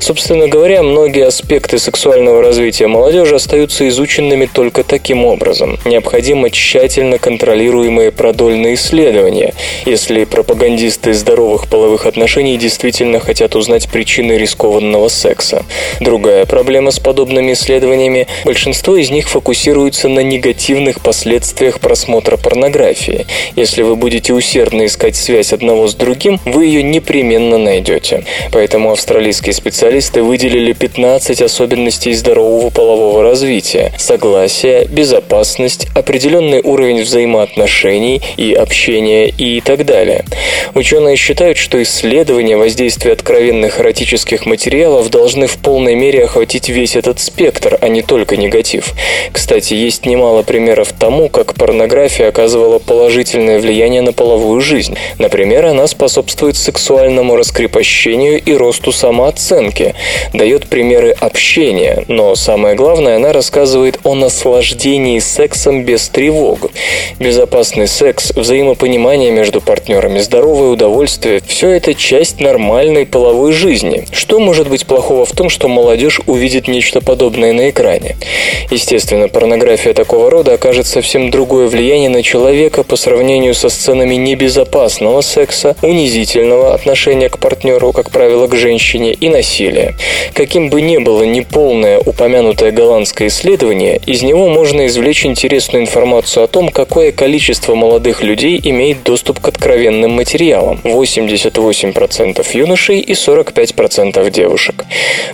Собственно 0.00 0.48
говоря, 0.48 0.82
многие 0.82 1.26
аспекты 1.26 1.78
сексуального 1.78 2.42
развития 2.42 2.88
молодежи 2.88 3.36
остаются 3.36 3.86
изученными 3.88 4.46
только 4.46 4.82
таким 4.82 5.24
образом. 5.24 5.67
Необходимо 5.84 6.50
тщательно 6.50 7.18
контролируемые 7.18 8.12
продольные 8.12 8.74
исследования, 8.74 9.54
если 9.84 10.24
пропагандисты 10.24 11.12
здоровых 11.12 11.68
половых 11.68 12.06
отношений 12.06 12.56
действительно 12.56 13.20
хотят 13.20 13.56
узнать 13.56 13.88
причины 13.88 14.32
рискованного 14.32 15.08
секса. 15.08 15.64
Другая 16.00 16.46
проблема 16.46 16.90
с 16.90 16.98
подобными 16.98 17.52
исследованиями– 17.52 18.26
большинство 18.44 18.96
из 18.96 19.10
них 19.10 19.28
фокусируется 19.28 20.08
на 20.08 20.20
негативных 20.20 21.00
последствиях 21.00 21.80
просмотра 21.80 22.36
порнографии. 22.36 23.26
Если 23.56 23.82
вы 23.82 23.96
будете 23.96 24.32
усердно 24.32 24.86
искать 24.86 25.16
связь 25.16 25.52
одного 25.52 25.88
с 25.88 25.94
другим, 25.94 26.40
вы 26.44 26.66
ее 26.66 26.82
непременно 26.82 27.58
найдете. 27.58 28.24
Поэтому 28.52 28.92
австралийские 28.92 29.52
специалисты 29.52 30.22
выделили 30.22 30.72
15 30.72 31.42
особенностей 31.42 32.12
здорового 32.12 32.70
полового 32.70 33.22
развития– 33.22 33.92
согласие, 33.98 34.86
безопасность, 34.86 35.57
определенный 35.94 36.60
уровень 36.62 37.02
взаимоотношений 37.02 38.22
и 38.36 38.52
общения 38.54 39.28
и 39.28 39.60
так 39.60 39.84
далее. 39.84 40.24
Ученые 40.74 41.16
считают, 41.16 41.58
что 41.58 41.82
исследования 41.82 42.56
воздействия 42.56 43.12
откровенных 43.12 43.80
эротических 43.80 44.46
материалов 44.46 45.10
должны 45.10 45.46
в 45.46 45.56
полной 45.58 45.94
мере 45.94 46.24
охватить 46.24 46.68
весь 46.68 46.96
этот 46.96 47.20
спектр, 47.20 47.76
а 47.80 47.88
не 47.88 48.02
только 48.02 48.36
негатив. 48.36 48.92
Кстати, 49.32 49.74
есть 49.74 50.06
немало 50.06 50.42
примеров 50.42 50.92
тому, 50.92 51.28
как 51.28 51.54
порнография 51.54 52.28
оказывала 52.28 52.78
положительное 52.78 53.58
влияние 53.58 54.02
на 54.02 54.12
половую 54.12 54.60
жизнь. 54.60 54.96
Например, 55.18 55.66
она 55.66 55.86
способствует 55.86 56.56
сексуальному 56.56 57.36
раскрепощению 57.36 58.40
и 58.40 58.52
росту 58.54 58.92
самооценки, 58.92 59.94
дает 60.32 60.68
примеры 60.68 61.10
общения, 61.10 62.04
но 62.08 62.34
самое 62.34 62.74
главное, 62.74 63.16
она 63.16 63.32
рассказывает 63.32 63.98
о 64.04 64.14
наслаждении 64.14 65.18
сексом 65.18 65.47
без 65.84 66.08
тревог. 66.08 66.70
Безопасный 67.18 67.88
секс, 67.88 68.30
взаимопонимание 68.30 69.30
между 69.30 69.60
партнерами, 69.60 70.18
здоровое 70.20 70.70
удовольствие– 70.70 71.40
все 71.46 71.70
это 71.70 71.94
часть 71.94 72.40
нормальной 72.40 73.06
половой 73.06 73.52
жизни. 73.52 74.04
Что 74.12 74.38
может 74.38 74.68
быть 74.68 74.86
плохого 74.86 75.24
в 75.24 75.32
том, 75.32 75.48
что 75.48 75.68
молодежь 75.68 76.20
увидит 76.26 76.68
нечто 76.68 77.00
подобное 77.00 77.52
на 77.52 77.70
экране? 77.70 78.16
Естественно, 78.70 79.28
порнография 79.28 79.94
такого 79.94 80.30
рода 80.30 80.54
окажет 80.54 80.86
совсем 80.86 81.30
другое 81.30 81.68
влияние 81.68 82.08
на 82.08 82.22
человека 82.22 82.82
по 82.82 82.96
сравнению 82.96 83.54
со 83.54 83.68
сценами 83.68 84.14
небезопасного 84.14 85.20
секса, 85.20 85.76
унизительного 85.82 86.74
отношения 86.74 87.28
к 87.28 87.38
партнеру, 87.38 87.92
как 87.92 88.10
правило, 88.10 88.46
к 88.46 88.54
женщине, 88.54 89.12
и 89.12 89.28
насилия. 89.28 89.94
Каким 90.34 90.70
бы 90.70 90.82
ни 90.82 90.98
было 90.98 91.22
неполное 91.22 91.98
упомянутое 91.98 92.70
голландское 92.72 93.28
исследование, 93.28 94.00
из 94.06 94.22
него 94.22 94.48
можно 94.48 94.86
извлечь 94.86 95.24
интересную 95.38 95.84
информацию 95.84 96.42
о 96.42 96.48
том, 96.48 96.68
какое 96.68 97.12
количество 97.12 97.76
молодых 97.76 98.24
людей 98.24 98.60
имеет 98.60 99.04
доступ 99.04 99.38
к 99.38 99.46
откровенным 99.46 100.10
материалам– 100.10 100.80
88% 100.82 102.44
юношей 102.54 102.98
и 102.98 103.12
45% 103.12 104.30
девушек. 104.30 104.84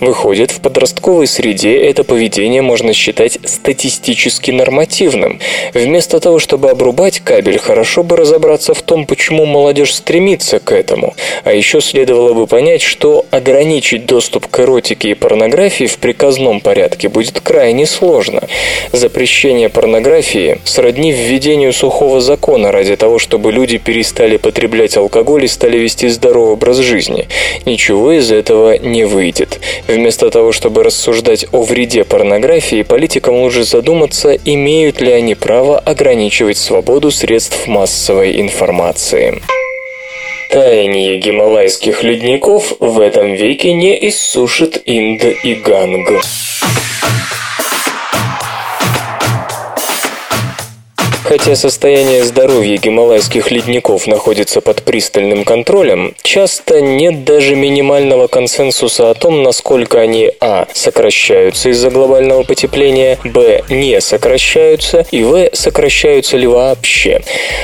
Выходит, 0.01 0.51
в 0.51 0.61
подростковой 0.61 1.25
среде 1.25 1.75
это 1.77 2.03
поведение 2.03 2.61
можно 2.61 2.93
считать 2.93 3.39
статистически 3.45 4.51
нормативным. 4.51 5.39
Вместо 5.73 6.19
того, 6.19 6.37
чтобы 6.37 6.69
обрубать 6.69 7.21
кабель, 7.21 7.57
хорошо 7.57 8.03
бы 8.03 8.15
разобраться 8.15 8.75
в 8.75 8.83
том, 8.83 9.07
почему 9.07 9.47
молодежь 9.47 9.95
стремится 9.95 10.59
к 10.59 10.71
этому. 10.71 11.15
А 11.43 11.51
еще 11.51 11.81
следовало 11.81 12.35
бы 12.35 12.45
понять, 12.45 12.83
что 12.83 13.25
ограничить 13.31 14.05
доступ 14.05 14.45
к 14.45 14.59
эротике 14.59 15.09
и 15.09 15.13
порнографии 15.15 15.85
в 15.85 15.97
приказном 15.97 16.59
порядке 16.59 17.09
будет 17.09 17.39
крайне 17.39 17.87
сложно. 17.87 18.43
Запрещение 18.91 19.69
порнографии 19.69 19.94
сродни 20.63 21.11
введению 21.11 21.73
сухого 21.73 22.21
закона 22.21 22.71
ради 22.71 22.95
того, 22.95 23.19
чтобы 23.19 23.51
люди 23.51 23.77
перестали 23.77 24.37
потреблять 24.37 24.97
алкоголь 24.97 25.45
и 25.45 25.47
стали 25.47 25.77
вести 25.77 26.07
здоровый 26.07 26.53
образ 26.53 26.77
жизни. 26.77 27.27
Ничего 27.65 28.11
из 28.11 28.31
этого 28.31 28.77
не 28.77 29.05
выйдет. 29.05 29.59
Вместо 29.87 30.29
того, 30.29 30.51
чтобы 30.51 30.83
рассуждать 30.83 31.45
о 31.51 31.63
вреде 31.63 32.03
порнографии, 32.03 32.83
политикам 32.83 33.35
лучше 33.35 33.63
задуматься, 33.63 34.37
имеют 34.45 35.01
ли 35.01 35.11
они 35.11 35.35
право 35.35 35.79
ограничивать 35.79 36.57
свободу 36.57 37.11
средств 37.11 37.67
массовой 37.67 38.41
информации. 38.41 39.41
Таяние 40.49 41.17
гималайских 41.17 42.03
ледников 42.03 42.73
в 42.79 42.99
этом 42.99 43.33
веке 43.33 43.73
не 43.73 44.07
иссушит 44.07 44.81
Инд 44.85 45.23
и 45.43 45.55
Ганг. 45.55 46.11
Хотя 51.27 51.55
состояние 51.55 52.23
здоровья 52.23 52.77
гималайских 52.77 53.49
ледников 53.49 54.05
находится 54.05 54.61
под 54.61 54.83
пристальным 54.83 55.43
контролем, 55.43 56.13
часто 56.21 56.81
нет 56.81 57.23
даже 57.23 57.55
минимального 57.55 58.27
консенсуса 58.27 59.09
о 59.09 59.15
том, 59.15 59.41
насколько 59.41 59.99
они 59.99 60.31
а. 60.39 60.67
сокращаются 60.71 61.69
из-за 61.69 61.89
глобального 61.89 62.43
потепления, 62.43 63.17
б. 63.23 63.63
не 63.69 63.99
сокращаются 64.01 65.03
и 65.09 65.23
в. 65.23 65.49
сокращаются 65.53 66.37
ли 66.37 66.45
вообще. 66.45 67.23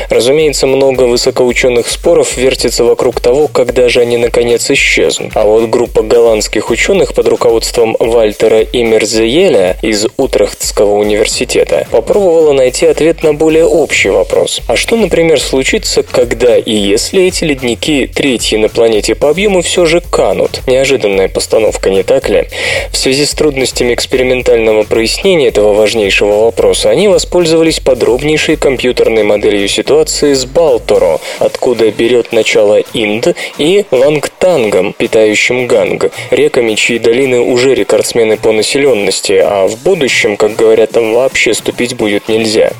Разумеется, 0.09 0.65
много 0.65 1.03
высокоученых 1.03 1.87
споров 1.87 2.37
вертится 2.37 2.83
вокруг 2.83 3.19
того, 3.19 3.47
когда 3.47 3.89
же 3.89 4.01
они 4.01 4.17
наконец 4.17 4.71
исчезнут. 4.71 5.33
А 5.35 5.43
вот 5.43 5.69
группа 5.69 6.01
голландских 6.01 6.71
ученых 6.71 7.13
под 7.13 7.27
руководством 7.27 7.95
Вальтера 7.99 8.63
Имерзееля 8.63 9.77
из 9.83 10.07
Утрехтского 10.17 10.95
университета 10.95 11.85
попробовала 11.91 12.53
найти 12.53 12.87
ответ 12.87 13.21
на 13.21 13.35
более 13.35 13.50
общий 13.59 14.09
вопрос. 14.09 14.61
А 14.67 14.75
что, 14.75 14.95
например, 14.95 15.39
случится, 15.39 16.03
когда 16.03 16.57
и 16.57 16.73
если 16.73 17.25
эти 17.25 17.43
ледники, 17.43 18.07
третьи 18.07 18.55
на 18.57 18.69
планете 18.69 19.15
по 19.15 19.29
объему, 19.29 19.61
все 19.61 19.85
же 19.85 20.01
канут? 20.01 20.61
Неожиданная 20.67 21.27
постановка, 21.27 21.89
не 21.89 22.03
так 22.03 22.29
ли? 22.29 22.47
В 22.91 22.97
связи 22.97 23.25
с 23.25 23.31
трудностями 23.31 23.93
экспериментального 23.93 24.83
прояснения 24.83 25.47
этого 25.47 25.73
важнейшего 25.73 26.45
вопроса, 26.45 26.89
они 26.89 27.07
воспользовались 27.07 27.79
подробнейшей 27.79 28.55
компьютерной 28.55 29.23
моделью 29.23 29.67
ситуации 29.67 30.33
с 30.33 30.45
Балторо, 30.45 31.19
откуда 31.39 31.91
берет 31.91 32.31
начало 32.31 32.79
Инд, 32.93 33.35
и 33.57 33.85
Лангтангом, 33.91 34.93
питающим 34.93 35.67
Ганг, 35.67 36.11
реками, 36.31 36.75
чьи 36.75 36.99
долины 36.99 37.39
уже 37.39 37.73
рекордсмены 37.73 38.37
по 38.37 38.51
населенности, 38.51 39.33
а 39.33 39.67
в 39.67 39.77
будущем, 39.83 40.37
как 40.37 40.55
говорят, 40.55 40.91
там 40.91 41.13
вообще 41.13 41.53
ступить 41.53 41.95
будет 41.95 42.27
нельзя. 42.27 42.71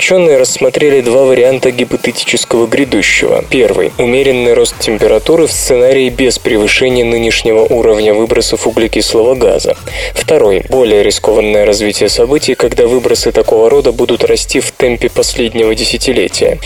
Ученые 0.00 0.38
рассмотрели 0.38 1.02
два 1.02 1.24
варианта 1.24 1.70
гипотетического 1.72 2.66
грядущего. 2.66 3.44
Первый– 3.50 3.92
умеренный 3.98 4.54
рост 4.54 4.74
температуры 4.80 5.46
в 5.46 5.52
сценарии 5.52 6.08
без 6.08 6.38
превышения 6.38 7.04
нынешнего 7.04 7.60
уровня 7.60 8.14
выбросов 8.14 8.66
углекислого 8.66 9.34
газа. 9.34 9.76
Второй– 10.14 10.64
более 10.70 11.02
рискованное 11.02 11.66
развитие 11.66 12.08
событий, 12.08 12.54
когда 12.54 12.86
выбросы 12.86 13.30
такого 13.30 13.68
рода 13.68 13.92
будут 13.92 14.24
расти 14.24 14.60
в 14.60 14.72
темпе 14.72 15.10
последнего 15.10 15.74
десятилетия. 15.74 16.58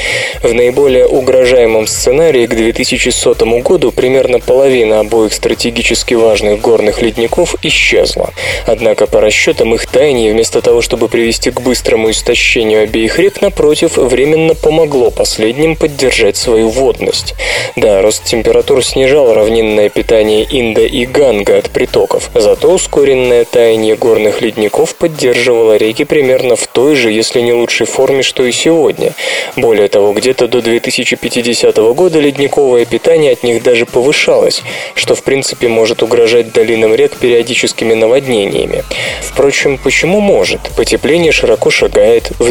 В 0.45 0.55
наиболее 0.55 1.09
угрожаемом 1.09 1.89
сценарии 1.89 2.47
к 2.47 2.55
2100 2.55 3.35
году 3.63 3.91
примерно 3.91 4.39
половина 4.39 5.01
обоих 5.01 5.33
стратегически 5.33 6.15
важных 6.15 6.61
горных 6.61 7.03
ледников 7.03 7.57
исчезла. 7.63 8.33
Однако 8.65 9.09
по 9.09 9.21
расчетам 9.21 9.75
их 9.75 9.87
таяние 9.87 10.33
вместо 10.33 10.63
того, 10.63 10.83
чтобы 10.83 11.09
привести 11.09 11.51
к 11.51 11.61
быстрому 11.61 12.13
истощению 12.13 12.85
обеих 12.85 13.24
рек, 13.25 13.41
напротив, 13.41 13.97
временно 13.97 14.55
помогло 14.55 15.11
последним 15.11 15.77
поддержать 15.77 16.37
свою 16.37 16.69
водность. 16.69 17.35
Да, 17.75 18.03
рост 18.03 18.25
температур 18.25 18.85
снижал 18.85 19.33
равнинное 19.33 19.89
питание 19.89 20.47
Инда 20.51 20.83
и 20.83 21.07
Ганга 21.07 21.57
от 21.57 21.71
притоков, 21.71 22.31
зато 22.35 22.71
ускоренное 22.71 23.47
таяние 23.47 23.97
горных 23.97 24.43
ледников 24.43 24.95
поддерживало 24.95 25.77
реки 25.77 26.05
примерно 26.05 26.55
в 26.55 26.67
той 26.67 26.97
же, 26.97 27.11
если 27.11 27.41
не 27.41 27.55
лучшей 27.55 27.87
форме, 27.87 28.23
что 28.23 28.45
и 28.45 28.53
сегодня. 28.53 29.13
Более 29.57 29.89
того, 29.89 30.13
где-то 30.13 30.47
до 30.47 30.61
2050 30.61 31.77
года 31.95 32.21
ледниковое 32.21 32.85
питание 32.85 33.33
от 33.33 33.43
них 33.43 33.63
даже 33.63 33.87
повышалось, 33.87 34.63
что 34.95 35.15
в 35.15 35.23
принципе 35.23 35.69
может 35.69 36.03
угрожать 36.03 36.53
долинам 36.53 36.95
рек 36.95 37.17
периодическими 37.17 37.95
наводнениями. 37.95 38.85
Впрочем, 39.23 39.79
почему 39.79 40.21
может? 40.21 40.61
Потепление 40.77 41.33
широко 41.33 41.71
шагает. 41.71 42.31
В 42.39 42.51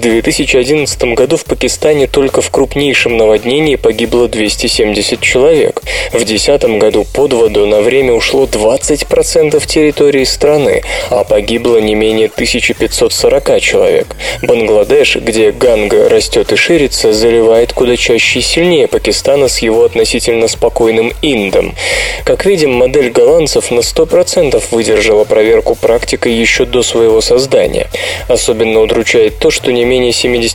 2011 0.63 1.03
году 1.15 1.35
в 1.35 1.43
Пакистане 1.43 2.07
только 2.07 2.41
в 2.41 2.49
крупнейшем 2.49 3.17
наводнении 3.17 3.75
погибло 3.75 4.29
270 4.29 5.19
человек. 5.19 5.81
В 6.11 6.23
2010 6.23 6.79
году 6.79 7.05
под 7.11 7.33
воду 7.33 7.65
на 7.65 7.81
время 7.81 8.13
ушло 8.13 8.45
20% 8.45 9.65
территории 9.67 10.23
страны, 10.23 10.81
а 11.09 11.23
погибло 11.25 11.77
не 11.77 11.95
менее 11.95 12.27
1540 12.27 13.59
человек. 13.59 14.15
Бангладеш, 14.41 15.17
где 15.17 15.51
Ганга 15.51 16.07
растет 16.07 16.51
и 16.53 16.55
ширится, 16.55 17.11
заливает 17.11 17.73
куда 17.73 17.97
чаще 17.97 18.39
и 18.39 18.41
сильнее 18.41 18.87
Пакистана 18.87 19.49
с 19.49 19.59
его 19.59 19.83
относительно 19.83 20.47
спокойным 20.47 21.11
Индом. 21.21 21.75
Как 22.23 22.45
видим, 22.45 22.73
модель 22.73 23.09
голландцев 23.11 23.69
на 23.69 23.79
100% 23.79 24.63
выдержала 24.71 25.25
проверку 25.25 25.75
практикой 25.75 26.33
еще 26.33 26.65
до 26.65 26.83
своего 26.83 27.19
создания. 27.19 27.87
Особенно 28.29 28.79
удручает 28.79 29.39
то, 29.39 29.51
что 29.51 29.71
не 29.71 29.83
менее 29.83 30.11
70% 30.11 30.52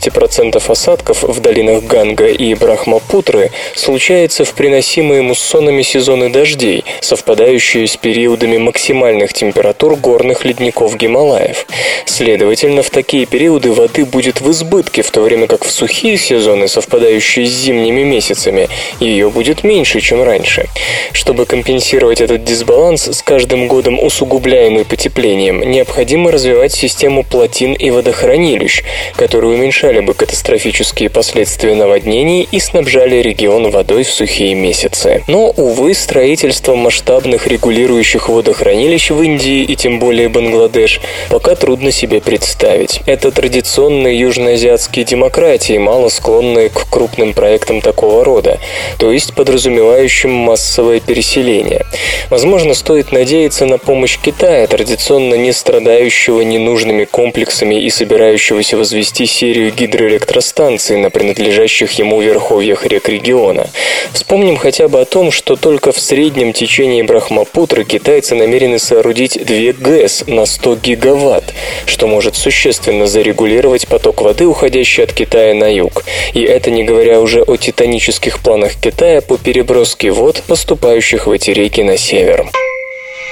осадков 0.69 1.23
в 1.23 1.39
долинах 1.39 1.83
Ганга 1.83 2.27
и 2.27 2.53
Брахмапутры 2.53 3.51
случается 3.75 4.45
в 4.45 4.53
приносимые 4.53 5.21
муссонами 5.21 5.81
сезоны 5.81 6.29
дождей, 6.29 6.85
совпадающие 7.01 7.87
с 7.87 7.97
периодами 7.97 8.57
максимальных 8.57 9.33
температур 9.33 9.95
горных 9.95 10.45
ледников 10.45 10.95
Гималаев. 10.95 11.65
Следовательно, 12.05 12.83
в 12.83 12.89
такие 12.89 13.25
периоды 13.25 13.71
воды 13.71 14.05
будет 14.05 14.41
в 14.41 14.51
избытке, 14.51 15.01
в 15.01 15.11
то 15.11 15.21
время 15.21 15.47
как 15.47 15.65
в 15.65 15.71
сухие 15.71 16.17
сезоны, 16.17 16.67
совпадающие 16.67 17.45
с 17.45 17.49
зимними 17.49 18.03
месяцами, 18.03 18.69
ее 18.99 19.29
будет 19.29 19.63
меньше, 19.63 20.01
чем 20.01 20.23
раньше. 20.23 20.67
Чтобы 21.11 21.45
компенсировать 21.45 22.21
этот 22.21 22.43
дисбаланс, 22.43 23.07
с 23.07 23.21
каждым 23.21 23.67
годом 23.67 24.01
усугубляемый 24.01 24.85
потеплением, 24.85 25.61
необходимо 25.61 26.31
развивать 26.31 26.73
систему 26.73 27.23
плотин 27.23 27.73
и 27.73 27.89
водохранилищ, 27.89 28.83
которые 29.15 29.57
уменьшали 29.89 30.05
бы 30.05 30.13
катастрофические 30.13 31.09
последствия 31.09 31.73
наводнений 31.73 32.47
и 32.51 32.59
снабжали 32.59 33.17
регион 33.17 33.71
водой 33.71 34.03
в 34.03 34.09
сухие 34.09 34.53
месяцы. 34.53 35.23
Но, 35.27 35.49
увы, 35.49 35.93
строительство 35.93 36.75
масштабных 36.75 37.47
регулирующих 37.47 38.29
водохранилищ 38.29 39.11
в 39.11 39.21
Индии 39.21 39.63
и 39.63 39.75
тем 39.75 39.99
более 39.99 40.29
Бангладеш 40.29 40.99
пока 41.29 41.55
трудно 41.55 41.91
себе 41.91 42.21
представить. 42.21 43.01
Это 43.07 43.31
традиционные 43.31 44.19
южноазиатские 44.19 45.05
демократии, 45.05 45.77
мало 45.77 46.09
склонные 46.09 46.69
к 46.69 46.87
крупным 46.89 47.33
проектам 47.33 47.81
такого 47.81 48.23
рода, 48.23 48.59
то 48.99 49.11
есть 49.11 49.33
подразумевающим 49.33 50.31
массовое 50.31 50.99
переселение. 50.99 51.85
Возможно, 52.29 52.73
стоит 52.75 53.11
надеяться 53.11 53.65
на 53.65 53.77
помощь 53.79 54.19
Китая, 54.23 54.67
традиционно 54.67 55.33
не 55.33 55.51
страдающего 55.51 56.41
ненужными 56.41 57.05
комплексами 57.05 57.75
и 57.83 57.89
собирающегося 57.89 58.77
возвести 58.77 59.25
серию 59.25 59.71
гидроэлектростанций 59.79 60.97
на 60.97 61.09
принадлежащих 61.09 61.91
ему 61.93 62.21
верховьях 62.21 62.85
рек 62.85 63.07
региона. 63.07 63.67
Вспомним 64.11 64.57
хотя 64.57 64.87
бы 64.87 64.99
о 64.99 65.05
том, 65.05 65.31
что 65.31 65.55
только 65.55 65.91
в 65.91 65.99
среднем 65.99 66.51
течении 66.51 67.01
Брахмапутры 67.01 67.85
китайцы 67.85 68.35
намерены 68.35 68.79
соорудить 68.79 69.43
две 69.45 69.71
ГЭС 69.71 70.25
на 70.27 70.45
100 70.45 70.75
гигаватт, 70.75 71.53
что 71.85 72.07
может 72.07 72.35
существенно 72.35 73.07
зарегулировать 73.07 73.87
поток 73.87 74.21
воды, 74.21 74.45
уходящий 74.45 75.03
от 75.03 75.13
Китая 75.13 75.53
на 75.53 75.73
юг. 75.73 76.03
И 76.33 76.41
это 76.41 76.71
не 76.71 76.83
говоря 76.83 77.21
уже 77.21 77.41
о 77.41 77.55
титанических 77.55 78.39
планах 78.39 78.75
Китая 78.75 79.21
по 79.21 79.37
переброске 79.37 80.11
вод, 80.11 80.43
поступающих 80.47 81.27
в 81.27 81.31
эти 81.31 81.51
реки 81.51 81.83
на 81.83 81.97
север. 81.97 82.49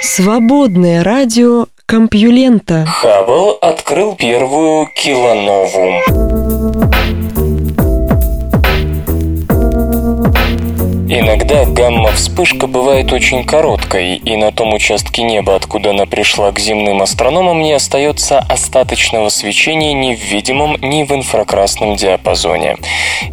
Свободное 0.01 1.03
радио 1.03 1.65
Компьюлента. 1.87 2.85
Хаббл 2.85 3.57
открыл 3.87 4.17
первую 4.17 4.87
килонову. 4.87 6.96
Иногда 11.09 11.63
гамма-вспышка 11.63 12.67
бывает 12.67 13.13
очень 13.13 13.45
короткой, 13.45 14.15
и 14.17 14.35
на 14.35 14.51
том 14.51 14.73
участке 14.73 15.23
неба, 15.23 15.55
откуда 15.55 15.91
она 15.91 16.05
пришла 16.05 16.51
к 16.51 16.59
земным 16.59 17.01
астрономам, 17.01 17.61
не 17.61 17.71
остается 17.71 18.39
остаточного 18.39 19.29
свечения 19.29 19.93
ни 19.93 20.15
в 20.15 20.19
видимом, 20.19 20.75
ни 20.81 21.03
в 21.03 21.13
инфракрасном 21.13 21.95
диапазоне. 21.95 22.75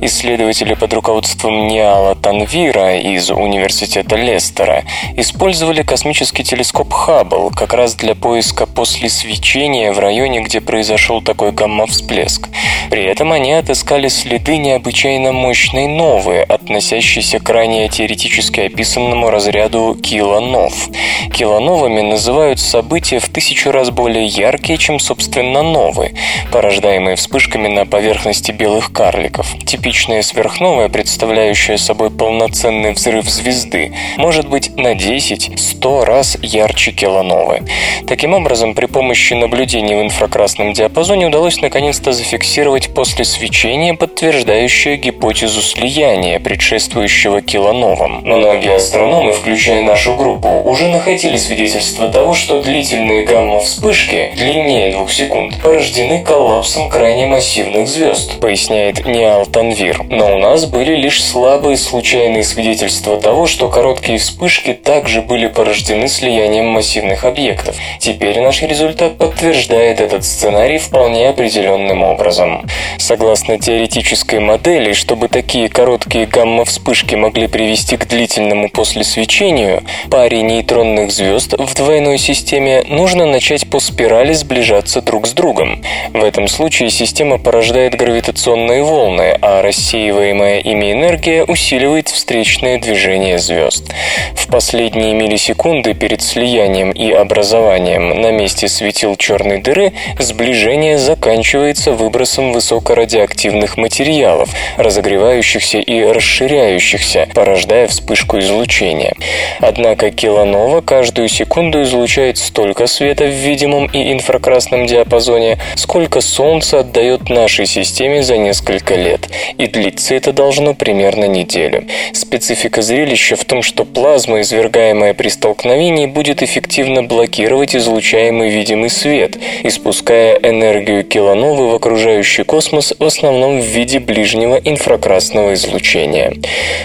Исследователи 0.01 0.75
под 0.75 0.95
руководством 0.95 1.67
Ниала 1.67 2.15
Танвира 2.15 2.97
из 2.97 3.29
Университета 3.31 4.15
Лестера 4.15 4.85
использовали 5.17 5.83
космический 5.83 6.45
телескоп 6.45 6.93
Хаббл 6.93 7.51
как 7.51 7.75
раз 7.75 7.97
для 7.97 8.15
поиска 8.15 8.67
после 8.67 9.09
свечения 9.09 9.93
в 9.93 9.99
районе, 9.99 10.43
где 10.43 10.61
произошел 10.61 11.23
такой 11.23 11.51
гамма-всплеск. 11.51 12.49
При 12.89 13.03
этом 13.03 13.33
они 13.33 13.53
отыскали 13.53 14.07
следы 14.07 14.59
необычайно 14.59 15.33
мощной 15.33 15.89
новые, 15.89 16.45
относящиеся 16.45 17.41
к 17.41 17.51
ранее 17.65 17.89
теоретически 17.89 18.61
описанному 18.61 19.31
разряду 19.31 19.97
килонов. 20.03 20.91
Килоновыми 21.33 22.03
называют 22.03 22.61
события 22.61 23.21
в 23.21 23.31
тысячу 23.31 23.71
раз 23.71 23.89
более 23.89 24.27
яркие, 24.27 24.77
чем, 24.77 24.99
собственно, 24.99 25.63
новые, 25.63 26.15
порождаемые 26.53 27.17
вспышками 27.17 27.69
на 27.69 27.87
поверхности 27.87 28.53
белых 28.53 28.93
карликов. 28.93 29.57
Типичная 29.65 30.21
сверхновая, 30.21 30.91
представляющая 30.91 31.79
собой 31.79 32.11
полноценный 32.11 32.93
взрыв 32.93 33.31
звезды, 33.31 33.95
может 34.19 34.47
быть 34.47 34.77
на 34.77 34.93
10-100 34.93 36.05
раз 36.05 36.37
ярче 36.43 36.93
килоновы. 36.93 37.63
Таким 38.07 38.35
образом, 38.35 38.75
при 38.75 38.85
помощи 38.85 39.33
наблюдений 39.33 39.95
в 39.95 40.03
инфракрасном 40.03 40.75
диапазоне 40.75 41.29
удалось 41.29 41.63
наконец-то 41.63 42.13
зафиксировать 42.13 42.93
после 42.93 43.25
свечения 43.25 43.95
подтверждающее 43.95 44.99
гипотезу 44.99 45.63
слияния, 45.63 46.39
предшествующего 46.39 47.41
килоновым. 47.55 48.23
Многие 48.25 48.75
астрономы, 48.75 49.31
включая 49.31 49.85
нашу 49.85 50.17
группу, 50.17 50.49
уже 50.65 50.89
находили 50.89 51.37
свидетельства 51.37 52.09
того, 52.09 52.35
что 52.35 52.61
длительные 52.61 53.25
гамма-вспышки, 53.25 54.33
длиннее 54.37 54.91
двух 54.91 55.13
секунд, 55.13 55.55
порождены 55.63 56.25
коллапсом 56.25 56.89
крайне 56.89 57.27
массивных 57.27 57.87
звезд, 57.87 58.41
поясняет 58.41 59.07
Ниал 59.07 59.47
Танвир. 59.47 60.03
Но 60.09 60.35
у 60.35 60.39
нас 60.39 60.67
были 60.67 60.97
лишь 60.97 61.23
слабые 61.23 61.77
случайные 61.77 62.43
свидетельства 62.43 63.21
того, 63.21 63.47
что 63.47 63.69
короткие 63.69 64.19
вспышки 64.19 64.73
также 64.73 65.23
были 65.23 65.47
порождены 65.47 66.09
слиянием 66.09 66.67
массивных 66.67 67.25
объектов. 67.25 67.77
Теперь 68.01 68.41
наш 68.41 68.63
результат 68.63 69.17
подтверждает 69.17 70.01
этот 70.01 70.25
сценарий 70.25 70.79
вполне 70.79 71.29
определенным 71.29 72.03
образом. 72.03 72.67
Согласно 72.99 73.61
теоретической 73.61 74.41
модели, 74.41 74.93
чтобы 74.93 75.29
такие 75.29 75.69
короткие 75.69 76.27
гамма-вспышки 76.27 77.15
могли 77.15 77.44
привести 77.47 77.97
к 77.97 78.07
длительному 78.07 78.69
послесвечению, 78.69 79.83
паре 80.11 80.43
нейтронных 80.43 81.11
звезд 81.11 81.55
в 81.59 81.75
двойной 81.75 82.19
системе 82.19 82.85
нужно 82.89 83.27
начать 83.27 83.69
по 83.69 83.81
спирали 83.81 84.33
сближаться 84.33 85.01
друг 85.01 85.27
с 85.27 85.33
другом. 85.33 85.83
В 86.13 86.23
этом 86.23 86.49
случае 86.49 86.91
система 86.91 87.39
порождает 87.39 87.95
гравитационные 87.95 88.83
волны, 88.83 89.37
а 89.41 89.63
рассеиваемая 89.63 90.61
ими 90.61 90.93
энергия 90.93 91.45
усиливает 91.45 92.09
встречное 92.09 92.79
движение 92.79 93.39
звезд. 93.39 93.93
В 94.35 94.47
последние 94.49 95.15
миллисекунды 95.15 95.95
перед 95.95 96.23
слиянием 96.23 96.91
и 96.91 97.11
образованием 97.11 98.21
на 98.21 98.31
месте 98.31 98.69
светил 98.69 99.17
черной 99.17 99.59
дыры 99.59 99.93
сближение 100.19 100.99
заканчивается 100.99 101.93
выбросом 101.93 102.53
высокорадиоактивных 102.53 103.77
материалов, 103.77 104.51
разогревающихся 104.77 105.79
и 105.79 106.03
расширяющихся, 106.03 107.29
порождая 107.35 107.89
вспышку 107.89 108.39
излучения. 108.39 109.13
Однако 109.61 110.11
килонова 110.11 110.81
каждую 110.81 111.29
секунду 111.29 111.83
излучает 111.83 112.39
столько 112.39 112.87
света 112.87 113.25
в 113.25 113.33
видимом 113.33 113.87
и 113.87 114.13
инфракрасном 114.13 114.87
диапазоне, 114.87 115.59
сколько 115.75 116.21
Солнце 116.21 116.81
отдает 116.81 117.29
нашей 117.29 117.67
системе 117.67 118.23
за 118.23 118.37
несколько 118.39 118.95
лет, 118.95 119.29
и 119.59 119.67
длиться 119.67 120.15
это 120.15 120.33
должно 120.33 120.75
примерно 120.75 121.25
неделю. 121.25 121.85
Специфика 122.13 122.81
зрелища 122.83 123.37
в 123.37 123.45
том, 123.45 123.63
что 123.63 123.85
плазма, 123.85 124.41
извергаемая 124.41 125.15
при 125.15 125.29
столкновении, 125.29 126.07
будет 126.07 126.43
эффективно 126.43 127.03
блокировать 127.03 127.75
излучаемый 127.75 128.51
видимый 128.51 128.91
свет, 128.91 129.37
испуская 129.65 130.39
энергию 130.43 131.05
килоновы 131.05 131.71
в 131.71 131.75
окружающий 131.75 132.45
космос 132.45 132.95
в 132.99 133.05
основном 133.05 133.61
в 133.61 133.65
виде 133.65 133.99
ближнего 133.99 134.57
инфракрасного 134.57 135.55
излучения. 135.55 136.35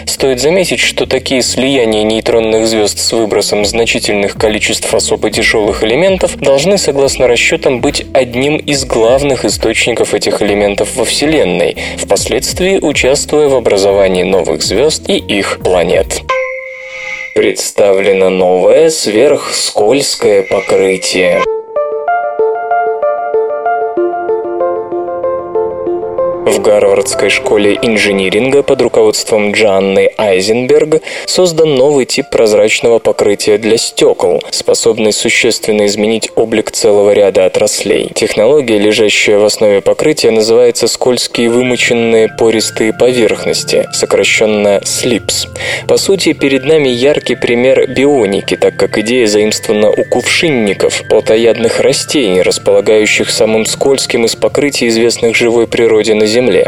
Стоит 0.05 0.38
заметить, 0.39 0.79
что 0.79 1.05
такие 1.05 1.41
слияния 1.41 2.03
нейтронных 2.03 2.67
звезд 2.67 2.99
с 2.99 3.11
выбросом 3.11 3.65
значительных 3.65 4.35
количеств 4.35 4.93
особо 4.93 5.29
тяжелых 5.29 5.83
элементов 5.83 6.37
должны, 6.37 6.77
согласно 6.77 7.27
расчетам, 7.27 7.81
быть 7.81 8.05
одним 8.13 8.57
из 8.57 8.85
главных 8.85 9.45
источников 9.45 10.13
этих 10.13 10.41
элементов 10.41 10.95
во 10.95 11.05
Вселенной, 11.05 11.77
впоследствии 11.97 12.79
участвуя 12.79 13.47
в 13.47 13.55
образовании 13.55 14.23
новых 14.23 14.61
звезд 14.61 15.09
и 15.09 15.17
их 15.17 15.59
планет. 15.63 16.21
Представлено 17.35 18.29
новое 18.29 18.89
сверхскользкое 18.89 20.43
покрытие. 20.43 21.41
В 26.49 26.61
Гарвардской 26.63 27.29
школе 27.29 27.77
инжиниринга 27.79 28.63
под 28.63 28.81
руководством 28.81 29.51
Джанны 29.51 30.09
Айзенберг 30.17 31.03
создан 31.27 31.75
новый 31.75 32.05
тип 32.05 32.31
прозрачного 32.31 32.97
покрытия 32.97 33.59
для 33.59 33.77
стекол, 33.77 34.41
способный 34.49 35.13
существенно 35.13 35.85
изменить 35.85 36.31
облик 36.35 36.71
целого 36.71 37.11
ряда 37.11 37.45
отраслей. 37.45 38.09
Технология, 38.15 38.79
лежащая 38.79 39.37
в 39.37 39.45
основе 39.45 39.81
покрытия, 39.81 40.31
называется 40.31 40.87
скользкие 40.87 41.51
вымоченные 41.51 42.29
пористые 42.35 42.93
поверхности, 42.93 43.87
сокращенно 43.93 44.79
SLIPS. 44.79 45.49
По 45.87 45.97
сути, 45.97 46.33
перед 46.33 46.65
нами 46.65 46.89
яркий 46.89 47.35
пример 47.35 47.85
бионики, 47.93 48.57
так 48.57 48.75
как 48.75 48.97
идея 48.97 49.27
заимствована 49.27 49.91
у 49.91 50.03
кувшинников, 50.03 51.03
плотоядных 51.09 51.79
растений, 51.79 52.41
располагающих 52.41 53.29
самым 53.29 53.67
скользким 53.67 54.25
из 54.25 54.35
покрытий, 54.35 54.87
известных 54.87 55.35
живой 55.35 55.67
природе 55.67 56.15
на 56.15 56.25
Земле 56.25 56.38
Земле. 56.39 56.67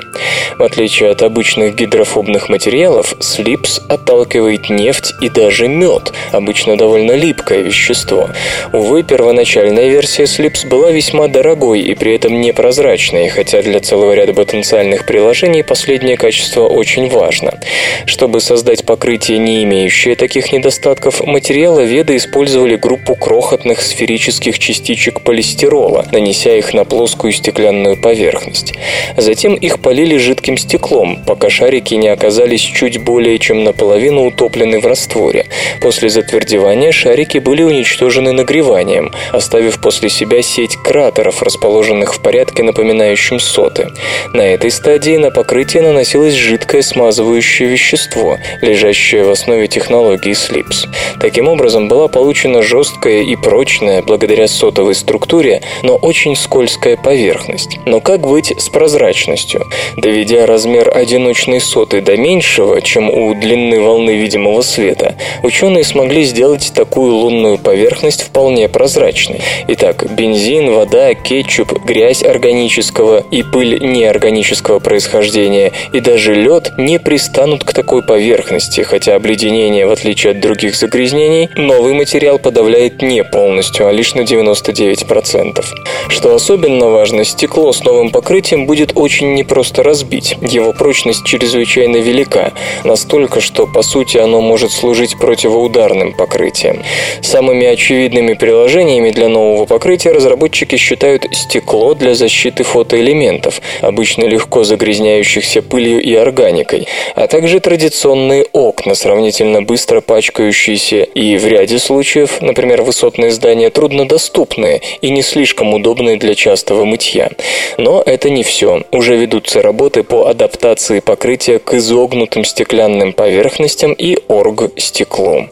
В 0.58 0.64
отличие 0.64 1.10
от 1.10 1.22
обычных 1.22 1.76
гидрофобных 1.76 2.50
материалов, 2.50 3.16
слипс 3.20 3.80
отталкивает 3.88 4.70
нефть 4.70 5.14
и 5.22 5.30
даже 5.30 5.68
мед, 5.70 6.12
обычно 6.34 6.78
довольно 6.78 7.14
липкое 7.14 7.62
вещество. 7.62 8.30
Увы, 8.74 9.04
первоначальная 9.04 9.88
версия 9.88 10.28
слипс 10.28 10.66
была 10.66 10.92
весьма 10.92 11.30
дорогой 11.30 11.80
и 11.80 11.96
при 11.96 12.16
этом 12.16 12.42
непрозрачной, 12.42 13.30
хотя 13.30 13.62
для 13.62 13.80
целого 13.80 14.14
ряда 14.14 14.34
потенциальных 14.34 15.06
приложений 15.06 15.64
последнее 15.64 16.18
качество 16.18 16.68
очень 16.68 17.10
важно. 17.10 17.58
Чтобы 18.06 18.42
создать 18.42 18.86
покрытие, 18.86 19.38
не 19.38 19.64
имеющее 19.64 20.16
таких 20.16 20.52
недостатков, 20.52 21.26
материаловеды 21.26 22.18
использовали 22.18 22.76
группу 22.76 23.16
крохотных 23.16 23.82
сферических 23.82 24.60
частичек 24.60 25.22
полистирола, 25.22 26.06
нанеся 26.12 26.56
их 26.56 26.74
на 26.74 26.84
плоскую 26.84 27.32
стеклянную 27.32 27.96
поверхность. 28.00 28.74
Затем 29.18 29.51
их 29.56 29.82
полили 29.82 30.18
жидким 30.18 30.58
стеклом, 30.58 31.24
пока 31.26 31.50
шарики 31.50 31.96
не 31.96 32.08
оказались 32.08 32.62
чуть 32.62 33.04
более 33.04 33.40
чем 33.40 33.64
наполовину 33.64 34.28
утоплены 34.28 34.80
в 34.80 34.86
растворе. 34.86 35.46
После 35.82 36.10
затвердевания 36.10 36.92
шарики 36.92 37.38
были 37.38 37.64
уничтожены 37.64 38.32
нагреванием, 38.32 39.12
оставив 39.32 39.82
после 39.82 40.10
себя 40.10 40.42
сеть 40.42 40.76
кратеров, 40.78 41.42
расположенных 41.44 42.14
в 42.14 42.22
порядке, 42.22 42.64
напоминающем 42.64 43.40
соты. 43.40 43.88
На 44.34 44.42
этой 44.42 44.72
стадии 44.72 45.18
на 45.18 45.32
покрытие 45.32 45.84
наносилось 45.84 46.34
жидкое 46.34 46.82
смазывающее 46.82 47.68
вещество, 47.68 48.38
лежащее 48.62 49.24
в 49.24 49.30
основе 49.30 49.68
технологии 49.68 50.34
SLIPS. 50.34 50.88
Таким 51.20 51.48
образом, 51.48 51.88
была 51.88 52.08
получена 52.08 52.64
жесткая 52.64 53.22
и 53.22 53.36
прочная, 53.36 54.02
благодаря 54.02 54.48
сотовой 54.48 54.96
структуре, 54.96 55.62
но 55.84 55.96
очень 55.96 56.36
скользкая 56.36 56.98
поверхность. 56.98 57.78
Но 57.86 58.00
как 58.02 58.22
быть 58.22 58.54
с 58.58 58.70
прозрачностью? 58.70 59.41
Скоростью. 59.42 59.68
Доведя 59.98 60.46
размер 60.46 60.92
одиночной 60.96 61.60
соты 61.60 62.02
до 62.02 62.18
меньшего, 62.18 62.82
чем 62.82 63.10
у 63.10 63.34
длины 63.34 63.80
волны 63.82 64.12
видимого 64.12 64.62
света, 64.62 65.16
ученые 65.44 65.84
смогли 65.84 66.24
сделать 66.24 66.72
такую 66.74 67.14
лунную 67.14 67.58
поверхность 67.58 68.24
вполне 68.24 68.70
прозрачной. 68.70 69.42
Итак, 69.68 70.06
бензин, 70.12 70.72
вода, 70.72 71.14
кетчуп, 71.14 71.84
грязь 71.86 72.24
органического 72.24 73.24
и 73.32 73.44
пыль 73.44 73.80
неорганического 73.82 74.80
происхождения 74.80 75.72
и 75.94 76.00
даже 76.00 76.34
лед 76.36 76.72
не 76.78 77.00
пристанут 77.00 77.64
к 77.64 77.74
такой 77.74 78.04
поверхности, 78.04 78.82
хотя 78.82 79.16
обледенение, 79.16 79.86
в 79.86 79.92
отличие 79.92 80.32
от 80.32 80.40
других 80.40 80.76
загрязнений, 80.76 81.50
новый 81.56 81.94
материал 81.94 82.40
подавляет 82.40 83.02
не 83.02 83.24
полностью, 83.24 83.88
а 83.88 83.92
лишь 83.92 84.14
на 84.14 84.22
99%. 84.22 85.64
Что 86.10 86.36
особенно 86.36 86.90
важно, 86.90 87.24
стекло 87.24 87.72
с 87.72 87.84
новым 87.84 88.12
покрытием 88.12 88.66
будет 88.66 88.92
очень 88.96 89.31
не 89.36 89.44
просто 89.44 89.84
разбить. 89.84 90.36
Его 90.42 90.74
прочность 90.74 91.26
чрезвычайно 91.26 91.98
велика, 91.98 92.54
настолько, 92.84 93.42
что 93.42 93.68
по 93.68 93.82
сути 93.82 94.18
оно 94.18 94.42
может 94.42 94.72
служить 94.72 95.18
противоударным 95.18 96.14
покрытием. 96.14 96.84
Самыми 97.22 97.66
очевидными 97.66 98.34
приложениями 98.34 99.12
для 99.12 99.28
нового 99.28 99.66
покрытия 99.66 100.12
разработчики 100.12 100.76
считают 100.78 101.26
стекло 101.32 101.94
для 101.94 102.16
защиты 102.16 102.64
фотоэлементов, 102.64 103.62
обычно 103.82 104.26
легко 104.26 104.64
загрязняющихся 104.64 105.62
пылью 105.62 106.02
и 106.02 106.14
органикой, 106.14 106.88
а 107.16 107.28
также 107.28 107.60
традиционные 107.60 108.46
окна, 108.52 108.96
сравнительно 108.96 109.62
быстро 109.62 110.02
пачкающиеся 110.02 111.04
и 111.04 111.38
в 111.38 111.48
ряде 111.48 111.80
случаев, 111.80 112.42
например, 112.42 112.82
высотные 112.82 113.32
здания, 113.32 113.70
труднодоступные 113.70 114.82
и 115.02 115.10
не 115.10 115.22
слишком 115.22 115.74
удобные 115.74 116.18
для 116.18 116.36
частого 116.36 116.86
мытья. 116.86 117.30
Но 117.78 118.02
это 118.06 118.30
не 118.30 118.44
все. 118.44 118.84
Уже 118.92 119.18
ведутся 119.22 119.62
работы 119.62 120.02
по 120.02 120.26
адаптации 120.26 121.00
покрытия 121.00 121.60
к 121.60 121.76
изогнутым 121.76 122.44
стеклянным 122.44 123.14
поверхностям 123.14 123.94
и 123.94 124.18
орг-стеклу. 124.28 125.48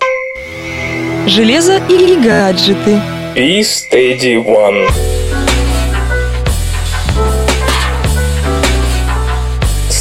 Железо 1.27 1.79
или 1.87 2.15
гаджеты? 2.15 2.99
И 3.35 3.61
Steady 3.61 4.43
One. 4.43 5.18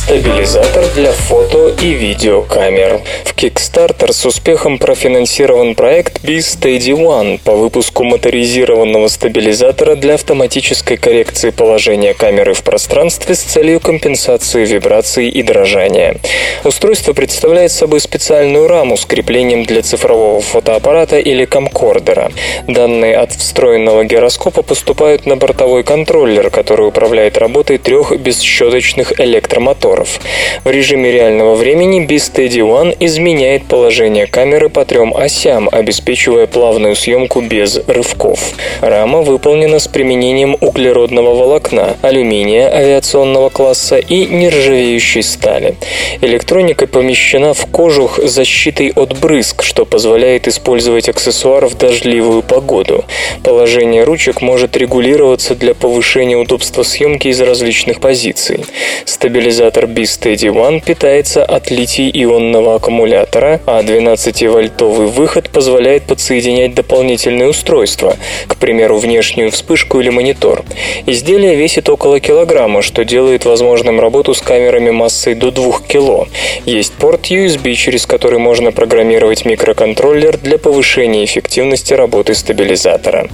Стабилизатор 0.08 0.86
для 0.94 1.12
фото 1.12 1.76
и 1.82 1.90
видеокамер. 1.92 3.02
В 3.26 3.36
Kickstarter 3.36 4.10
с 4.10 4.24
успехом 4.24 4.78
профинансирован 4.78 5.74
проект 5.74 6.22
B-Steady 6.22 6.96
One 6.96 7.38
по 7.44 7.52
выпуску 7.52 8.04
моторизированного 8.04 9.08
стабилизатора 9.08 9.96
для 9.96 10.14
автоматической 10.14 10.96
коррекции 10.96 11.50
положения 11.50 12.14
камеры 12.14 12.54
в 12.54 12.62
пространстве 12.62 13.34
с 13.34 13.40
целью 13.40 13.80
компенсации 13.80 14.64
вибраций 14.64 15.28
и 15.28 15.42
дрожания. 15.42 16.16
Устройство 16.64 17.12
представляет 17.12 17.70
собой 17.70 18.00
специальную 18.00 18.66
раму 18.66 18.96
с 18.96 19.04
креплением 19.04 19.64
для 19.64 19.82
цифрового 19.82 20.40
фотоаппарата 20.40 21.18
или 21.18 21.44
камкордера. 21.44 22.32
Данные 22.66 23.18
от 23.18 23.32
встроенного 23.32 24.06
гироскопа 24.06 24.62
поступают 24.62 25.26
на 25.26 25.36
бортовой 25.36 25.84
контроллер, 25.84 26.48
который 26.48 26.88
управляет 26.88 27.36
работой 27.36 27.76
трех 27.76 28.18
бесщеточных 28.18 29.20
электромоторов 29.20 29.97
мониторов. 29.98 30.20
В 30.64 30.70
режиме 30.70 31.12
реального 31.12 31.54
времени 31.54 32.00
B-Steady 32.00 32.60
One 32.60 32.96
изменяет 33.00 33.64
положение 33.64 34.26
камеры 34.26 34.68
по 34.68 34.84
трем 34.84 35.14
осям, 35.16 35.68
обеспечивая 35.70 36.46
плавную 36.46 36.94
съемку 36.96 37.40
без 37.40 37.76
рывков. 37.86 38.52
Рама 38.80 39.22
выполнена 39.22 39.78
с 39.78 39.88
применением 39.88 40.56
углеродного 40.60 41.34
волокна, 41.34 41.96
алюминия 42.02 42.68
авиационного 42.68 43.48
класса 43.50 43.98
и 43.98 44.26
нержавеющей 44.26 45.22
стали. 45.22 45.76
Электроника 46.20 46.86
помещена 46.86 47.54
в 47.54 47.66
кожух 47.66 48.18
с 48.18 48.30
защитой 48.30 48.92
от 48.94 49.18
брызг, 49.18 49.62
что 49.62 49.84
позволяет 49.84 50.48
использовать 50.48 51.08
аксессуар 51.08 51.66
в 51.66 51.76
дождливую 51.76 52.42
погоду. 52.42 53.04
Положение 53.42 54.04
ручек 54.04 54.42
может 54.42 54.76
регулироваться 54.76 55.54
для 55.54 55.74
повышения 55.74 56.36
удобства 56.36 56.82
съемки 56.82 57.28
из 57.28 57.40
различных 57.40 58.00
позиций. 58.00 58.64
Стабилизатор 59.04 59.87
B-Steady 59.88 60.52
One 60.52 60.84
питается 60.84 61.44
от 61.44 61.70
литий-ионного 61.70 62.76
аккумулятора, 62.76 63.60
а 63.66 63.82
12-вольтовый 63.82 65.06
выход 65.06 65.50
позволяет 65.50 66.04
подсоединять 66.04 66.74
дополнительные 66.74 67.48
устройства, 67.48 68.16
к 68.46 68.56
примеру, 68.56 68.98
внешнюю 68.98 69.50
вспышку 69.50 70.00
или 70.00 70.10
монитор. 70.10 70.64
Изделие 71.06 71.54
весит 71.56 71.88
около 71.88 72.20
килограмма, 72.20 72.82
что 72.82 73.04
делает 73.04 73.44
возможным 73.44 73.98
работу 74.00 74.34
с 74.34 74.40
камерами 74.40 74.90
массой 74.90 75.34
до 75.34 75.50
2 75.50 75.80
кг. 75.88 76.28
Есть 76.66 76.92
порт 76.92 77.30
USB, 77.30 77.74
через 77.74 78.06
который 78.06 78.38
можно 78.38 78.72
программировать 78.72 79.44
микроконтроллер 79.44 80.36
для 80.38 80.58
повышения 80.58 81.24
эффективности 81.24 81.94
работы 81.94 82.34
стабилизатора. 82.34 83.28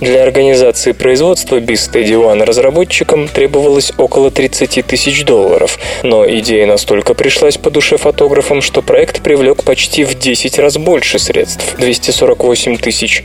Для 0.00 0.22
организации 0.22 0.92
производства 0.92 1.60
B-Steady 1.60 2.14
One 2.14 2.44
разработчикам 2.44 3.28
требовалось 3.28 3.92
около 3.96 4.30
30 4.30 4.84
тысяч 4.86 5.24
долларов, 5.24 5.78
но 6.02 6.28
идея 6.28 6.66
настолько 6.66 7.14
пришлась 7.14 7.56
по 7.56 7.70
душе 7.70 7.96
фотографам, 7.96 8.62
что 8.62 8.82
проект 8.82 9.22
привлек 9.22 9.64
почти 9.64 10.04
в 10.04 10.14
10 10.14 10.58
раз 10.58 10.76
больше 10.76 11.18
средств– 11.18 11.76
248 11.78 12.76
тысяч. 12.78 13.24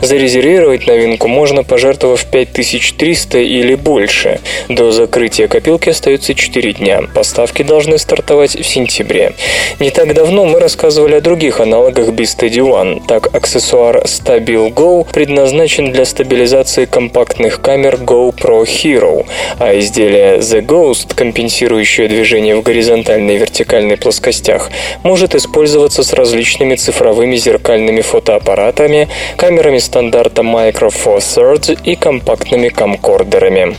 Зарезервировать 0.00 0.86
новинку 0.86 1.28
можно, 1.28 1.64
пожертвовав 1.64 2.24
5300 2.24 3.38
или 3.38 3.74
больше. 3.74 4.40
До 4.68 4.90
закрытия 4.90 5.48
копилки 5.48 5.90
остается 5.90 6.34
4 6.34 6.72
дня. 6.74 7.02
Поставки 7.14 7.62
должны 7.62 7.98
стартовать 7.98 8.56
в 8.56 8.64
сентябре. 8.64 9.32
Не 9.80 9.90
так 9.90 10.14
давно 10.14 10.44
мы 10.44 10.60
рассказывали 10.60 11.14
о 11.14 11.20
других 11.20 11.60
аналогах 11.60 12.12
B-Steady 12.12 12.60
One. 12.60 13.02
Так, 13.06 13.34
аксессуар 13.34 14.02
Stabil 14.04 14.72
Go 14.72 15.06
предназначен 15.12 15.92
для 15.92 16.04
стабилизации 16.04 16.86
компактных 16.86 17.60
камер 17.60 17.96
GoPro 17.96 18.64
Hero, 18.64 19.26
а 19.58 19.78
изделие 19.78 20.38
The 20.38 20.60
Ghost, 20.64 21.14
компенсирующее 21.14 22.05
движение 22.08 22.56
в 22.56 22.62
горизонтальной 22.62 23.36
и 23.36 23.38
вертикальной 23.38 23.96
плоскостях, 23.96 24.70
может 25.02 25.34
использоваться 25.34 26.02
с 26.02 26.12
различными 26.12 26.74
цифровыми 26.74 27.36
зеркальными 27.36 28.00
фотоаппаратами, 28.00 29.08
камерами 29.36 29.78
стандарта 29.78 30.42
Micro 30.42 30.90
Four 30.90 31.18
Thirds 31.18 31.78
и 31.84 31.96
компактными 31.96 32.68
камкордерами. 32.68 33.76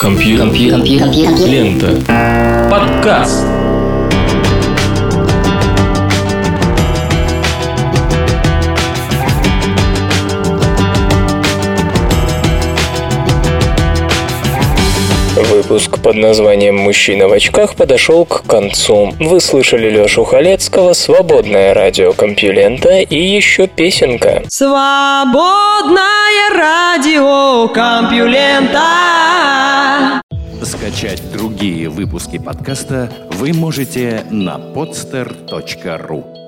Компьютер. 0.00 0.82
Лента. 1.46 2.70
Подкаст. 2.70 3.65
Выпуск 15.68 15.98
под 15.98 16.14
названием 16.14 16.76
«Мужчина 16.76 17.26
в 17.26 17.32
очках» 17.32 17.74
подошел 17.74 18.24
к 18.24 18.44
концу. 18.46 19.12
Вы 19.18 19.40
слышали 19.40 19.90
Лешу 19.90 20.22
Халецкого, 20.22 20.92
«Свободное 20.92 21.74
радио 21.74 22.12
Компьюлента» 22.12 23.00
и 23.00 23.18
еще 23.18 23.66
песенка. 23.66 24.44
Свободное 24.46 25.98
радио 26.54 27.66
Компьюлента. 27.74 28.78
Скачать 30.62 31.20
другие 31.32 31.88
выпуски 31.88 32.38
подкаста 32.38 33.10
вы 33.32 33.52
можете 33.52 34.22
на 34.30 34.58
podster.ru 34.58 36.45